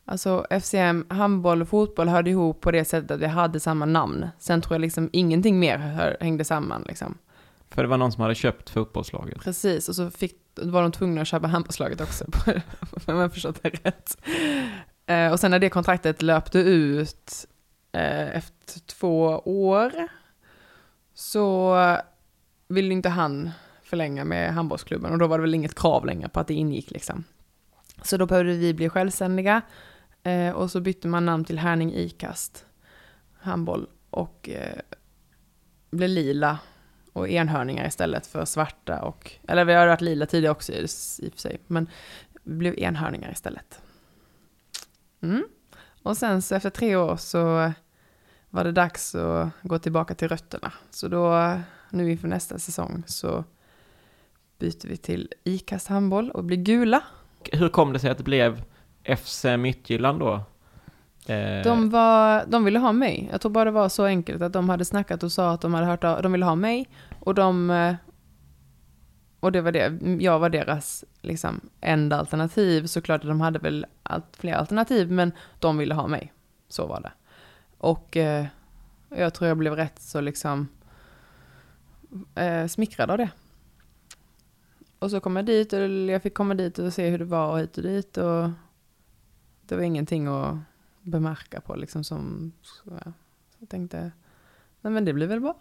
Alltså 0.05 0.47
FCM, 0.51 1.07
handboll 1.09 1.63
och 1.63 1.69
fotboll 1.69 2.09
hörde 2.09 2.31
ihop 2.31 2.61
på 2.61 2.71
det 2.71 2.85
sättet 2.85 3.11
att 3.11 3.21
vi 3.21 3.27
hade 3.27 3.61
samma 3.61 3.85
namn. 3.85 4.29
Sen 4.39 4.61
tror 4.61 4.75
jag 4.75 4.81
liksom 4.81 5.11
ingenting 5.13 5.59
mer 5.59 6.17
hängde 6.21 6.45
samman 6.45 6.85
liksom. 6.89 7.19
För 7.75 7.83
det 7.83 7.89
var 7.89 7.97
någon 7.97 8.13
som 8.13 8.23
hade 8.23 8.35
köpt 8.35 8.71
fotbollslaget? 8.71 9.41
Precis, 9.41 9.89
och 9.89 9.95
så 9.95 10.11
fick, 10.11 10.37
var 10.55 10.83
de 10.83 10.93
tvungna 10.93 11.21
att 11.21 11.29
köpa 11.29 11.47
handbollslaget 11.47 12.01
också, 12.01 12.25
om 13.07 13.19
jag 13.19 13.33
förstått 13.33 13.63
det 13.63 13.69
rätt. 13.69 14.19
Eh, 15.07 15.33
och 15.33 15.41
sen 15.41 15.51
när 15.51 15.59
det 15.59 15.69
kontraktet 15.69 16.23
löpte 16.23 16.59
ut 16.59 17.47
eh, 17.93 18.37
efter 18.37 18.81
två 18.81 19.43
år, 19.45 19.93
så 21.15 21.77
ville 22.69 22.95
inte 22.95 23.09
han 23.09 23.51
förlänga 23.83 24.25
med 24.25 24.55
handbollsklubben 24.55 25.13
och 25.13 25.19
då 25.19 25.27
var 25.27 25.39
det 25.39 25.43
väl 25.43 25.55
inget 25.55 25.75
krav 25.75 26.07
längre 26.07 26.29
på 26.29 26.41
att 26.41 26.49
det 26.49 26.55
ingick 26.55 26.91
liksom. 26.91 27.25
Så 28.03 28.17
då 28.17 28.27
behövde 28.27 28.53
vi 28.53 28.75
bli 28.75 28.89
självständiga 28.89 29.63
Eh, 30.25 30.51
och 30.51 30.71
så 30.71 30.81
bytte 30.81 31.09
man 31.09 31.27
namn 31.27 31.45
till 31.45 31.59
Härning 31.59 31.95
Ikast 31.95 32.67
handboll 33.39 33.87
och 34.11 34.49
eh, 34.49 34.79
blev 35.91 36.09
lila 36.09 36.59
och 37.15 37.29
enhörningar 37.29 37.87
istället 37.87 38.27
för 38.27 38.45
svarta 38.45 39.03
och, 39.03 39.31
eller 39.49 39.65
vi 39.65 39.75
har 39.75 39.87
varit 39.87 40.01
lila 40.01 40.27
tidigare 40.27 40.53
också 40.53 40.73
i 40.73 40.77
i 41.19 41.29
och 41.29 41.33
för 41.33 41.39
sig, 41.41 41.61
men 41.67 41.91
det 42.45 42.51
blev 42.51 42.79
enhörningar 42.79 43.33
istället. 43.33 43.83
Mm. 45.21 45.45
Och 46.03 46.17
sen 46.17 46.43
så 46.43 46.55
efter 46.55 46.71
tre 46.71 46.97
år 46.97 47.17
så 47.17 47.73
var 48.51 48.65
det 48.65 48.73
dags 48.73 49.15
att 49.15 49.49
gå 49.63 49.79
tillbaka 49.79 50.15
till 50.15 50.29
rötterna. 50.29 50.73
Så 50.91 51.09
då, 51.09 51.55
nu 51.91 52.11
inför 52.11 52.29
nästa 52.29 52.59
säsong, 52.59 53.03
så 53.07 53.45
byter 54.59 54.89
vi 54.89 54.97
till 54.97 55.33
ICAST 55.45 55.89
handboll 55.89 56.31
och 56.31 56.45
blir 56.45 56.57
gula. 56.57 57.03
Hur 57.53 57.69
kom 57.69 57.93
det 57.93 57.99
sig 57.99 58.11
att 58.11 58.19
det 58.19 58.25
blev 58.25 58.63
FC 59.17 59.45
Midtjylland 59.59 60.21
då? 60.21 60.41
Eh, 61.27 61.63
de, 61.65 61.91
var, 61.91 62.45
de 62.47 62.65
ville 62.65 62.79
ha 62.79 62.93
mig. 62.93 63.29
Jag 63.33 63.41
tror 63.41 63.53
bara 63.53 63.65
det 63.65 63.71
var 63.71 63.89
så 63.89 64.05
enkelt 64.05 64.43
att 64.43 64.53
de 64.53 64.69
hade 64.69 64.85
snackat 64.85 65.23
och 65.23 65.33
sa 65.33 65.51
att 65.51 65.61
de 65.61 65.75
hade 65.75 65.87
hört 65.87 66.05
av, 66.05 66.23
de 66.23 66.33
ville 66.33 66.45
ha 66.45 66.55
mig. 66.55 66.89
Och 67.21 67.35
de... 67.35 67.71
Eh, 67.71 67.95
och 69.41 69.53
det 69.53 69.61
var 69.61 69.73
det. 69.73 69.99
Jag 70.23 70.39
var 70.39 70.49
deras 70.49 71.05
liksom, 71.21 71.61
enda 71.81 72.19
alternativ. 72.19 72.87
Såklart 72.87 73.21
att 73.21 73.29
de 73.29 73.41
hade 73.41 73.59
väl 73.59 73.87
allt 74.03 74.37
fler 74.37 74.55
alternativ, 74.55 75.11
men 75.11 75.33
de 75.59 75.79
ville 75.79 75.95
ha 75.95 76.07
mig. 76.07 76.33
Så 76.69 76.87
var 76.87 77.01
det. 77.01 77.13
Och 77.79 78.17
eh, 78.17 78.47
jag 79.09 79.35
tror 79.35 79.49
jag 79.49 79.57
blev 79.57 79.77
rätt 79.77 79.99
så 79.99 80.21
liksom 80.21 80.69
eh, 82.35 82.67
smickrad 82.67 83.11
av 83.11 83.19
det. 83.19 83.31
Och 84.99 85.11
så 85.11 85.21
kom 85.21 85.37
jag 85.37 85.47
dit 85.47 85.73
och 85.73 85.81
jag 85.81 86.23
fick 86.23 86.35
komma 86.35 86.55
dit 86.55 86.79
och 86.79 86.93
se 86.93 87.09
hur 87.09 87.19
det 87.19 87.25
var 87.25 87.53
och 87.53 87.59
hit 87.59 87.77
och 87.77 87.83
dit 87.83 88.17
och 88.17 88.51
det 89.67 89.77
var 89.77 89.83
ingenting 89.83 90.27
att 90.27 90.57
bemärka 91.05 91.61
på 91.61 91.77
liksom 91.77 92.05
som, 92.05 92.53
så 92.63 92.83
jag, 92.91 93.03
så 93.51 93.59
jag 93.59 93.69
tänkte, 93.69 94.13
nej 94.81 94.93
men 94.93 95.05
det 95.05 95.13
blir 95.13 95.27
väl 95.27 95.41
bra. 95.41 95.57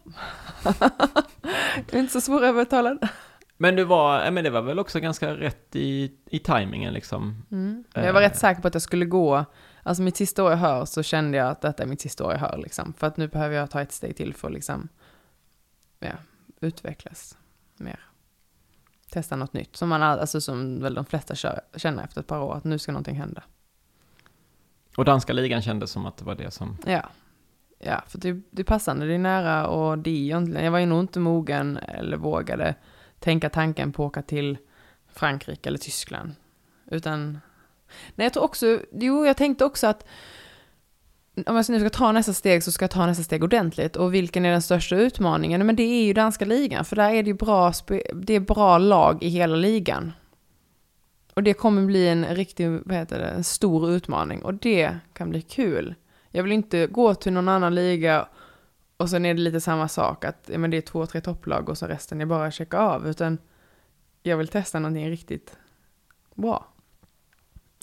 jag 1.75 1.93
är 1.93 1.99
inte 1.99 2.13
så 2.13 2.21
svårövertalad. 2.21 3.07
Men 3.57 3.75
du 3.75 3.83
var, 3.83 4.25
ja, 4.25 4.31
men 4.31 4.43
det 4.43 4.49
var 4.49 4.61
väl 4.61 4.79
också 4.79 4.99
ganska 4.99 5.35
rätt 5.35 5.75
i, 5.75 6.11
i 6.25 6.39
tajmingen 6.39 6.93
liksom? 6.93 7.45
Mm. 7.51 7.83
Jag 7.93 8.13
var 8.13 8.21
rätt 8.21 8.37
säker 8.37 8.61
på 8.61 8.67
att 8.67 8.73
jag 8.75 8.81
skulle 8.81 9.05
gå, 9.05 9.45
alltså 9.83 10.03
mitt 10.03 10.17
sista 10.17 10.43
år 10.43 10.53
i 10.53 10.55
Hör 10.55 10.85
så 10.85 11.03
kände 11.03 11.37
jag 11.37 11.47
att 11.47 11.61
detta 11.61 11.83
är 11.83 11.87
mitt 11.87 12.01
sista 12.01 12.25
år 12.25 12.33
i 12.33 12.37
Hör 12.37 12.57
liksom. 12.57 12.93
För 12.93 13.07
att 13.07 13.17
nu 13.17 13.27
behöver 13.27 13.55
jag 13.55 13.69
ta 13.69 13.81
ett 13.81 13.91
steg 13.91 14.15
till 14.17 14.33
för 14.33 14.47
att 14.47 14.53
liksom, 14.53 14.89
ja, 15.99 16.13
utvecklas 16.61 17.37
mer. 17.77 17.99
Testa 19.09 19.35
något 19.35 19.53
nytt, 19.53 19.75
som 19.75 19.89
man, 19.89 20.03
all- 20.03 20.19
alltså 20.19 20.41
som 20.41 20.81
väl 20.81 20.93
de 20.93 21.05
flesta 21.05 21.35
kör, 21.35 21.61
känner 21.75 22.03
efter 22.03 22.21
ett 22.21 22.27
par 22.27 22.39
år, 22.39 22.55
att 22.55 22.63
nu 22.63 22.79
ska 22.79 22.91
någonting 22.91 23.15
hända. 23.15 23.43
Och 24.97 25.05
danska 25.05 25.33
ligan 25.33 25.61
kändes 25.61 25.91
som 25.91 26.05
att 26.05 26.17
det 26.17 26.25
var 26.25 26.35
det 26.35 26.51
som... 26.51 26.77
Ja. 26.85 27.09
Ja, 27.85 28.03
för 28.07 28.17
det, 28.17 28.41
det 28.51 28.61
är 28.61 28.63
passande, 28.63 29.05
det 29.05 29.13
är 29.13 29.19
nära 29.19 29.67
och 29.67 29.97
det 29.97 30.09
är 30.09 30.15
ju 30.15 30.23
egentligen, 30.23 30.65
jag 30.65 30.71
var 30.71 30.79
ju 30.79 30.85
nog 30.85 30.99
inte 30.99 31.19
mogen 31.19 31.77
eller 31.77 32.17
vågade 32.17 32.75
tänka 33.19 33.49
tanken 33.49 33.91
på 33.91 34.03
att 34.05 34.07
åka 34.07 34.21
till 34.21 34.57
Frankrike 35.13 35.69
eller 35.69 35.77
Tyskland. 35.77 36.31
Utan, 36.91 37.39
nej 38.15 38.25
jag 38.25 38.33
tror 38.33 38.43
också, 38.43 38.79
jo 38.91 39.25
jag 39.25 39.37
tänkte 39.37 39.65
också 39.65 39.87
att 39.87 40.05
om 41.45 41.55
jag 41.55 41.69
nu 41.69 41.79
ska 41.79 41.89
ta 41.89 42.11
nästa 42.11 42.33
steg 42.33 42.63
så 42.63 42.71
ska 42.71 42.83
jag 42.83 42.91
ta 42.91 43.05
nästa 43.05 43.23
steg 43.23 43.43
ordentligt. 43.43 43.95
Och 43.95 44.13
vilken 44.13 44.45
är 44.45 44.51
den 44.51 44.61
största 44.61 44.95
utmaningen? 44.95 45.65
Men 45.65 45.75
det 45.75 45.83
är 45.83 46.05
ju 46.05 46.13
danska 46.13 46.45
ligan, 46.45 46.85
för 46.85 46.95
där 46.95 47.09
är 47.09 47.23
det 47.23 47.27
ju 47.27 47.33
bra, 47.33 47.73
det 48.13 48.33
är 48.33 48.39
bra 48.39 48.77
lag 48.77 49.23
i 49.23 49.27
hela 49.27 49.55
ligan. 49.55 50.11
Och 51.33 51.43
det 51.43 51.53
kommer 51.53 51.85
bli 51.85 52.07
en 52.07 52.25
riktig, 52.25 52.69
vad 52.69 52.97
heter 52.97 53.19
det, 53.19 53.25
en 53.25 53.43
stor 53.43 53.89
utmaning. 53.89 54.41
Och 54.41 54.53
det 54.53 54.97
kan 55.13 55.29
bli 55.29 55.41
kul. 55.41 55.95
Jag 56.29 56.43
vill 56.43 56.51
inte 56.51 56.87
gå 56.87 57.15
till 57.15 57.33
någon 57.33 57.49
annan 57.49 57.75
liga 57.75 58.27
och 58.97 59.09
sen 59.09 59.25
är 59.25 59.33
det 59.33 59.41
lite 59.41 59.61
samma 59.61 59.87
sak, 59.87 60.25
att 60.25 60.49
ja, 60.51 60.57
men 60.57 60.71
det 60.71 60.77
är 60.77 60.81
två, 60.81 61.05
tre 61.05 61.21
topplag 61.21 61.69
och 61.69 61.77
så 61.77 61.87
resten 61.87 62.21
är 62.21 62.25
bara 62.25 62.45
att 62.45 62.53
checka 62.53 62.77
av. 62.77 63.07
Utan 63.07 63.37
jag 64.23 64.37
vill 64.37 64.47
testa 64.47 64.79
någonting 64.79 65.09
riktigt 65.09 65.57
bra. 66.35 66.67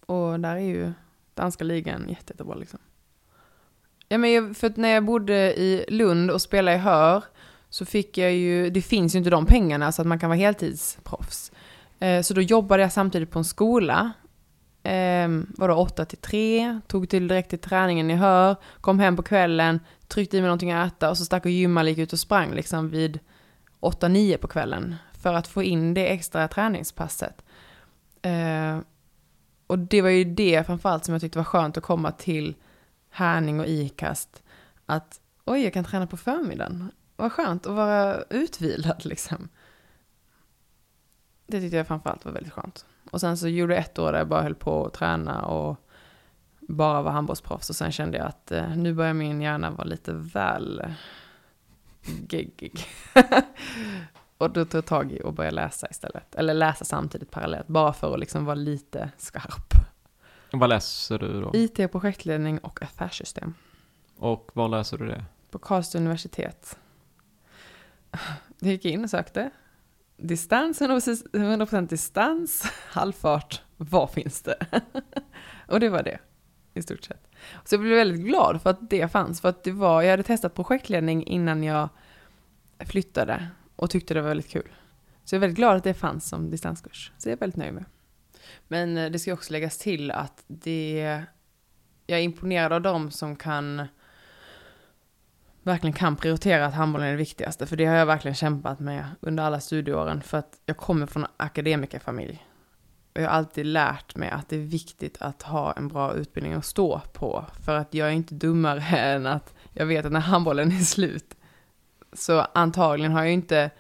Och 0.07 0.41
där 0.41 0.57
är 0.57 0.61
ju 0.61 0.93
danska 1.35 1.65
ligan 1.65 2.09
jätte, 2.09 2.33
jättebra 2.33 2.55
liksom. 2.55 2.79
Ja, 4.09 4.19
men 4.19 4.33
jag, 4.33 4.57
för 4.57 4.67
att 4.67 4.77
när 4.77 4.89
jag 4.89 5.05
bodde 5.05 5.61
i 5.61 5.85
Lund 5.89 6.31
och 6.31 6.43
spelade 6.43 6.77
i 6.77 6.81
Hör 6.81 7.25
så 7.69 7.85
fick 7.85 8.19
jag 8.19 8.33
ju, 8.33 8.71
det 8.71 8.83
finns 8.83 9.15
ju 9.15 9.19
inte 9.19 9.31
de 9.31 9.47
pengarna 9.47 9.93
så 9.93 10.03
att 10.03 10.09
man 10.09 10.19
kan 10.19 10.31
vara 10.31 10.39
heltidsproffs. 10.39 11.53
Eh, 12.01 12.23
så 12.23 12.35
då 12.35 12.41
jobbade 12.41 12.83
jag 12.83 12.93
samtidigt 12.93 13.31
på 13.31 13.39
en 13.39 13.45
skola. 13.45 14.13
Eh, 14.83 15.29
var 15.49 15.69
då 15.69 15.75
8 15.75 16.05
till 16.05 16.19
3, 16.19 16.81
tog 16.87 17.09
till 17.09 17.29
direkt 17.29 17.51
till 17.51 17.59
träningen 17.59 18.11
i 18.11 18.15
Hör, 18.15 18.57
kom 18.81 18.99
hem 18.99 19.17
på 19.17 19.23
kvällen, 19.23 19.81
tryckte 20.09 20.37
i 20.37 20.41
mig 20.41 20.49
någonting 20.49 20.73
att 20.73 20.93
äta 20.93 21.11
och 21.11 21.19
så 21.19 21.25
stack 21.25 21.45
och 21.45 21.51
gymmade, 21.51 21.91
gick 21.91 21.99
ut 21.99 22.13
och 22.13 22.19
sprang 22.19 22.55
liksom 22.55 22.89
vid 22.89 23.19
8-9 23.81 24.37
på 24.37 24.49
kvällen 24.49 24.97
för 25.13 25.35
att 25.35 25.49
få 25.49 25.63
in 25.63 25.95
det 25.95 26.13
extra 26.13 26.49
träningspasset. 26.49 27.45
Eh, 28.23 28.79
och 29.67 29.79
det 29.79 30.03
var 30.03 30.09
ju 30.09 30.25
det 30.25 30.67
framförallt 30.67 31.05
som 31.05 31.13
jag 31.13 31.21
tyckte 31.21 31.39
var 31.39 31.45
skönt 31.45 31.77
att 31.77 31.83
komma 31.83 32.13
till 32.13 32.55
Härning 33.11 33.61
och 33.61 33.67
ikast. 33.67 34.43
Att 34.87 35.21
oj, 35.45 35.63
jag 35.65 35.73
kan 35.73 35.85
träna 35.85 36.07
på 36.07 36.17
förmiddagen. 36.17 36.91
Vad 37.17 37.33
skönt 37.33 37.67
att 37.67 37.73
vara 37.73 38.23
utvilad 38.31 39.05
liksom. 39.05 39.49
Det 41.51 41.61
tyckte 41.61 41.77
jag 41.77 41.87
framförallt 41.87 42.25
var 42.25 42.33
väldigt 42.33 42.53
skönt. 42.53 42.87
Och 43.11 43.21
sen 43.21 43.37
så 43.37 43.49
gjorde 43.49 43.75
jag 43.75 43.83
ett 43.83 43.99
år 43.99 44.13
där 44.13 44.19
jag 44.19 44.29
bara 44.29 44.43
höll 44.43 44.55
på 44.55 44.87
att 44.87 44.95
träna 44.95 45.45
och 45.45 45.77
bara 46.61 47.03
var 47.03 47.11
handbollsproffs. 47.11 47.71
Och 47.71 47.77
sen 47.77 47.93
kände 47.93 48.19
jag 48.19 48.27
att 48.27 48.53
eh, 48.53 48.77
nu 48.77 48.95
börjar 48.95 49.15
min 49.15 49.41
hjärna 49.41 49.71
vara 49.71 49.85
lite 49.85 50.13
väl 50.13 50.83
geggig. 52.29 52.87
och 54.39 54.51
då 54.51 54.65
tog 54.65 54.79
jag 54.79 54.87
tag 54.87 55.13
i 55.13 55.23
och 55.23 55.35
började 55.35 55.57
läsa 55.57 55.87
istället. 55.91 56.35
Eller 56.35 56.55
läsa 56.55 56.85
samtidigt 56.85 57.31
parallellt, 57.31 57.67
bara 57.67 57.93
för 57.93 58.15
att 58.15 58.21
liksom 58.21 58.45
vara 58.45 58.55
lite 58.55 59.11
skarp. 59.17 59.75
Vad 60.53 60.69
läser 60.69 61.19
du 61.19 61.41
då? 61.41 61.51
IT, 61.55 61.93
projektledning 61.93 62.59
och 62.59 62.83
affärssystem. 62.83 63.55
Och 64.17 64.51
var 64.55 64.69
läser 64.69 64.99
du 64.99 65.07
det? 65.07 65.25
på 65.51 65.59
Karlstad 65.59 65.99
universitet. 65.99 66.79
Jag 68.59 68.73
gick 68.73 68.85
in 68.85 69.05
och 69.05 69.11
sökte. 69.11 69.51
Distans, 70.23 70.81
100% 70.81 71.89
distans, 71.89 72.63
halvfart, 72.89 73.63
vad 73.77 74.11
finns 74.11 74.43
det? 74.43 74.67
och 75.67 75.81
det 75.81 75.89
var 75.89 76.03
det, 76.03 76.19
i 76.75 76.83
stort 76.83 77.05
sett. 77.05 77.29
Så 77.65 77.75
jag 77.75 77.81
blev 77.81 77.97
väldigt 77.97 78.27
glad 78.27 78.63
för 78.63 78.71
att 78.71 78.91
det 78.91 79.09
fanns, 79.13 79.41
för 79.41 79.49
att 79.49 79.65
det 79.65 79.73
var, 79.73 80.03
jag 80.03 80.11
hade 80.11 80.23
testat 80.23 80.55
projektledning 80.55 81.27
innan 81.27 81.65
jag 81.65 81.89
flyttade 82.79 83.49
och 83.77 83.91
tyckte 83.91 84.15
det 84.15 84.21
var 84.21 84.29
väldigt 84.29 84.49
kul. 84.51 84.69
Så 85.25 85.35
jag 85.35 85.39
är 85.39 85.41
väldigt 85.41 85.57
glad 85.57 85.77
att 85.77 85.85
det 85.85 85.95
fanns 85.95 86.29
som 86.29 86.51
distanskurs, 86.51 87.13
så 87.19 87.29
jag 87.29 87.33
är 87.33 87.41
väldigt 87.41 87.57
nöjd 87.57 87.75
med. 87.75 87.85
Men 88.69 88.97
eh, 88.97 89.11
det 89.11 89.19
ska 89.19 89.33
också 89.33 89.53
läggas 89.53 89.79
till 89.79 90.11
att 90.11 90.45
det, 90.47 91.23
jag 92.07 92.19
är 92.19 92.23
imponerad 92.23 92.73
av 92.73 92.83
dem 92.83 93.11
som 93.11 93.37
kan 93.37 93.87
verkligen 95.63 95.93
kan 95.93 96.17
prioritera 96.17 96.67
att 96.67 96.75
handbollen 96.75 97.07
är 97.07 97.11
det 97.11 97.17
viktigaste. 97.17 97.67
För 97.67 97.77
det 97.77 97.87
har 97.87 97.95
jag 97.95 98.07
verkligen 98.07 98.35
kämpat 98.35 98.81
med 98.81 99.05
under 99.21 99.45
alla 99.45 99.61
studieåren. 99.61 100.23
För 100.23 100.39
att 100.39 100.61
jag 100.67 100.77
kommer 100.77 101.07
från 101.07 101.25
en 101.25 101.31
akademikerfamilj. 101.37 102.47
Och 103.15 103.21
jag 103.21 103.29
har 103.29 103.37
alltid 103.37 103.67
lärt 103.67 104.17
mig 104.17 104.31
att 104.31 104.49
det 104.49 104.57
är 104.57 104.61
viktigt 104.61 105.17
att 105.21 105.43
ha 105.43 105.73
en 105.73 105.89
bra 105.89 106.15
utbildning 106.15 106.53
att 106.53 106.65
stå 106.65 107.01
på. 107.13 107.45
För 107.65 107.77
att 107.77 107.95
jag 107.95 108.09
är 108.09 108.13
inte 108.13 108.35
dummare 108.35 108.81
än 108.97 109.27
att 109.27 109.55
jag 109.73 109.87
vet 109.87 110.07
att 110.07 110.13
när 110.13 110.21
handbollen 110.21 110.73
är 110.73 110.85
slut 110.85 111.37
så 112.13 112.41
antagligen 112.41 113.13
har 113.13 113.23
jag 113.23 113.33
inte 113.33 113.71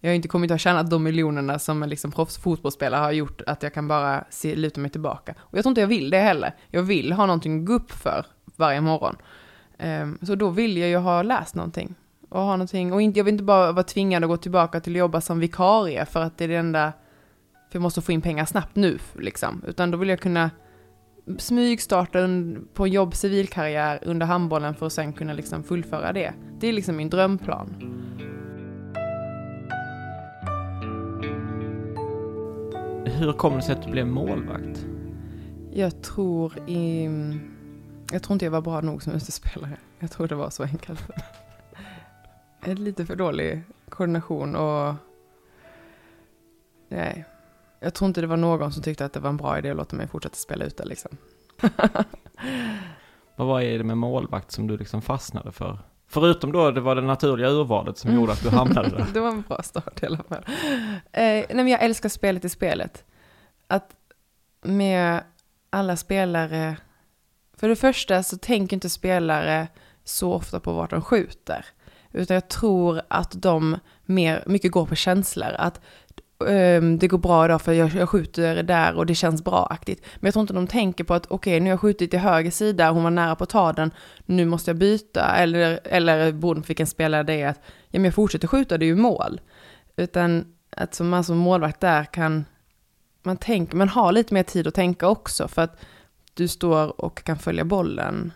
jag 0.00 0.10
har 0.10 0.14
inte 0.14 0.28
kommit 0.28 0.50
att 0.50 0.60
tjäna 0.60 0.82
de 0.82 1.02
miljonerna 1.02 1.58
som 1.58 1.82
en 1.82 1.88
liksom 1.88 2.12
proffsfotbollsspelare 2.12 3.00
har 3.00 3.12
gjort 3.12 3.42
att 3.46 3.62
jag 3.62 3.74
kan 3.74 3.88
bara 3.88 4.24
se, 4.30 4.56
luta 4.56 4.80
mig 4.80 4.90
tillbaka. 4.90 5.34
Och 5.38 5.58
jag 5.58 5.62
tror 5.62 5.70
inte 5.70 5.80
jag 5.80 5.88
vill 5.88 6.10
det 6.10 6.18
heller. 6.18 6.54
Jag 6.70 6.82
vill 6.82 7.12
ha 7.12 7.26
någonting 7.26 7.60
att 7.60 7.66
gå 7.66 7.72
upp 7.72 7.92
för 7.92 8.26
varje 8.56 8.80
morgon. 8.80 9.16
Um, 9.78 10.18
så 10.22 10.34
då 10.34 10.50
vill 10.50 10.76
jag 10.76 10.88
ju 10.88 10.96
ha 10.96 11.22
läst 11.22 11.54
någonting. 11.54 11.94
Och 12.28 12.40
ha 12.40 12.52
någonting, 12.52 12.92
och 12.92 13.02
inte, 13.02 13.18
jag 13.18 13.24
vill 13.24 13.34
inte 13.34 13.44
bara 13.44 13.72
vara 13.72 13.82
tvingad 13.82 14.24
att 14.24 14.28
gå 14.28 14.36
tillbaka 14.36 14.80
till 14.80 14.92
att 14.92 14.98
jobba 14.98 15.20
som 15.20 15.38
vikarie 15.38 16.04
för 16.04 16.20
att 16.20 16.38
det 16.38 16.44
är 16.44 16.48
det 16.48 16.56
enda, 16.56 16.92
för 17.52 17.76
jag 17.76 17.82
måste 17.82 18.00
få 18.00 18.12
in 18.12 18.22
pengar 18.22 18.44
snabbt 18.44 18.76
nu 18.76 18.98
liksom. 19.18 19.62
Utan 19.66 19.90
då 19.90 19.98
vill 19.98 20.08
jag 20.08 20.20
kunna 20.20 20.50
smygstarta 21.38 22.18
på 22.74 22.84
en 22.84 22.92
jobb, 22.92 23.14
civilkarriär 23.14 23.98
under 24.02 24.26
handbollen 24.26 24.74
för 24.74 24.86
att 24.86 24.92
sen 24.92 25.12
kunna 25.12 25.32
liksom 25.32 25.62
fullföra 25.62 26.12
det. 26.12 26.34
Det 26.60 26.68
är 26.68 26.72
liksom 26.72 26.96
min 26.96 27.10
drömplan. 27.10 27.74
Hur 33.04 33.32
kom 33.32 33.56
det 33.56 33.62
sig 33.62 33.74
att 33.74 33.82
du 33.82 33.90
blev 33.90 34.06
målvakt? 34.06 34.86
Jag 35.72 36.02
tror 36.02 36.68
i... 36.68 37.08
Jag 38.12 38.22
tror 38.22 38.32
inte 38.32 38.44
jag 38.44 38.52
var 38.52 38.60
bra 38.60 38.80
nog 38.80 39.02
som 39.02 39.12
utespelare. 39.12 39.76
Jag 39.98 40.10
tror 40.10 40.28
det 40.28 40.34
var 40.34 40.50
så 40.50 40.62
enkelt. 40.62 41.00
Lite 42.64 43.06
för 43.06 43.16
dålig 43.16 43.62
koordination 43.88 44.56
och... 44.56 44.94
Nej. 46.88 47.24
Jag 47.80 47.94
tror 47.94 48.08
inte 48.08 48.20
det 48.20 48.26
var 48.26 48.36
någon 48.36 48.72
som 48.72 48.82
tyckte 48.82 49.04
att 49.04 49.12
det 49.12 49.20
var 49.20 49.30
en 49.30 49.36
bra 49.36 49.58
idé 49.58 49.70
att 49.70 49.76
låta 49.76 49.96
mig 49.96 50.08
fortsätta 50.08 50.36
spela 50.36 50.64
ute 50.64 50.84
liksom. 50.84 51.16
Vad 53.36 53.46
var 53.48 53.60
det 53.60 53.84
med 53.84 53.98
målvakt 53.98 54.52
som 54.52 54.66
du 54.66 54.76
liksom 54.76 55.02
fastnade 55.02 55.52
för? 55.52 55.78
Förutom 56.08 56.52
då 56.52 56.70
det 56.70 56.80
var 56.80 56.94
det 56.94 57.02
naturliga 57.02 57.48
urvalet 57.48 57.98
som 57.98 58.14
gjorde 58.14 58.32
att 58.32 58.42
du 58.42 58.50
hamnade 58.50 58.88
där. 58.88 59.06
det 59.14 59.20
var 59.20 59.28
en 59.28 59.42
bra 59.42 59.62
start 59.62 60.02
i 60.02 60.06
alla 60.06 60.22
fall. 60.28 60.44
Eh, 61.12 61.22
nej, 61.22 61.46
men 61.54 61.68
jag 61.68 61.82
älskar 61.82 62.08
spelet 62.08 62.44
i 62.44 62.48
spelet. 62.48 63.04
Att 63.66 63.96
med 64.62 65.20
alla 65.70 65.96
spelare, 65.96 66.76
för 67.60 67.68
det 67.68 67.76
första 67.76 68.22
så 68.22 68.38
tänker 68.38 68.76
inte 68.76 68.90
spelare 68.90 69.68
så 70.04 70.32
ofta 70.32 70.60
på 70.60 70.72
vart 70.72 70.90
de 70.90 71.02
skjuter. 71.02 71.66
Utan 72.12 72.34
jag 72.34 72.48
tror 72.48 73.02
att 73.08 73.42
de 73.42 73.78
mer, 74.04 74.44
mycket 74.46 74.72
går 74.72 74.86
på 74.86 74.94
känslor. 74.94 75.52
Att 75.58 75.80
um, 76.38 76.98
det 76.98 77.08
går 77.08 77.18
bra 77.18 77.44
idag 77.44 77.62
för 77.62 77.72
jag, 77.72 77.94
jag 77.94 78.08
skjuter 78.08 78.62
där 78.62 78.94
och 78.94 79.06
det 79.06 79.14
känns 79.14 79.44
bra-aktigt. 79.44 80.04
Men 80.16 80.26
jag 80.26 80.32
tror 80.32 80.40
inte 80.40 80.54
de 80.54 80.66
tänker 80.66 81.04
på 81.04 81.14
att 81.14 81.26
okej, 81.26 81.36
okay, 81.36 81.60
nu 81.60 81.66
har 81.66 81.72
jag 81.72 81.80
skjutit 81.80 82.14
i 82.14 82.16
höger 82.16 82.50
sida, 82.50 82.90
hon 82.90 83.02
var 83.02 83.10
nära 83.10 83.36
på 83.36 83.44
att 83.44 83.50
ta 83.50 83.72
den, 83.72 83.90
nu 84.26 84.44
måste 84.44 84.70
jag 84.70 84.78
byta. 84.78 85.36
Eller, 85.36 85.80
eller 85.84 86.32
beroende 86.32 86.62
på 86.62 86.66
vilken 86.66 86.86
spelare 86.86 87.22
det 87.22 87.42
är, 87.42 87.48
att 87.48 87.60
ja, 87.64 87.98
men 87.98 88.04
jag 88.04 88.14
fortsätter 88.14 88.48
skjuta, 88.48 88.78
det 88.78 88.84
är 88.84 88.88
ju 88.88 88.96
mål. 88.96 89.40
Utan 89.96 90.44
att 90.70 90.94
som 90.94 91.08
man 91.08 91.24
som 91.24 91.36
målvakt 91.36 91.80
där 91.80 92.04
kan, 92.04 92.44
man 93.22 93.36
tänker, 93.36 93.76
man 93.76 93.88
har 93.88 94.12
lite 94.12 94.34
mer 94.34 94.42
tid 94.42 94.66
att 94.66 94.74
tänka 94.74 95.08
också 95.08 95.48
för 95.48 95.62
att 95.62 95.78
du 96.36 96.48
står 96.48 97.00
och 97.00 97.24
kan 97.24 97.38
följa 97.38 97.64
bollen 97.64 98.32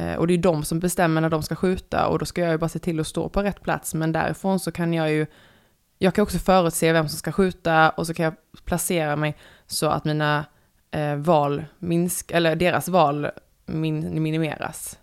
Eh, 0.00 0.14
och 0.14 0.26
det 0.26 0.34
är 0.34 0.38
de 0.38 0.64
som 0.64 0.80
bestämmer 0.80 1.20
när 1.20 1.30
de 1.30 1.42
ska 1.42 1.54
skjuta 1.54 2.06
och 2.08 2.18
då 2.18 2.26
ska 2.26 2.40
jag 2.40 2.50
ju 2.50 2.58
bara 2.58 2.68
se 2.68 2.78
till 2.78 3.00
att 3.00 3.06
stå 3.06 3.28
på 3.28 3.42
rätt 3.42 3.62
plats. 3.62 3.94
Men 3.94 4.12
därifrån 4.12 4.60
så 4.60 4.72
kan 4.72 4.94
jag 4.94 5.12
ju, 5.12 5.26
jag 5.98 6.14
kan 6.14 6.22
också 6.22 6.38
förutse 6.38 6.92
vem 6.92 7.08
som 7.08 7.18
ska 7.18 7.32
skjuta 7.32 7.90
och 7.90 8.06
så 8.06 8.14
kan 8.14 8.24
jag 8.24 8.34
placera 8.64 9.16
mig 9.16 9.36
så 9.66 9.86
att 9.86 10.04
mina 10.04 10.44
eh, 10.90 11.16
val 11.16 11.64
minsk, 11.78 12.30
eller 12.30 12.56
deras 12.56 12.88
val 12.88 13.30
min, 13.66 14.22
minimeras. 14.22 14.98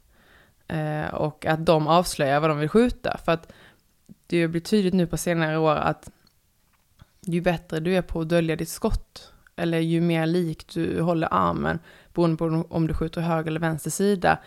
Eh, 0.67 1.13
och 1.13 1.45
att 1.45 1.65
de 1.65 1.87
avslöjar 1.87 2.39
vad 2.39 2.49
de 2.49 2.59
vill 2.59 2.69
skjuta. 2.69 3.17
För 3.25 3.31
att 3.31 3.51
det 4.27 4.47
blir 4.47 4.61
tydligt 4.61 4.93
nu 4.93 5.07
på 5.07 5.17
senare 5.17 5.57
år 5.57 5.75
att 5.75 6.09
ju 7.21 7.41
bättre 7.41 7.79
du 7.79 7.95
är 7.95 8.01
på 8.01 8.21
att 8.21 8.29
dölja 8.29 8.55
ditt 8.55 8.69
skott, 8.69 9.33
eller 9.57 9.79
ju 9.79 10.01
mer 10.01 10.25
likt 10.25 10.73
du 10.73 11.01
håller 11.01 11.27
armen, 11.31 11.79
beroende 12.13 12.37
på 12.37 12.65
om 12.69 12.87
du 12.87 12.93
skjuter 12.93 13.21
höger 13.21 13.47
eller 13.47 13.59
vänster 13.59 13.89
sida, 13.89 14.37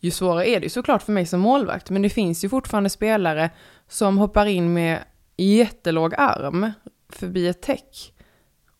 ju 0.00 0.10
svårare 0.10 0.48
är 0.48 0.60
det 0.60 0.70
såklart 0.70 1.02
för 1.02 1.12
mig 1.12 1.26
som 1.26 1.40
målvakt, 1.40 1.90
men 1.90 2.02
det 2.02 2.10
finns 2.10 2.44
ju 2.44 2.48
fortfarande 2.48 2.90
spelare 2.90 3.50
som 3.88 4.18
hoppar 4.18 4.46
in 4.46 4.72
med 4.72 4.98
jättelåg 5.36 6.14
arm 6.18 6.72
förbi 7.08 7.48
ett 7.48 7.62
täck. 7.62 8.12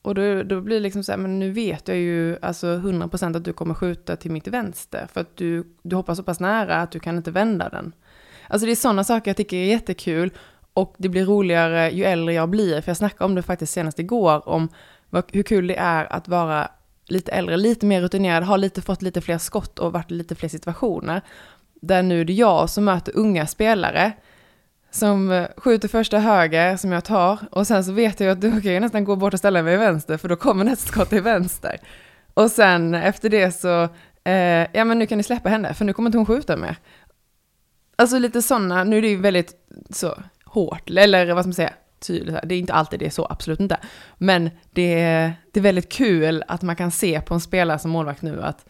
Och 0.02 0.14
då, 0.14 0.42
då 0.42 0.60
blir 0.60 0.76
det 0.76 0.82
liksom 0.82 1.04
så 1.04 1.12
här, 1.12 1.18
men 1.18 1.38
nu 1.38 1.50
vet 1.50 1.88
jag 1.88 1.96
ju 1.96 2.38
alltså 2.42 2.66
100% 2.66 3.36
att 3.36 3.44
du 3.44 3.52
kommer 3.52 3.74
skjuta 3.74 4.16
till 4.16 4.30
mitt 4.30 4.48
vänster, 4.48 5.06
för 5.12 5.20
att 5.20 5.36
du, 5.36 5.64
du 5.82 5.96
hoppar 5.96 6.14
så 6.14 6.22
pass 6.22 6.40
nära 6.40 6.76
att 6.76 6.92
du 6.92 7.00
kan 7.00 7.16
inte 7.16 7.30
vända 7.30 7.68
den. 7.68 7.92
Alltså 8.48 8.66
det 8.66 8.72
är 8.72 8.76
sådana 8.76 9.04
saker 9.04 9.30
jag 9.30 9.36
tycker 9.36 9.56
är 9.56 9.66
jättekul, 9.66 10.30
och 10.74 10.94
det 10.98 11.08
blir 11.08 11.24
roligare 11.24 11.90
ju 11.90 12.04
äldre 12.04 12.34
jag 12.34 12.48
blir, 12.48 12.80
för 12.80 12.90
jag 12.90 12.96
snackade 12.96 13.24
om 13.24 13.34
det 13.34 13.42
faktiskt 13.42 13.72
senast 13.72 13.98
igår, 13.98 14.48
om 14.48 14.68
vad, 15.10 15.24
hur 15.32 15.42
kul 15.42 15.66
det 15.66 15.76
är 15.76 16.12
att 16.12 16.28
vara 16.28 16.70
lite 17.06 17.32
äldre, 17.32 17.56
lite 17.56 17.86
mer 17.86 18.00
rutinerad, 18.00 18.44
har 18.44 18.58
lite 18.58 18.82
fått 18.82 19.02
lite 19.02 19.20
fler 19.20 19.38
skott 19.38 19.78
och 19.78 19.92
varit 19.92 20.10
i 20.10 20.14
lite 20.14 20.34
fler 20.34 20.48
situationer. 20.48 21.22
Där 21.82 22.02
nu 22.02 22.20
är 22.20 22.24
det 22.24 22.32
jag 22.32 22.70
som 22.70 22.84
möter 22.84 23.16
unga 23.16 23.46
spelare 23.46 24.12
som 24.90 25.30
eh, 25.30 25.46
skjuter 25.56 25.88
första 25.88 26.18
höger 26.18 26.76
som 26.76 26.92
jag 26.92 27.04
tar 27.04 27.38
och 27.50 27.66
sen 27.66 27.84
så 27.84 27.92
vet 27.92 28.20
jag 28.20 28.30
att 28.30 28.40
du 28.40 28.60
kan 28.60 28.72
jag 28.72 28.80
nästan 28.80 29.04
gå 29.04 29.16
bort 29.16 29.32
och 29.32 29.38
ställa 29.38 29.62
mig 29.62 29.74
i 29.74 29.76
vänster 29.76 30.16
för 30.16 30.28
då 30.28 30.36
kommer 30.36 30.64
nästa 30.64 30.92
skott 30.92 31.08
till 31.08 31.22
vänster. 31.22 31.80
Och 32.34 32.50
sen 32.50 32.94
efter 32.94 33.28
det 33.28 33.52
så, 33.52 33.82
eh, 34.24 34.66
ja 34.72 34.84
men 34.84 34.98
nu 34.98 35.06
kan 35.06 35.18
ni 35.18 35.24
släppa 35.24 35.48
henne 35.48 35.74
för 35.74 35.84
nu 35.84 35.92
kommer 35.92 36.08
inte 36.08 36.18
hon 36.18 36.26
skjuta 36.26 36.56
mer. 36.56 36.76
Alltså 37.96 38.18
lite 38.18 38.42
sådana, 38.42 38.84
nu 38.84 38.98
är 38.98 39.02
det 39.02 39.08
ju 39.08 39.16
väldigt 39.16 39.54
så 39.90 40.14
hårt, 40.44 40.90
eller 40.90 41.34
vad 41.34 41.44
ska 41.44 41.48
man 41.48 41.54
säga, 41.54 41.72
tydligt. 42.00 42.36
Det 42.44 42.54
är 42.54 42.58
inte 42.58 42.72
alltid 42.72 42.98
det 42.98 43.06
är 43.06 43.10
så, 43.10 43.26
absolut 43.30 43.60
inte. 43.60 43.78
Men 44.18 44.50
det 44.70 45.00
är, 45.00 45.32
det 45.52 45.60
är 45.60 45.62
väldigt 45.62 45.92
kul 45.92 46.44
att 46.48 46.62
man 46.62 46.76
kan 46.76 46.90
se 46.90 47.20
på 47.20 47.34
en 47.34 47.40
spelare 47.40 47.78
som 47.78 47.90
målvakt 47.90 48.22
nu 48.22 48.42
att 48.42 48.66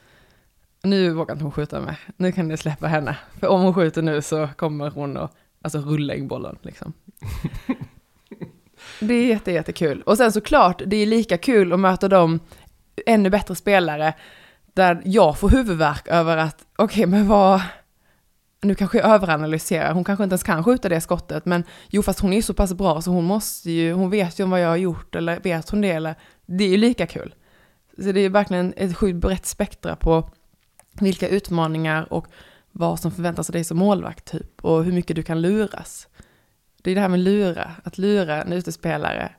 nu 0.83 1.11
vågar 1.11 1.35
inte 1.35 1.45
hon 1.45 1.53
skjuta 1.53 1.81
med. 1.81 1.97
Nu 2.17 2.33
kan 2.33 2.49
ni 2.49 2.57
släppa 2.57 2.87
henne. 2.87 3.17
För 3.41 3.49
om 3.49 3.63
hon 3.63 3.75
skjuter 3.75 4.03
nu 4.03 4.23
så 4.23 4.49
kommer 4.57 4.91
hon 4.91 5.17
att 5.17 5.37
alltså, 5.63 5.79
rulla 5.79 6.15
in 6.15 6.29
bollen 6.29 6.59
liksom. 6.63 6.93
Det 9.01 9.15
är 9.15 9.27
jätte, 9.27 9.53
jättekul. 9.53 10.03
Och 10.03 10.17
sen 10.17 10.33
såklart, 10.33 10.83
det 10.87 10.97
är 10.97 11.07
lika 11.07 11.39
kul 11.39 11.73
att 11.73 11.81
möta 11.81 12.09
de 12.09 12.41
ännu 13.07 13.31
bättre 13.31 13.55
spelare 13.55 14.15
där 14.75 15.03
jag 15.05 15.39
får 15.39 15.49
huvudvärk 15.49 16.09
över 16.09 16.37
att, 16.37 16.67
okej, 16.77 17.05
okay, 17.05 17.07
men 17.07 17.29
vad, 17.29 17.63
nu 18.63 18.75
kanske 18.75 18.99
jag 18.99 19.11
överanalyserar, 19.11 19.93
hon 19.93 20.05
kanske 20.05 20.25
inte 20.25 20.35
ens 20.35 20.43
kan 20.43 20.65
skjuta 20.65 20.89
det 20.89 21.01
skottet, 21.01 21.45
men 21.45 21.65
jo 21.89 22.03
fast 22.03 22.21
hon 22.21 22.33
är 22.33 22.43
så 22.43 22.55
pass 22.55 22.75
bra 22.75 23.03
så 23.03 23.11
hon 23.11 23.25
måste 23.25 23.71
ju, 23.71 23.93
hon 23.93 24.11
vet 24.11 24.41
ju 24.41 24.45
om 24.45 24.51
vad 24.51 24.61
jag 24.61 24.69
har 24.69 24.77
gjort 24.77 25.15
eller 25.15 25.41
vet 25.41 25.71
hon 25.71 25.81
det 25.81 25.91
eller, 25.91 26.15
det 26.47 26.65
är 26.65 26.69
ju 26.69 26.77
lika 26.77 27.07
kul. 27.07 27.35
Så 27.99 28.13
det 28.13 28.21
är 28.21 28.29
verkligen 28.31 28.75
ett 28.77 28.97
sjukt 28.97 29.17
brett 29.17 29.47
spektra 29.47 29.97
på 29.97 30.31
vilka 31.01 31.29
utmaningar 31.29 32.13
och 32.13 32.27
vad 32.73 33.01
som 33.01 33.11
förväntas 33.13 33.51
av 33.51 33.53
dig 33.53 33.65
som 33.65 33.79
målvakt 33.79 34.25
typ 34.25 34.65
och 34.65 34.85
hur 34.85 34.93
mycket 34.93 35.17
du 35.17 35.23
kan 35.23 35.41
luras. 35.41 36.09
Det 36.83 36.91
är 36.91 36.95
det 36.95 37.01
här 37.01 37.09
med 37.09 37.21
lura, 37.21 37.71
att 37.85 37.99
lura 37.99 38.43
en 38.43 38.53
utespelare 38.53 39.33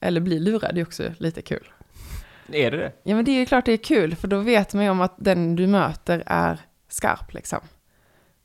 eller 0.00 0.20
bli 0.20 0.38
lurad 0.38 0.78
är 0.78 0.82
också 0.82 1.02
lite 1.18 1.42
kul. 1.42 1.72
Är 2.52 2.70
det 2.70 2.76
det? 2.76 2.92
Ja 3.02 3.16
men 3.16 3.24
det 3.24 3.30
är 3.30 3.38
ju 3.38 3.46
klart 3.46 3.66
det 3.66 3.72
är 3.72 3.76
kul 3.76 4.16
för 4.16 4.28
då 4.28 4.38
vet 4.38 4.74
man 4.74 4.84
ju 4.84 4.90
om 4.90 5.00
att 5.00 5.14
den 5.18 5.56
du 5.56 5.66
möter 5.66 6.22
är 6.26 6.60
skarp 6.88 7.34
liksom 7.34 7.60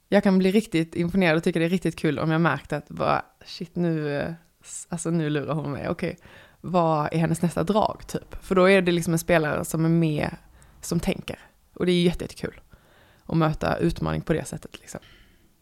jag 0.09 0.23
kan 0.23 0.37
bli 0.37 0.51
riktigt 0.51 0.95
imponerad 0.95 1.37
och 1.37 1.43
tycka 1.43 1.59
det 1.59 1.65
är 1.65 1.69
riktigt 1.69 1.95
kul 1.95 2.19
om 2.19 2.31
jag 2.31 2.41
märkt 2.41 2.73
att 2.73 2.89
bara, 2.89 3.25
shit 3.45 3.75
nu, 3.75 4.17
eh, 4.17 4.33
alltså 4.89 5.09
nu 5.09 5.29
lurar 5.29 5.53
hon 5.53 5.71
mig, 5.71 5.89
okej, 5.89 6.11
okay. 6.11 6.27
vad 6.61 7.13
är 7.13 7.17
hennes 7.17 7.41
nästa 7.41 7.63
drag 7.63 8.01
typ? 8.07 8.35
För 8.43 8.55
då 8.55 8.69
är 8.69 8.81
det 8.81 8.91
liksom 8.91 9.13
en 9.13 9.19
spelare 9.19 9.65
som 9.65 9.85
är 9.85 9.89
med, 9.89 10.35
som 10.81 10.99
tänker. 10.99 11.39
Och 11.73 11.85
det 11.85 11.91
är 11.91 12.03
jättekul 12.03 12.61
att 13.25 13.37
möta 13.37 13.77
utmaning 13.77 14.21
på 14.21 14.33
det 14.33 14.45
sättet 14.45 14.79
liksom. 14.79 14.99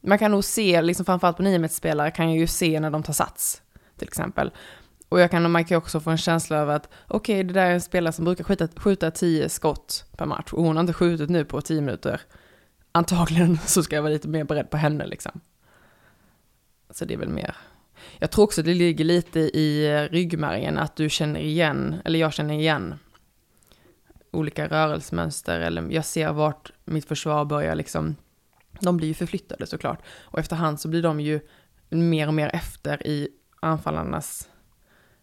Man 0.01 0.17
kan 0.17 0.31
nog 0.31 0.43
se, 0.43 0.81
liksom 0.81 1.05
framförallt 1.05 1.37
på 1.37 1.43
niometersspelare 1.43 2.11
kan 2.11 2.29
jag 2.29 2.37
ju 2.37 2.47
se 2.47 2.79
när 2.79 2.91
de 2.91 3.03
tar 3.03 3.13
sats, 3.13 3.61
till 3.97 4.07
exempel. 4.07 4.51
Och 5.09 5.19
jag 5.19 5.31
kan, 5.31 5.51
man 5.51 5.65
kan 5.65 5.77
också 5.77 5.99
få 5.99 6.09
en 6.09 6.17
känsla 6.17 6.61
av 6.61 6.69
att 6.69 6.89
okej, 7.07 7.35
okay, 7.35 7.43
det 7.43 7.53
där 7.53 7.65
är 7.65 7.73
en 7.73 7.81
spelare 7.81 8.13
som 8.13 8.25
brukar 8.25 8.43
skjuta, 8.43 8.67
skjuta 8.75 9.11
tio 9.11 9.49
skott 9.49 10.05
per 10.17 10.25
match 10.25 10.53
och 10.53 10.63
hon 10.63 10.75
har 10.75 10.81
inte 10.81 10.93
skjutit 10.93 11.29
nu 11.29 11.45
på 11.45 11.61
tio 11.61 11.81
minuter 11.81 12.21
antagligen 12.95 13.57
så 13.65 13.83
ska 13.83 13.95
jag 13.95 14.03
vara 14.03 14.13
lite 14.13 14.27
mer 14.27 14.43
beredd 14.43 14.69
på 14.69 14.77
henne 14.77 15.05
liksom. 15.05 15.41
Så 16.89 17.05
det 17.05 17.13
är 17.13 17.17
väl 17.17 17.29
mer. 17.29 17.55
Jag 18.19 18.31
tror 18.31 18.43
också 18.43 18.63
det 18.63 18.73
ligger 18.73 19.05
lite 19.05 19.39
i 19.39 19.87
eh, 19.87 20.11
ryggmärgen 20.11 20.77
att 20.77 20.95
du 20.95 21.09
känner 21.09 21.39
igen, 21.39 21.95
eller 22.05 22.19
jag 22.19 22.33
känner 22.33 22.53
igen 22.53 22.95
olika 24.31 24.67
rörelsemönster 24.67 25.59
eller 25.59 25.91
jag 25.91 26.05
ser 26.05 26.33
vart 26.33 26.71
mitt 26.85 27.05
försvar 27.05 27.45
börjar 27.45 27.75
liksom. 27.75 28.15
De 28.79 28.97
blir 28.97 29.07
ju 29.07 29.13
förflyttade 29.13 29.65
såklart 29.65 29.99
och 30.23 30.39
efterhand 30.39 30.79
så 30.79 30.87
blir 30.87 31.01
de 31.01 31.19
ju 31.19 31.39
mer 31.89 32.27
och 32.27 32.33
mer 32.33 32.49
efter 32.55 33.07
i 33.07 33.29
anfallarnas 33.59 34.49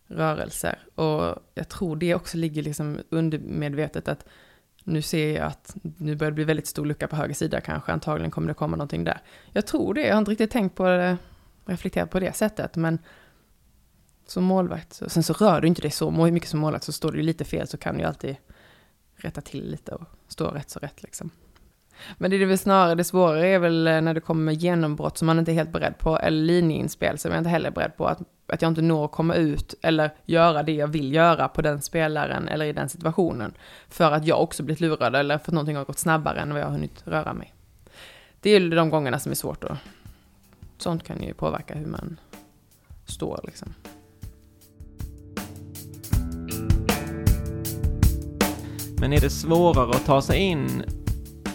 rörelser 0.07 0.79
och 0.95 1.37
jag 1.55 1.69
tror 1.69 1.97
det 1.97 2.15
också 2.15 2.37
ligger 2.37 2.63
liksom 2.63 2.99
undermedvetet 3.11 4.09
att 4.09 4.25
nu 4.85 5.03
ser 5.03 5.37
jag 5.37 5.47
att 5.47 5.77
nu 5.83 6.17
börjar 6.17 6.31
det 6.31 6.35
bli 6.35 6.45
väldigt 6.45 6.67
stor 6.67 6.87
lucka 6.87 7.09
på 7.09 7.17
höger 7.17 7.35
sida 7.35 7.61
kanske, 7.61 7.93
antagligen 7.93 8.31
kommer 8.31 8.49
det 8.49 8.55
komma 8.55 8.77
någonting 8.77 9.05
där. 9.05 9.21
Jag 9.53 9.67
tror 9.67 9.95
det, 9.95 10.07
jag 10.07 10.15
har 10.15 10.19
inte 10.19 10.31
riktigt 10.31 10.51
tänkt 10.51 10.75
på 10.75 10.85
det, 10.85 11.17
reflekterat 11.67 12.11
på 12.11 12.21
det 12.21 12.37
sättet, 12.37 12.77
men 12.77 12.99
som 14.27 14.45
målvakt, 14.45 14.93
så, 14.93 15.09
sen 15.09 15.23
så 15.23 15.33
rör 15.33 15.61
du 15.61 15.69
inte 15.69 15.83
dig 15.83 15.91
så 15.91 16.11
mycket 16.11 16.49
som 16.49 16.61
målvakt, 16.61 16.85
så 16.85 16.93
står 16.93 17.13
du 17.13 17.23
lite 17.23 17.45
fel 17.45 17.67
så 17.67 17.77
kan 17.77 17.95
du 17.95 18.01
ju 18.01 18.07
alltid 18.07 18.37
rätta 19.15 19.41
till 19.41 19.71
lite 19.71 19.95
och 19.95 20.05
stå 20.29 20.49
rätt 20.49 20.71
så 20.71 20.79
rätt 20.79 21.03
liksom. 21.03 21.31
Men 22.19 22.31
det 22.31 22.37
är 22.37 22.47
väl 22.47 22.59
snarare, 22.59 22.95
det 22.95 23.05
svåra 23.05 23.47
är 23.47 23.59
väl 23.59 23.87
eh, 23.87 24.01
när 24.01 24.15
det 24.15 24.21
kommer 24.21 24.53
genombrott 24.53 25.19
som 25.19 25.27
man 25.27 25.39
inte 25.39 25.53
är 25.53 25.55
helt 25.55 25.73
beredd 25.73 25.99
på, 25.99 26.19
eller 26.19 26.43
linjeinspel 26.43 27.19
som 27.19 27.31
jag 27.31 27.39
inte 27.41 27.51
heller 27.51 27.69
är 27.69 27.75
beredd 27.75 27.97
på, 27.97 28.07
att, 28.07 28.21
att 28.53 28.63
jag 28.63 28.71
inte 28.71 28.83
når 28.83 29.05
att 29.05 29.13
komma 29.13 29.35
ut 29.35 29.75
eller 29.83 30.11
göra 30.25 30.63
det 30.63 30.73
jag 30.73 30.87
vill 30.87 31.15
göra 31.15 31.49
på 31.49 31.63
den 31.63 31.83
spelaren 31.83 32.49
eller 32.49 32.67
i 32.67 32.73
den 32.73 32.89
situationen. 32.89 33.55
För 33.89 34.13
att 34.13 34.27
jag 34.27 34.43
också 34.43 34.63
blivit 34.63 34.81
lurad 34.81 35.17
eller 35.17 35.39
för 35.39 35.51
att 35.51 35.55
någonting 35.55 35.77
har 35.77 35.85
gått 35.85 35.99
snabbare 35.99 36.41
än 36.41 36.53
vad 36.53 36.61
jag 36.61 36.67
har 36.67 36.73
hunnit 36.73 37.03
röra 37.07 37.35
mig. 37.35 37.55
Det 38.41 38.51
är 38.51 38.71
de 38.77 38.91
gångerna 38.91 39.19
som 39.19 39.33
är 39.33 39.37
svårt 39.37 39.65
och 39.65 39.77
sånt 40.79 41.05
kan 41.05 41.23
ju 41.23 41.35
påverka 41.35 41.75
hur 41.75 41.87
man 41.87 42.21
står 43.07 43.41
liksom. 43.45 43.75
Men 49.01 49.13
är 49.13 49.21
det 49.21 49.31
svårare 49.31 49.91
att 49.91 50.07
ta 50.07 50.23
sig 50.23 50.39
in 50.39 50.83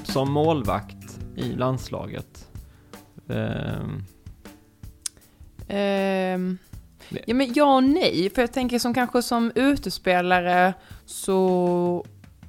som 0.03 0.31
målvakt 0.31 1.19
i 1.35 1.53
landslaget? 1.53 2.47
Um. 3.27 4.05
Um, 5.69 6.57
ja, 7.09 7.33
men 7.33 7.53
ja 7.53 7.75
och 7.75 7.83
nej. 7.83 8.29
För 8.35 8.41
jag 8.41 8.53
tänker 8.53 8.79
som 8.79 8.93
kanske 8.93 9.21
som 9.21 9.51
utespelare 9.55 10.73
så 11.05 12.05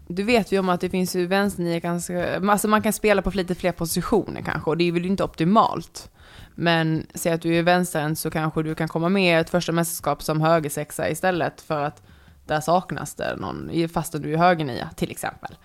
du 0.08 0.22
vet 0.22 0.52
ju 0.52 0.58
om 0.58 0.68
att 0.68 0.80
det 0.80 0.90
finns 0.90 1.16
ju 1.16 1.26
vänsternia 1.26 1.80
ganska, 1.80 2.36
alltså 2.36 2.68
man 2.68 2.82
kan 2.82 2.92
spela 2.92 3.22
på 3.22 3.30
lite 3.30 3.54
fler 3.54 3.72
positioner 3.72 4.42
kanske 4.42 4.70
och 4.70 4.76
det 4.76 4.88
är 4.88 4.92
väl 4.92 5.06
inte 5.06 5.24
optimalt. 5.24 6.10
Men 6.54 7.06
säg 7.14 7.32
att 7.32 7.42
du 7.42 7.54
är 7.54 7.62
vänstern 7.62 8.16
så 8.16 8.30
kanske 8.30 8.62
du 8.62 8.74
kan 8.74 8.88
komma 8.88 9.08
med 9.08 9.38
i 9.38 9.40
ett 9.40 9.50
första 9.50 9.72
mästerskap 9.72 10.22
som 10.22 10.40
högersexa 10.40 11.10
istället 11.10 11.60
för 11.60 11.82
att 11.82 12.02
där 12.46 12.60
saknas 12.60 13.14
det 13.14 13.36
någon, 13.36 13.88
fastän 13.88 14.22
du 14.22 14.32
är 14.32 14.38
högernia 14.38 14.90
till 14.96 15.10
exempel. 15.10 15.56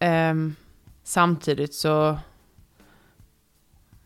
Um, 0.00 0.56
samtidigt 1.04 1.74
så, 1.74 2.18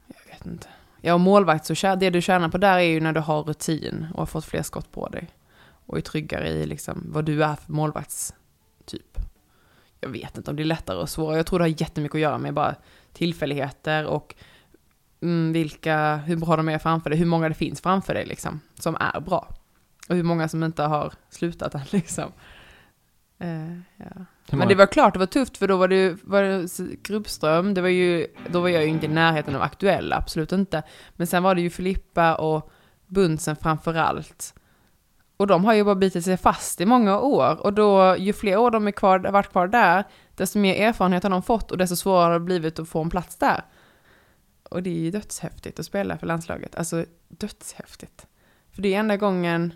jag 0.07 0.33
vet 0.33 0.47
inte. 0.47 0.69
Ja, 1.01 1.19
målvakt 1.19 1.67
så 1.67 1.97
det 1.97 2.11
du 2.11 2.21
tjänar 2.21 2.49
på 2.49 2.59
där 2.59 2.79
är 2.79 2.83
ju 2.83 3.01
när 3.01 3.13
du 3.13 3.21
har 3.21 3.43
rutin 3.43 4.07
och 4.13 4.19
har 4.19 4.27
fått 4.27 4.45
fler 4.45 4.63
skott 4.63 4.93
på 4.93 5.09
dig. 5.09 5.29
Och 5.87 5.97
är 5.97 6.01
tryggare 6.01 6.49
i 6.49 6.67
liksom 6.67 7.07
vad 7.09 7.25
du 7.25 7.45
är 7.45 7.55
för 7.55 7.73
målvaktstyp. 7.73 9.19
Jag 10.01 10.09
vet 10.09 10.37
inte 10.37 10.51
om 10.51 10.57
det 10.57 10.63
är 10.63 10.65
lättare 10.65 10.99
och 10.99 11.09
svårare. 11.09 11.37
Jag 11.37 11.47
tror 11.47 11.59
det 11.59 11.65
har 11.65 11.81
jättemycket 11.81 12.15
att 12.15 12.21
göra 12.21 12.39
med 12.39 12.55
bara 12.55 12.75
tillfälligheter 13.13 14.07
och 14.07 14.35
mm, 15.21 15.53
vilka, 15.53 16.17
hur 16.17 16.37
bra 16.37 16.57
de 16.57 16.69
är 16.69 16.79
framför 16.79 17.11
dig, 17.11 17.19
hur 17.19 17.27
många 17.27 17.49
det 17.49 17.55
finns 17.55 17.81
framför 17.81 18.15
dig 18.15 18.27
liksom, 18.27 18.61
som 18.75 18.97
är 19.01 19.21
bra. 19.21 19.55
Och 20.09 20.17
hur 20.17 20.23
många 20.23 20.49
som 20.49 20.65
inte 20.65 20.83
har 20.83 21.13
slutat 21.29 21.75
än 21.75 21.81
liksom. 21.91 22.33
Uh, 23.43 23.79
ja. 23.97 24.25
Men 24.53 24.69
det 24.69 24.75
var 24.75 24.87
klart, 24.87 25.13
det 25.13 25.19
var 25.19 25.27
tufft 25.27 25.57
för 25.57 25.69
då 25.69 25.77
var 25.77 25.89
det, 25.89 26.17
var 26.23 26.43
det 26.43 27.03
Gruppström, 27.03 27.75
det 27.75 27.81
var 27.81 27.89
ju, 27.89 28.27
då 28.49 28.61
var 28.61 28.69
jag 28.69 28.83
ju 28.83 28.89
inte 28.89 29.07
i 29.07 29.09
närheten 29.09 29.57
av 29.57 29.63
aktuell, 29.63 30.13
absolut 30.13 30.53
inte. 30.53 30.83
Men 31.17 31.27
sen 31.27 31.43
var 31.43 31.55
det 31.55 31.61
ju 31.61 31.71
Filippa 31.71 32.35
och 32.35 32.71
Bunsen 33.07 33.57
framför 33.57 33.95
allt. 33.95 34.55
Och 35.37 35.47
de 35.47 35.65
har 35.65 35.75
ju 35.75 35.85
bara 35.85 35.95
bitit 35.95 36.25
sig 36.25 36.37
fast 36.37 36.81
i 36.81 36.87
många 36.87 37.21
år. 37.21 37.61
Och 37.61 37.73
då, 37.73 38.17
ju 38.19 38.33
fler 38.33 38.57
år 38.57 38.71
de 38.71 38.87
är 38.87 38.91
kvar, 38.91 39.19
varit 39.19 39.51
kvar 39.51 39.67
där, 39.67 40.05
desto 40.35 40.59
mer 40.59 40.75
erfarenhet 40.75 41.23
har 41.23 41.31
de 41.31 41.43
fått 41.43 41.71
och 41.71 41.79
desto 41.79 41.97
svårare 41.97 42.25
har 42.25 42.33
det 42.33 42.41
blivit 42.41 42.79
att 42.79 42.89
få 42.89 43.03
en 43.03 43.11
plats 43.11 43.37
där. 43.37 43.65
Och 44.71 44.83
det 44.83 44.91
är 44.91 45.01
ju 45.01 45.11
dödshäftigt 45.11 45.79
att 45.79 45.87
spela 45.87 46.19
för 46.19 46.27
landslaget. 46.27 46.75
Alltså 46.75 47.05
dödshäftigt. 47.29 48.27
För 48.73 48.83
det 48.83 48.95
är 48.95 48.99
enda 48.99 49.17
gången, 49.17 49.73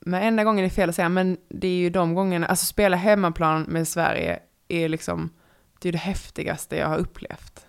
men 0.00 0.22
enda 0.22 0.44
gången 0.44 0.64
är 0.64 0.68
fel 0.68 0.88
att 0.88 0.94
säga, 0.94 1.08
men 1.08 1.36
det 1.48 1.68
är 1.68 1.76
ju 1.76 1.90
de 1.90 2.14
gångerna, 2.14 2.46
alltså 2.46 2.66
spela 2.66 2.96
hemmaplan 2.96 3.62
med 3.62 3.88
Sverige 3.88 4.38
är 4.68 4.88
liksom, 4.88 5.30
det 5.78 5.88
är 5.88 5.92
det 5.92 5.98
häftigaste 5.98 6.76
jag 6.76 6.88
har 6.88 6.98
upplevt. 6.98 7.66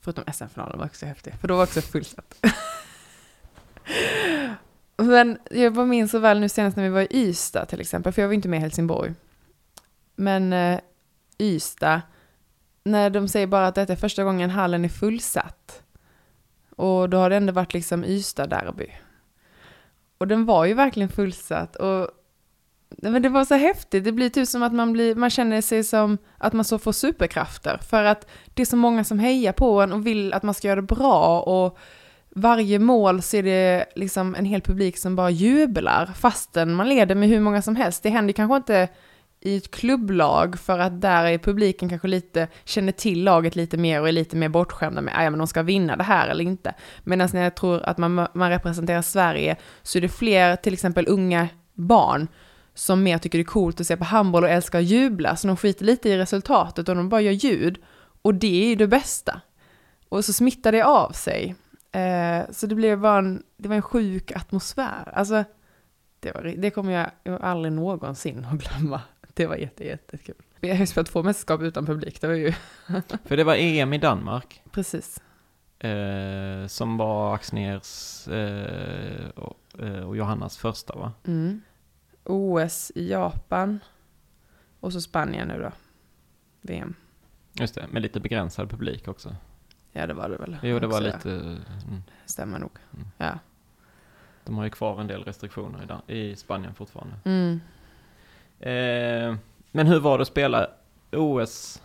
Förutom 0.00 0.24
SM-finalen 0.32 0.78
var 0.78 0.86
också 0.86 1.06
häftig, 1.06 1.34
för 1.40 1.48
då 1.48 1.56
var 1.56 1.62
också 1.62 1.80
fullsatt. 1.80 2.44
men 4.96 5.38
jag 5.50 5.74
bara 5.74 5.86
minns 5.86 6.10
så 6.10 6.18
väl 6.18 6.40
nu 6.40 6.48
senast 6.48 6.76
när 6.76 6.84
vi 6.84 6.90
var 6.90 7.00
i 7.00 7.08
Ystad 7.10 7.66
till 7.66 7.80
exempel, 7.80 8.12
för 8.12 8.22
jag 8.22 8.28
var 8.28 8.34
inte 8.34 8.48
med 8.48 8.58
i 8.58 8.60
Helsingborg. 8.60 9.14
Men 10.16 10.52
eh, 10.52 10.80
Ystad, 11.38 12.00
när 12.84 13.10
de 13.10 13.28
säger 13.28 13.46
bara 13.46 13.66
att 13.66 13.74
detta 13.74 13.92
är 13.92 13.96
första 13.96 14.24
gången 14.24 14.50
hallen 14.50 14.84
är 14.84 14.88
fullsatt. 14.88 15.82
Och 16.76 17.10
då 17.10 17.18
har 17.18 17.30
det 17.30 17.36
ändå 17.36 17.52
varit 17.52 17.74
liksom 17.74 18.04
Ystad-derby. 18.04 18.90
Och 20.18 20.28
den 20.28 20.44
var 20.44 20.64
ju 20.64 20.74
verkligen 20.74 21.08
fullsatt. 21.08 21.76
Och 21.76 22.10
men 23.02 23.22
det 23.22 23.28
var 23.28 23.44
så 23.44 23.54
häftigt, 23.54 24.04
det 24.04 24.12
blir 24.12 24.28
typ 24.28 24.48
som 24.48 24.62
att 24.62 24.72
man, 24.72 24.92
blir, 24.92 25.14
man 25.14 25.30
känner 25.30 25.60
sig 25.60 25.84
som 25.84 26.18
att 26.38 26.52
man 26.52 26.64
så 26.64 26.78
får 26.78 26.92
superkrafter. 26.92 27.78
För 27.90 28.04
att 28.04 28.26
det 28.54 28.62
är 28.62 28.66
så 28.66 28.76
många 28.76 29.04
som 29.04 29.18
hejar 29.18 29.52
på 29.52 29.80
en 29.80 29.92
och 29.92 30.06
vill 30.06 30.32
att 30.32 30.42
man 30.42 30.54
ska 30.54 30.68
göra 30.68 30.80
det 30.80 30.96
bra. 30.96 31.40
Och 31.40 31.78
varje 32.30 32.78
mål 32.78 33.22
så 33.22 33.36
är 33.36 33.42
det 33.42 33.86
liksom 33.94 34.34
en 34.34 34.44
hel 34.44 34.60
publik 34.60 34.98
som 34.98 35.16
bara 35.16 35.30
jublar 35.30 36.06
fastän 36.06 36.74
man 36.74 36.88
leder 36.88 37.14
med 37.14 37.28
hur 37.28 37.40
många 37.40 37.62
som 37.62 37.76
helst. 37.76 38.02
Det 38.02 38.10
händer 38.10 38.32
kanske 38.32 38.56
inte 38.56 38.88
i 39.40 39.56
ett 39.56 39.70
klubblag 39.70 40.58
för 40.58 40.78
att 40.78 41.00
där 41.00 41.24
är 41.24 41.38
publiken 41.38 41.88
kanske 41.88 42.08
lite, 42.08 42.48
känner 42.64 42.92
till 42.92 43.24
laget 43.24 43.56
lite 43.56 43.76
mer 43.76 44.00
och 44.00 44.08
är 44.08 44.12
lite 44.12 44.36
mer 44.36 44.48
bortskämda 44.48 45.00
med, 45.00 45.14
ah, 45.16 45.22
ja 45.22 45.30
men 45.30 45.38
de 45.38 45.46
ska 45.46 45.62
vinna 45.62 45.96
det 45.96 46.04
här 46.04 46.28
eller 46.28 46.44
inte. 46.44 46.74
Medan 47.04 47.28
när 47.32 47.42
jag 47.42 47.54
tror 47.54 47.82
att 47.82 47.98
man, 47.98 48.14
man 48.14 48.50
representerar 48.50 49.02
Sverige 49.02 49.56
så 49.82 49.98
är 49.98 50.02
det 50.02 50.08
fler, 50.08 50.56
till 50.56 50.72
exempel 50.72 51.08
unga 51.08 51.48
barn, 51.74 52.28
som 52.74 53.02
mer 53.02 53.18
tycker 53.18 53.38
det 53.38 53.42
är 53.42 53.44
coolt 53.44 53.80
att 53.80 53.86
se 53.86 53.96
på 53.96 54.04
handboll 54.04 54.44
och 54.44 54.50
älskar 54.50 54.78
att 54.78 54.84
jubla, 54.84 55.36
så 55.36 55.46
de 55.46 55.56
skiter 55.56 55.84
lite 55.84 56.08
i 56.08 56.18
resultatet 56.18 56.88
och 56.88 56.96
de 56.96 57.08
bara 57.08 57.20
gör 57.20 57.32
ljud. 57.32 57.78
Och 58.22 58.34
det 58.34 58.64
är 58.64 58.68
ju 58.68 58.74
det 58.74 58.86
bästa. 58.86 59.40
Och 60.08 60.24
så 60.24 60.32
smittar 60.32 60.72
det 60.72 60.82
av 60.82 61.10
sig. 61.10 61.54
Eh, 61.92 62.50
så 62.50 62.66
det 62.66 62.74
blev 62.74 63.00
bara 63.00 63.18
en, 63.18 63.42
det 63.56 63.68
var 63.68 63.76
en 63.76 63.82
sjuk 63.82 64.32
atmosfär. 64.32 65.12
Alltså, 65.14 65.44
det, 66.20 66.32
var, 66.32 66.54
det 66.56 66.70
kommer 66.70 66.92
jag 66.92 67.40
aldrig 67.40 67.72
någonsin 67.72 68.46
att 68.52 68.58
glömma. 68.58 69.00
Det 69.38 69.46
var 69.46 69.56
jätte, 69.56 69.86
jättekul. 69.86 70.34
Vi 70.60 70.70
har 70.70 70.76
ju 70.76 70.86
spelat 70.86 71.06
två 71.06 71.22
mästerskap 71.22 71.60
utan 71.60 71.86
publik, 71.86 72.20
det 72.20 72.26
var 72.26 72.34
ju... 72.34 72.52
För 73.24 73.36
det 73.36 73.44
var 73.44 73.54
EM 73.54 73.92
i 73.92 73.98
Danmark. 73.98 74.62
Precis. 74.70 75.20
Eh, 75.78 76.66
som 76.66 76.96
var 76.96 77.34
Axners 77.34 78.28
eh, 78.28 79.28
och, 79.28 79.58
eh, 79.78 80.08
och, 80.08 80.16
Johannas 80.16 80.58
första 80.58 80.96
va? 80.96 81.12
Mm. 81.26 81.60
OS 82.24 82.92
i 82.94 83.10
Japan. 83.10 83.80
Och 84.80 84.92
så 84.92 85.00
Spanien 85.00 85.48
nu 85.48 85.62
då. 85.62 85.72
VM. 86.60 86.94
Just 87.52 87.74
det, 87.74 87.86
med 87.90 88.02
lite 88.02 88.20
begränsad 88.20 88.70
publik 88.70 89.08
också. 89.08 89.36
Ja, 89.92 90.06
det 90.06 90.14
var 90.14 90.28
det 90.28 90.36
väl. 90.36 90.56
Jo, 90.62 90.78
det 90.78 90.86
var 90.86 91.00
lite... 91.00 91.30
Mm. 91.30 92.02
Stämmer 92.26 92.58
nog. 92.58 92.72
Mm. 92.94 93.06
Ja. 93.18 93.38
De 94.44 94.56
har 94.56 94.64
ju 94.64 94.70
kvar 94.70 95.00
en 95.00 95.06
del 95.06 95.24
restriktioner 95.24 96.00
i, 96.06 96.14
i 96.18 96.36
Spanien 96.36 96.74
fortfarande. 96.74 97.14
Mm. 97.24 97.60
Eh, 98.60 99.34
men 99.70 99.86
hur 99.86 100.00
var 100.00 100.18
det 100.18 100.22
att 100.22 100.28
spela 100.28 100.70
OS? 101.12 101.82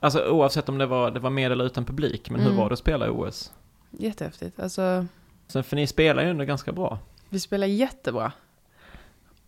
Alltså 0.00 0.24
oavsett 0.30 0.68
om 0.68 0.78
det 0.78 0.86
var, 0.86 1.10
det 1.10 1.20
var 1.20 1.30
med 1.30 1.52
eller 1.52 1.64
utan 1.64 1.84
publik, 1.84 2.30
men 2.30 2.40
mm. 2.40 2.52
hur 2.52 2.58
var 2.58 2.68
det 2.68 2.72
att 2.72 2.78
spela 2.78 3.10
OS? 3.10 3.52
Jättehäftigt. 3.90 4.60
Alltså... 4.60 5.06
Sen, 5.46 5.64
för 5.64 5.76
ni 5.76 5.86
spelar 5.86 6.22
ju 6.22 6.30
ändå 6.30 6.44
ganska 6.44 6.72
bra. 6.72 6.98
Vi 7.28 7.40
spelar 7.40 7.66
jättebra. 7.66 8.32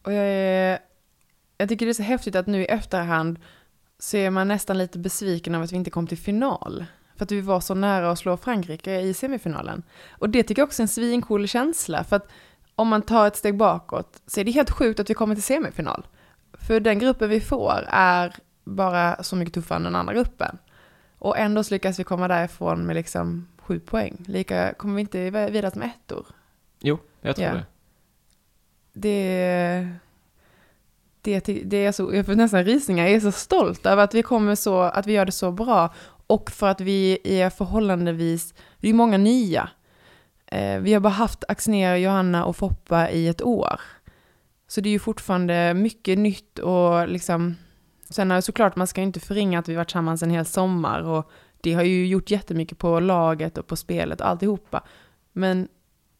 Och 0.03 0.13
jag 0.13 0.25
är... 0.27 0.79
Jag 1.59 1.69
tycker 1.69 1.87
det 1.87 1.93
är 1.93 1.95
så 1.95 2.03
häftigt 2.03 2.37
att 2.37 2.47
nu 2.47 2.63
i 2.63 2.67
efterhand 2.67 3.39
så 3.99 4.17
är 4.17 4.31
man 4.31 4.49
nästan 4.49 4.79
lite 4.79 4.99
besviken 4.99 5.55
av 5.55 5.63
att 5.63 5.73
vi 5.73 5.77
inte 5.77 5.91
kom 5.91 6.07
till 6.07 6.19
final. 6.19 6.85
För 7.17 7.25
att 7.25 7.33
vi 7.33 7.41
var 7.41 7.61
så 7.61 7.75
nära 7.75 8.11
att 8.11 8.19
slå 8.19 8.37
Frankrike 8.37 9.01
i 9.01 9.15
semifinalen. 9.15 9.83
Och 10.11 10.31
det 10.31 10.43
tycker 10.43 10.63
jag 10.63 10.67
också 10.67 10.83
är 10.83 10.85
en 10.85 10.89
svincool 10.89 11.49
känsla. 11.49 12.05
För 12.05 12.17
att 12.17 12.29
om 12.75 12.89
man 12.89 13.03
tar 13.03 13.27
ett 13.27 13.37
steg 13.37 13.57
bakåt 13.57 14.23
så 14.27 14.41
är 14.41 14.45
det 14.45 14.51
helt 14.51 14.71
sjukt 14.71 15.01
att 15.01 15.11
vi 15.11 15.15
kommer 15.15 15.35
till 15.35 15.45
semifinal. 15.45 16.07
För 16.59 16.81
den 16.81 16.99
gruppen 16.99 17.29
vi 17.29 17.41
får 17.41 17.85
är 17.89 18.35
bara 18.65 19.23
så 19.23 19.37
mycket 19.37 19.55
tuffare 19.55 19.77
än 19.77 19.83
den 19.83 19.97
andra 19.97 20.15
gruppen. 20.15 20.59
Och 21.19 21.39
ändå 21.39 21.63
lyckas 21.71 21.99
vi 21.99 22.05
komma 22.05 22.29
därifrån 22.29 22.87
med 22.87 22.97
liksom 22.97 23.49
sju 23.59 23.81
poäng. 23.81 24.17
Lika 24.27 24.75
kommer 24.75 24.95
vi 24.95 25.01
inte 25.01 25.31
vidare 25.31 25.71
som 25.71 25.83
ettor. 25.83 26.27
Jo, 26.81 26.99
jag 27.21 27.37
tror 27.37 27.49
ja. 27.49 27.55
det. 27.55 27.65
Det, 31.21 31.41
det, 31.41 31.63
det 31.65 31.87
är 31.87 31.93
så, 31.93 32.15
jag 32.15 32.27
får 32.27 32.35
nästan 32.35 32.65
rysningar, 32.65 33.05
jag 33.05 33.15
är 33.15 33.21
så 33.21 33.33
stolt 33.33 33.87
över 33.87 34.05
att 34.05 34.15
vi 34.15 34.23
kommer 34.23 34.55
så, 34.55 34.81
att 34.81 35.07
vi 35.07 35.13
gör 35.13 35.25
det 35.25 35.33
så 35.33 35.53
bra. 35.53 35.95
Och 36.27 36.51
för 36.51 36.69
att 36.69 36.81
vi 36.81 37.19
är 37.25 37.51
förhållandevis, 37.51 38.55
vi 38.79 38.91
är 38.91 38.95
många 38.95 39.19
nya. 39.19 39.69
Eh, 40.47 40.81
vi 40.81 40.93
har 40.93 41.01
bara 41.01 41.09
haft 41.09 41.45
Axnér, 41.49 41.97
Johanna 41.97 42.45
och 42.45 42.57
Foppa 42.57 43.11
i 43.11 43.29
ett 43.29 43.43
år. 43.43 43.81
Så 44.67 44.81
det 44.81 44.89
är 44.89 44.93
ju 44.93 44.99
fortfarande 44.99 45.75
mycket 45.75 46.19
nytt 46.19 46.59
och 46.59 47.09
liksom, 47.09 47.57
sen 48.11 48.31
är 48.31 48.35
det 48.35 48.43
såklart, 48.43 48.77
man 48.77 48.87
ska 48.87 49.01
ju 49.01 49.07
inte 49.07 49.21
förringa 49.21 49.59
att 49.59 49.69
vi 49.69 49.75
varit 49.75 49.89
tillsammans 49.89 50.23
en 50.23 50.31
hel 50.31 50.45
sommar 50.45 51.03
och 51.03 51.31
det 51.61 51.73
har 51.73 51.83
ju 51.83 52.07
gjort 52.07 52.31
jättemycket 52.31 52.79
på 52.79 53.01
laget 53.01 53.59
och 53.59 53.67
på 53.67 53.77
spelet 53.77 54.21
och 54.21 54.29
alltihopa. 54.29 54.83
Men 55.33 55.69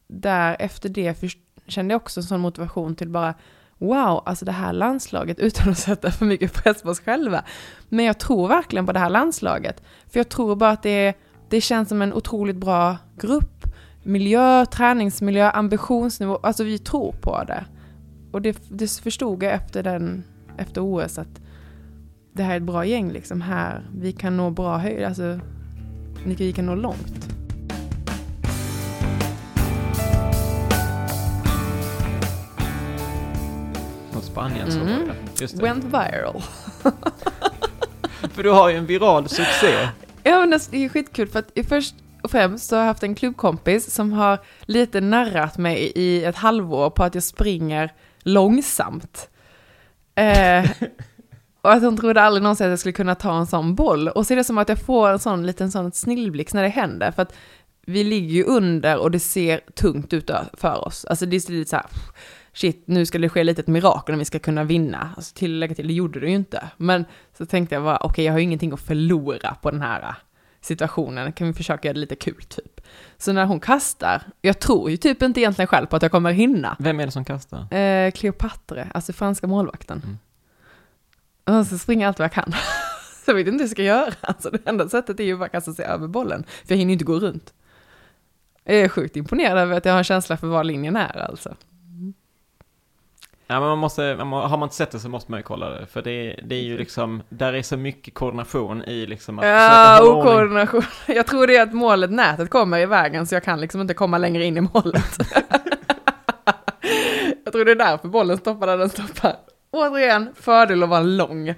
där 0.07 0.55
efter 0.59 0.89
det 0.89 1.35
kände 1.67 1.93
jag 1.93 2.01
också 2.01 2.19
en 2.19 2.23
sån 2.23 2.39
motivation 2.39 2.95
till 2.95 3.09
bara 3.09 3.33
wow, 3.77 4.23
alltså 4.25 4.45
det 4.45 4.51
här 4.51 4.73
landslaget 4.73 5.39
utan 5.47 5.69
att 5.69 5.77
sätta 5.77 6.11
för 6.11 6.25
mycket 6.25 6.53
press 6.53 6.81
på 6.81 6.89
oss 6.89 6.99
själva. 6.99 7.43
Men 7.89 8.05
jag 8.05 8.19
tror 8.19 8.47
verkligen 8.47 8.85
på 8.85 8.91
det 8.91 8.99
här 8.99 9.09
landslaget. 9.09 9.83
För 10.07 10.19
jag 10.19 10.29
tror 10.29 10.55
bara 10.55 10.69
att 10.69 10.83
det, 10.83 11.13
det 11.49 11.61
känns 11.61 11.89
som 11.89 12.01
en 12.01 12.13
otroligt 12.13 12.57
bra 12.57 12.97
grupp. 13.17 13.65
Miljö, 14.03 14.65
träningsmiljö, 14.65 15.49
ambitionsnivå, 15.49 16.39
alltså 16.43 16.63
vi 16.63 16.79
tror 16.79 17.11
på 17.11 17.43
det. 17.43 17.65
Och 18.35 18.41
det, 18.41 18.57
det 18.69 18.91
förstod 18.91 19.43
jag 19.43 19.53
efter, 19.53 19.83
den, 19.83 20.23
efter 20.57 20.81
OS 20.81 21.17
att 21.17 21.41
det 22.33 22.43
här 22.43 22.53
är 22.53 22.57
ett 22.57 22.63
bra 22.63 22.85
gäng 22.85 23.11
liksom 23.11 23.41
här. 23.41 23.89
Vi 23.97 24.11
kan 24.11 24.37
nå 24.37 24.49
bra 24.49 24.77
höjd, 24.77 25.03
alltså 25.03 25.39
vi 26.25 26.53
kan 26.53 26.65
nå 26.65 26.75
långt. 26.75 27.33
Och 34.13 34.23
Spanien 34.23 34.71
så 34.71 34.79
mm. 34.79 34.99
var 34.99 35.05
det. 35.07 35.41
Just 35.41 35.57
det. 35.57 35.63
Went 35.63 35.83
viral. 35.83 36.43
för 38.31 38.43
du 38.43 38.49
har 38.49 38.69
ju 38.69 38.77
en 38.77 38.85
viral 38.85 39.29
succé. 39.29 39.89
Ja 40.23 40.39
men 40.39 40.59
det 40.71 40.85
är 40.85 40.89
skitkul 40.89 41.27
för 41.27 41.39
att 41.39 41.51
först 41.67 41.95
och 42.21 42.31
främst 42.31 42.69
så 42.69 42.75
har 42.75 42.81
jag 42.81 42.87
haft 42.87 43.03
en 43.03 43.15
klubbkompis 43.15 43.93
som 43.93 44.13
har 44.13 44.39
lite 44.65 45.01
narrat 45.01 45.57
mig 45.57 45.91
i 45.95 46.25
ett 46.25 46.35
halvår 46.35 46.89
på 46.89 47.03
att 47.03 47.15
jag 47.15 47.23
springer 47.23 47.91
långsamt. 48.25 49.29
Eh, 50.15 50.71
Och 51.65 51.73
att 51.73 51.83
hon 51.83 51.97
trodde 51.97 52.21
aldrig 52.21 52.43
någonsin 52.43 52.65
att 52.65 52.69
jag 52.69 52.79
skulle 52.79 52.93
kunna 52.93 53.15
ta 53.15 53.37
en 53.37 53.47
sån 53.47 53.75
boll. 53.75 54.07
Och 54.07 54.27
så 54.27 54.33
är 54.33 54.35
det 54.35 54.43
som 54.43 54.57
att 54.57 54.69
jag 54.69 54.79
får 54.79 55.09
en 55.09 55.19
sån 55.19 55.45
liten 55.45 55.71
sån 55.71 55.91
snillblixt 55.91 56.53
när 56.53 56.63
det 56.63 56.69
händer. 56.69 57.11
För 57.11 57.21
att 57.21 57.35
vi 57.85 58.03
ligger 58.03 58.33
ju 58.35 58.43
under 58.43 58.97
och 58.97 59.11
det 59.11 59.19
ser 59.19 59.61
tungt 59.75 60.13
ut 60.13 60.31
för 60.53 60.87
oss. 60.87 61.05
Alltså 61.05 61.25
det 61.25 61.35
är 61.35 61.51
lite 61.51 61.69
så 61.69 61.75
här, 61.75 61.85
shit, 62.53 62.83
nu 62.87 63.05
ska 63.05 63.17
det 63.17 63.29
ske 63.29 63.43
lite 63.43 63.61
ett 63.61 63.67
mirakel 63.67 64.13
om 64.13 64.19
vi 64.19 64.25
ska 64.25 64.39
kunna 64.39 64.63
vinna. 64.63 65.09
Alltså 65.15 65.35
tillägga 65.35 65.75
till, 65.75 65.87
det 65.87 65.93
gjorde 65.93 66.19
det 66.19 66.27
ju 66.27 66.35
inte. 66.35 66.69
Men 66.77 67.05
så 67.37 67.45
tänkte 67.45 67.75
jag 67.75 67.83
bara, 67.83 67.97
okej, 67.97 68.09
okay, 68.09 68.25
jag 68.25 68.33
har 68.33 68.39
ju 68.39 68.43
ingenting 68.43 68.73
att 68.73 68.81
förlora 68.81 69.55
på 69.61 69.71
den 69.71 69.81
här 69.81 70.01
äh, 70.01 70.15
situationen, 70.61 71.33
kan 71.33 71.47
vi 71.47 71.53
försöka 71.53 71.87
göra 71.87 71.93
det 71.93 71.99
lite 71.99 72.15
kul 72.15 72.43
typ. 72.43 72.74
Så 73.25 73.33
när 73.33 73.45
hon 73.45 73.59
kastar, 73.59 74.21
jag 74.41 74.59
tror 74.59 74.91
ju 74.91 74.97
typ 74.97 75.21
inte 75.21 75.39
egentligen 75.39 75.67
själv 75.67 75.85
på 75.85 75.95
att 75.95 76.01
jag 76.01 76.11
kommer 76.11 76.31
hinna. 76.31 76.75
Vem 76.79 76.99
är 76.99 77.05
det 77.05 77.11
som 77.11 77.25
kastar? 77.25 77.73
Eh, 77.73 78.11
Cleopatra, 78.11 78.87
alltså 78.93 79.13
franska 79.13 79.47
målvakten. 79.47 80.01
Mm. 81.45 81.59
Och 81.59 81.67
så 81.67 81.77
springer 81.77 82.05
jag 82.05 82.07
allt 82.07 82.19
vad 82.19 82.23
jag 82.23 82.31
kan. 82.33 82.51
så 83.25 83.31
jag 83.31 83.35
vet 83.35 83.47
inte 83.47 83.53
hur 83.57 83.61
jag 83.61 83.69
ska 83.69 83.83
göra. 83.83 84.13
Alltså 84.21 84.49
det 84.49 84.69
enda 84.69 84.89
sättet 84.89 85.19
är 85.19 85.23
ju 85.23 85.37
bara 85.37 85.45
att 85.45 85.51
kasta 85.51 85.73
sig 85.73 85.85
över 85.85 86.07
bollen, 86.07 86.43
för 86.43 86.73
jag 86.73 86.77
hinner 86.77 86.93
inte 86.93 87.05
gå 87.05 87.19
runt. 87.19 87.53
Jag 88.63 88.75
är 88.75 88.89
sjukt 88.89 89.15
imponerad 89.15 89.57
över 89.57 89.77
att 89.77 89.85
jag 89.85 89.93
har 89.93 89.97
en 89.97 90.03
känsla 90.03 90.37
för 90.37 90.47
var 90.47 90.63
linjen 90.63 90.95
är 90.95 91.29
alltså. 91.29 91.55
Ja, 93.47 93.59
men 93.59 93.69
man 93.69 93.77
måste, 93.77 94.03
har 94.03 94.57
man 94.57 94.63
inte 94.63 94.75
sett 94.75 94.91
det 94.91 94.99
så 94.99 95.09
måste 95.09 95.31
man 95.31 95.39
ju 95.39 95.43
kolla 95.43 95.69
det. 95.69 95.85
För 95.85 96.01
det, 96.01 96.39
det 96.43 96.55
är 96.55 96.61
ju 96.61 96.77
liksom, 96.77 97.23
där 97.29 97.53
är 97.53 97.61
så 97.61 97.77
mycket 97.77 98.13
koordination 98.13 98.83
i 98.83 99.05
liksom 99.05 99.39
att 99.39 99.45
Ja, 99.45 99.99
okoordination. 100.03 100.83
Jag 101.07 101.27
tror 101.27 101.47
det 101.47 101.57
är 101.57 101.63
att 101.63 101.73
målet, 101.73 102.11
nätet 102.11 102.49
kommer 102.49 102.79
i 102.79 102.85
vägen 102.85 103.27
så 103.27 103.35
jag 103.35 103.43
kan 103.43 103.61
liksom 103.61 103.81
inte 103.81 103.93
komma 103.93 104.17
längre 104.17 104.45
in 104.45 104.57
i 104.57 104.61
målet. 104.61 105.17
jag 107.43 107.53
tror 107.53 107.65
det 107.65 107.71
är 107.71 107.75
därför 107.75 108.07
bollen 108.07 108.37
stoppar 108.37 108.67
där 108.67 108.77
den 108.77 108.89
stoppar. 108.89 109.35
Återigen, 109.71 110.29
fördel 110.35 110.83
att 110.83 110.89
vara 110.89 111.01
lång. 111.01 111.55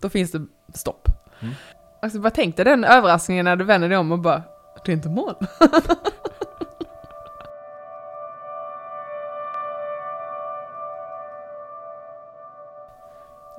Då 0.00 0.08
finns 0.08 0.32
det 0.32 0.46
stopp. 0.74 1.08
Mm. 1.40 1.54
Alltså 2.02 2.18
bara 2.18 2.30
tänk 2.30 2.56
dig 2.56 2.64
den 2.64 2.84
överraskningen 2.84 3.44
när 3.44 3.56
du 3.56 3.64
vänder 3.64 3.88
dig 3.88 3.98
om 3.98 4.12
och 4.12 4.18
bara, 4.18 4.42
det 4.84 4.92
är 4.92 4.96
inte 4.96 5.08
mål. 5.08 5.34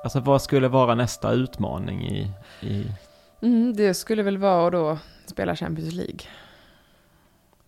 Alltså 0.05 0.19
vad 0.19 0.41
skulle 0.41 0.67
vara 0.67 0.95
nästa 0.95 1.31
utmaning 1.31 2.07
i... 2.07 2.31
i... 2.61 2.91
Mm, 3.41 3.75
det 3.75 3.93
skulle 3.93 4.23
väl 4.23 4.37
vara 4.37 4.67
att 4.67 4.71
då 4.71 4.97
spela 5.25 5.55
Champions 5.55 5.93
League. 5.93 6.19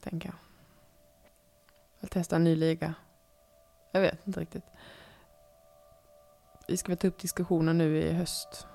Tänker 0.03 0.29
jag. 0.29 0.35
Att 2.01 2.11
testa 2.11 2.35
en 2.35 2.43
ny 2.43 2.55
liga. 2.55 2.93
Jag 3.91 4.01
vet 4.01 4.27
inte 4.27 4.39
riktigt. 4.39 4.63
Vi 6.67 6.77
ska 6.77 6.87
väl 6.87 6.97
ta 6.97 7.07
upp 7.07 7.19
diskussionen 7.19 7.77
nu 7.77 7.97
i 7.97 8.13
höst. 8.13 8.67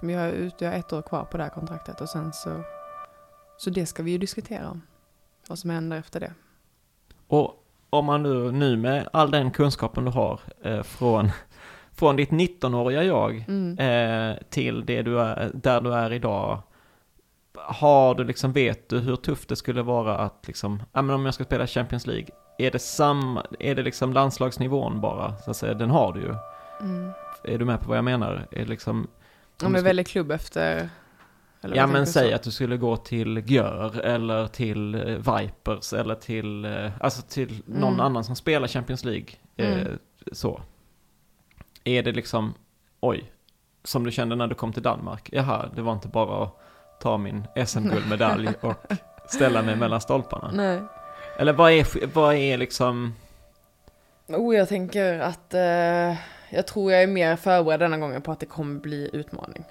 För 0.00 0.10
jag 0.10 0.20
har, 0.20 0.50
jag 0.58 0.70
har 0.70 0.78
ett 0.78 0.92
år 0.92 1.02
kvar 1.02 1.24
på 1.24 1.36
det 1.36 1.42
här 1.42 1.50
kontraktet 1.50 2.00
och 2.00 2.08
sen 2.08 2.32
så... 2.32 2.62
Så 3.58 3.70
det 3.70 3.86
ska 3.86 4.02
vi 4.02 4.10
ju 4.10 4.18
diskutera 4.18 4.70
om. 4.70 4.82
Vad 5.48 5.58
som 5.58 5.70
händer 5.70 5.96
efter 5.96 6.20
det. 6.20 6.34
Och 7.28 7.64
om 7.90 8.04
man 8.04 8.22
nu, 8.22 8.52
nu 8.52 8.76
med 8.76 9.08
all 9.12 9.30
den 9.30 9.50
kunskapen 9.50 10.04
du 10.04 10.10
har 10.10 10.40
eh, 10.62 10.82
från 10.82 11.30
från 11.96 12.16
ditt 12.16 12.30
19-åriga 12.30 13.04
jag 13.04 13.44
mm. 13.48 13.78
eh, 13.78 14.38
till 14.50 14.86
det 14.86 15.02
du 15.02 15.20
är, 15.20 15.50
där 15.54 15.80
du 15.80 15.94
är 15.94 16.12
idag. 16.12 16.62
Har 17.54 18.14
du 18.14 18.24
liksom, 18.24 18.52
vet 18.52 18.88
du 18.88 18.98
hur 18.98 19.16
tufft 19.16 19.48
det 19.48 19.56
skulle 19.56 19.82
vara 19.82 20.18
att 20.18 20.44
liksom, 20.46 20.82
ja 20.92 21.02
men 21.02 21.14
om 21.14 21.24
jag 21.24 21.34
ska 21.34 21.44
spela 21.44 21.66
Champions 21.66 22.06
League, 22.06 22.26
är 22.58 22.70
det 22.70 22.78
samma, 22.78 23.46
är 23.60 23.74
det 23.74 23.82
liksom 23.82 24.12
landslagsnivån 24.12 25.00
bara? 25.00 25.36
Så 25.36 25.50
att 25.50 25.56
säga, 25.56 25.74
den 25.74 25.90
har 25.90 26.12
du 26.12 26.20
ju. 26.20 26.34
Mm. 26.80 27.10
Är 27.44 27.58
du 27.58 27.64
med 27.64 27.80
på 27.80 27.88
vad 27.88 27.96
jag 27.96 28.04
menar? 28.04 28.46
Är 28.50 28.58
det 28.58 28.64
liksom... 28.64 29.06
Om 29.64 29.74
jag 29.74 29.82
väljer 29.82 30.04
klubb 30.04 30.32
efter... 30.32 30.88
ja 31.60 31.86
men 31.86 32.06
säg 32.06 32.28
så? 32.28 32.34
att 32.34 32.42
du 32.42 32.50
skulle 32.50 32.76
gå 32.76 32.96
till 32.96 33.42
Gör 33.46 34.00
eller 34.00 34.46
till 34.46 34.94
eh, 34.94 35.00
Vipers 35.00 35.92
eller 35.92 36.14
till, 36.14 36.64
eh, 36.64 36.90
alltså 37.00 37.22
till 37.22 37.62
någon 37.66 37.94
mm. 37.94 38.06
annan 38.06 38.24
som 38.24 38.36
spelar 38.36 38.68
Champions 38.68 39.04
League. 39.04 39.28
Eh, 39.56 39.80
mm. 39.80 39.98
så. 40.32 40.60
Är 41.84 42.02
det 42.02 42.12
liksom, 42.12 42.54
oj, 43.00 43.32
som 43.84 44.04
du 44.04 44.10
kände 44.10 44.36
när 44.36 44.46
du 44.46 44.54
kom 44.54 44.72
till 44.72 44.82
Danmark? 44.82 45.28
Jaha, 45.32 45.70
det 45.76 45.82
var 45.82 45.92
inte 45.92 46.08
bara 46.08 46.44
att 46.44 46.60
ta 47.00 47.18
min 47.18 47.46
SM-guldmedalj 47.66 48.48
och 48.60 48.74
ställa 49.26 49.62
mig 49.62 49.76
mellan 49.76 50.00
stolparna. 50.00 50.50
Nej. 50.52 50.80
Eller 51.38 51.52
vad 51.52 51.72
är, 51.72 52.06
vad 52.14 52.34
är 52.34 52.58
liksom... 52.58 53.14
Oh, 54.26 54.56
jag 54.56 54.68
tänker 54.68 55.18
att 55.18 55.54
eh, 55.54 56.16
jag 56.50 56.66
tror 56.66 56.92
jag 56.92 57.02
är 57.02 57.06
mer 57.06 57.36
förberedd 57.36 57.80
denna 57.80 57.98
gången 57.98 58.22
på 58.22 58.32
att 58.32 58.40
det 58.40 58.46
kommer 58.46 58.80
bli 58.80 59.10
utmaning. 59.12 59.64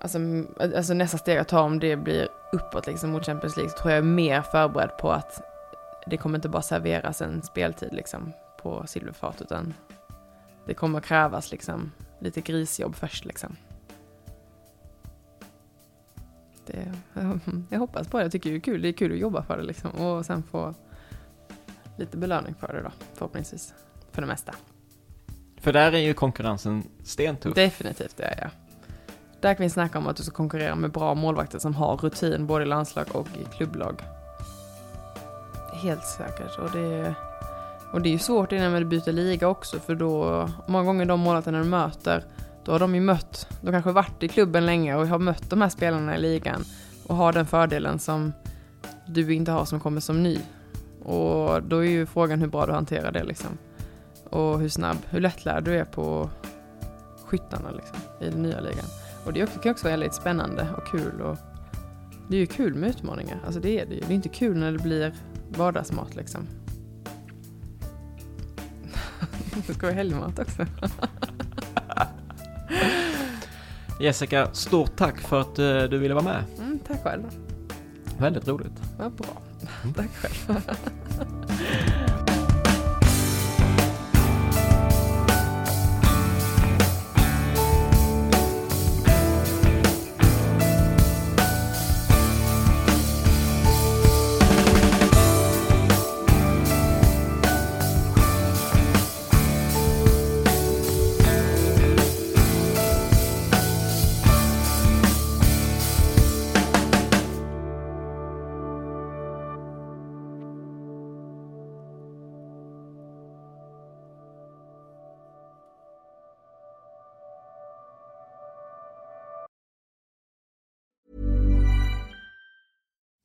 Alltså, 0.00 0.18
alltså 0.58 0.94
nästa 0.94 1.18
steg 1.18 1.38
jag 1.38 1.48
tar 1.48 1.62
om 1.62 1.78
det 1.78 1.96
blir 1.96 2.28
uppåt 2.52 2.86
liksom 2.86 3.10
mot 3.10 3.26
Champions 3.26 3.56
League 3.56 3.70
så 3.70 3.78
tror 3.78 3.90
jag 3.90 3.98
är 3.98 4.02
mer 4.02 4.42
förberedd 4.42 4.96
på 4.98 5.12
att 5.12 5.42
det 6.06 6.16
kommer 6.16 6.38
inte 6.38 6.48
bara 6.48 6.62
serveras 6.62 7.22
en 7.22 7.42
speltid 7.42 7.92
liksom 7.92 8.32
på 8.62 8.86
silverfat 8.86 9.40
utan 9.40 9.74
det 10.66 10.74
kommer 10.74 11.00
krävas 11.00 11.50
liksom 11.50 11.92
lite 12.18 12.40
grisjobb 12.40 12.94
först 12.94 13.24
liksom. 13.24 13.56
Det, 16.66 16.92
jag 17.68 17.78
hoppas 17.78 18.08
på 18.08 18.18
det, 18.18 18.24
jag 18.24 18.32
tycker 18.32 18.50
det 18.50 18.56
är 18.56 18.60
kul. 18.60 18.82
Det 18.82 18.88
är 18.88 18.92
kul 18.92 19.12
att 19.12 19.18
jobba 19.18 19.42
för 19.42 19.56
det 19.56 19.62
liksom 19.62 19.90
och 19.90 20.26
sen 20.26 20.42
få 20.42 20.74
lite 21.96 22.16
belöning 22.16 22.54
för 22.54 22.72
det 22.72 22.82
då, 22.82 22.90
förhoppningsvis. 23.14 23.74
För 24.12 24.22
det 24.22 24.28
mesta. 24.28 24.54
För 25.60 25.72
där 25.72 25.92
är 25.92 25.98
ju 25.98 26.14
konkurrensen 26.14 26.82
stentuff. 27.04 27.54
Definitivt, 27.54 28.16
det 28.16 28.24
är 28.24 28.40
jag. 28.40 28.50
Där 29.40 29.54
kan 29.54 29.62
vi 29.62 29.70
snacka 29.70 29.98
om 29.98 30.06
att 30.06 30.16
du 30.16 30.22
ska 30.22 30.32
konkurrera 30.32 30.74
med 30.74 30.92
bra 30.92 31.14
målvakter 31.14 31.58
som 31.58 31.74
har 31.74 31.96
rutin 31.96 32.46
både 32.46 32.64
i 32.64 32.66
landslag 32.66 33.06
och 33.12 33.28
i 33.28 33.56
klubblag. 33.56 34.02
Helt 35.82 36.04
säkert. 36.04 36.58
Och 36.58 36.70
det, 36.70 37.14
och 37.92 38.02
det 38.02 38.08
är 38.08 38.12
ju 38.12 38.18
svårt 38.18 38.52
innan 38.52 38.72
man 38.72 38.88
byter 38.88 39.12
liga 39.12 39.48
också 39.48 39.78
för 39.78 39.94
då, 39.94 40.48
många 40.66 40.84
gånger 40.84 41.04
de 41.04 41.20
målvakterna 41.20 41.58
du 41.58 41.64
möter, 41.64 42.24
då 42.64 42.72
har 42.72 42.78
de 42.78 42.94
ju 42.94 43.00
mött, 43.00 43.48
de 43.60 43.70
kanske 43.70 43.92
varit 43.92 44.22
i 44.22 44.28
klubben 44.28 44.66
länge 44.66 44.94
och 44.94 45.06
har 45.06 45.18
mött 45.18 45.50
de 45.50 45.62
här 45.62 45.68
spelarna 45.68 46.16
i 46.16 46.20
ligan 46.20 46.64
och 47.06 47.16
har 47.16 47.32
den 47.32 47.46
fördelen 47.46 47.98
som 47.98 48.32
du 49.06 49.34
inte 49.34 49.52
har 49.52 49.64
som 49.64 49.80
kommer 49.80 50.00
som 50.00 50.22
ny. 50.22 50.38
Och 51.04 51.62
då 51.62 51.78
är 51.78 51.90
ju 51.90 52.06
frågan 52.06 52.40
hur 52.40 52.46
bra 52.46 52.66
du 52.66 52.72
hanterar 52.72 53.12
det 53.12 53.24
liksom. 53.24 53.58
Och 54.30 54.60
hur 54.60 54.68
snabb, 54.68 54.96
hur 55.08 55.20
lättlärd 55.20 55.64
du 55.64 55.76
är 55.76 55.84
på 55.84 56.30
skyttarna 57.24 57.70
liksom, 57.70 57.96
i 58.20 58.30
den 58.30 58.42
nya 58.42 58.60
ligan. 58.60 58.84
Och 59.26 59.32
det 59.32 59.62
kan 59.62 59.72
också 59.72 59.84
vara 59.84 59.92
väldigt 59.92 60.14
spännande 60.14 60.66
och 60.76 60.86
kul. 60.86 61.20
Och 61.20 61.36
det 62.28 62.36
är 62.36 62.40
ju 62.40 62.46
kul 62.46 62.74
med 62.74 62.90
utmaningar, 62.90 63.38
alltså 63.44 63.60
det 63.60 63.80
är 63.80 63.86
det 63.86 63.94
ju. 63.94 64.00
Det 64.00 64.12
är 64.12 64.16
inte 64.16 64.28
kul 64.28 64.56
när 64.56 64.72
det 64.72 64.78
blir 64.78 65.14
vardagsmat 65.48 66.14
liksom. 66.14 66.46
Det 69.66 69.74
ska 69.74 69.86
vara 69.86 69.96
helgmat 69.96 70.38
också. 70.38 70.66
Jessica, 74.00 74.48
stort 74.52 74.96
tack 74.96 75.18
för 75.18 75.40
att 75.40 75.58
uh, 75.58 75.82
du 75.82 75.98
ville 75.98 76.14
vara 76.14 76.24
med. 76.24 76.44
Mm, 76.58 76.78
tack 76.86 77.02
själv. 77.02 77.22
Väldigt 78.18 78.48
roligt. 78.48 78.82
Ja, 78.98 79.08
bra. 79.08 79.42
Mm. 79.82 79.94
tack 79.94 80.10
själv. 80.10 80.60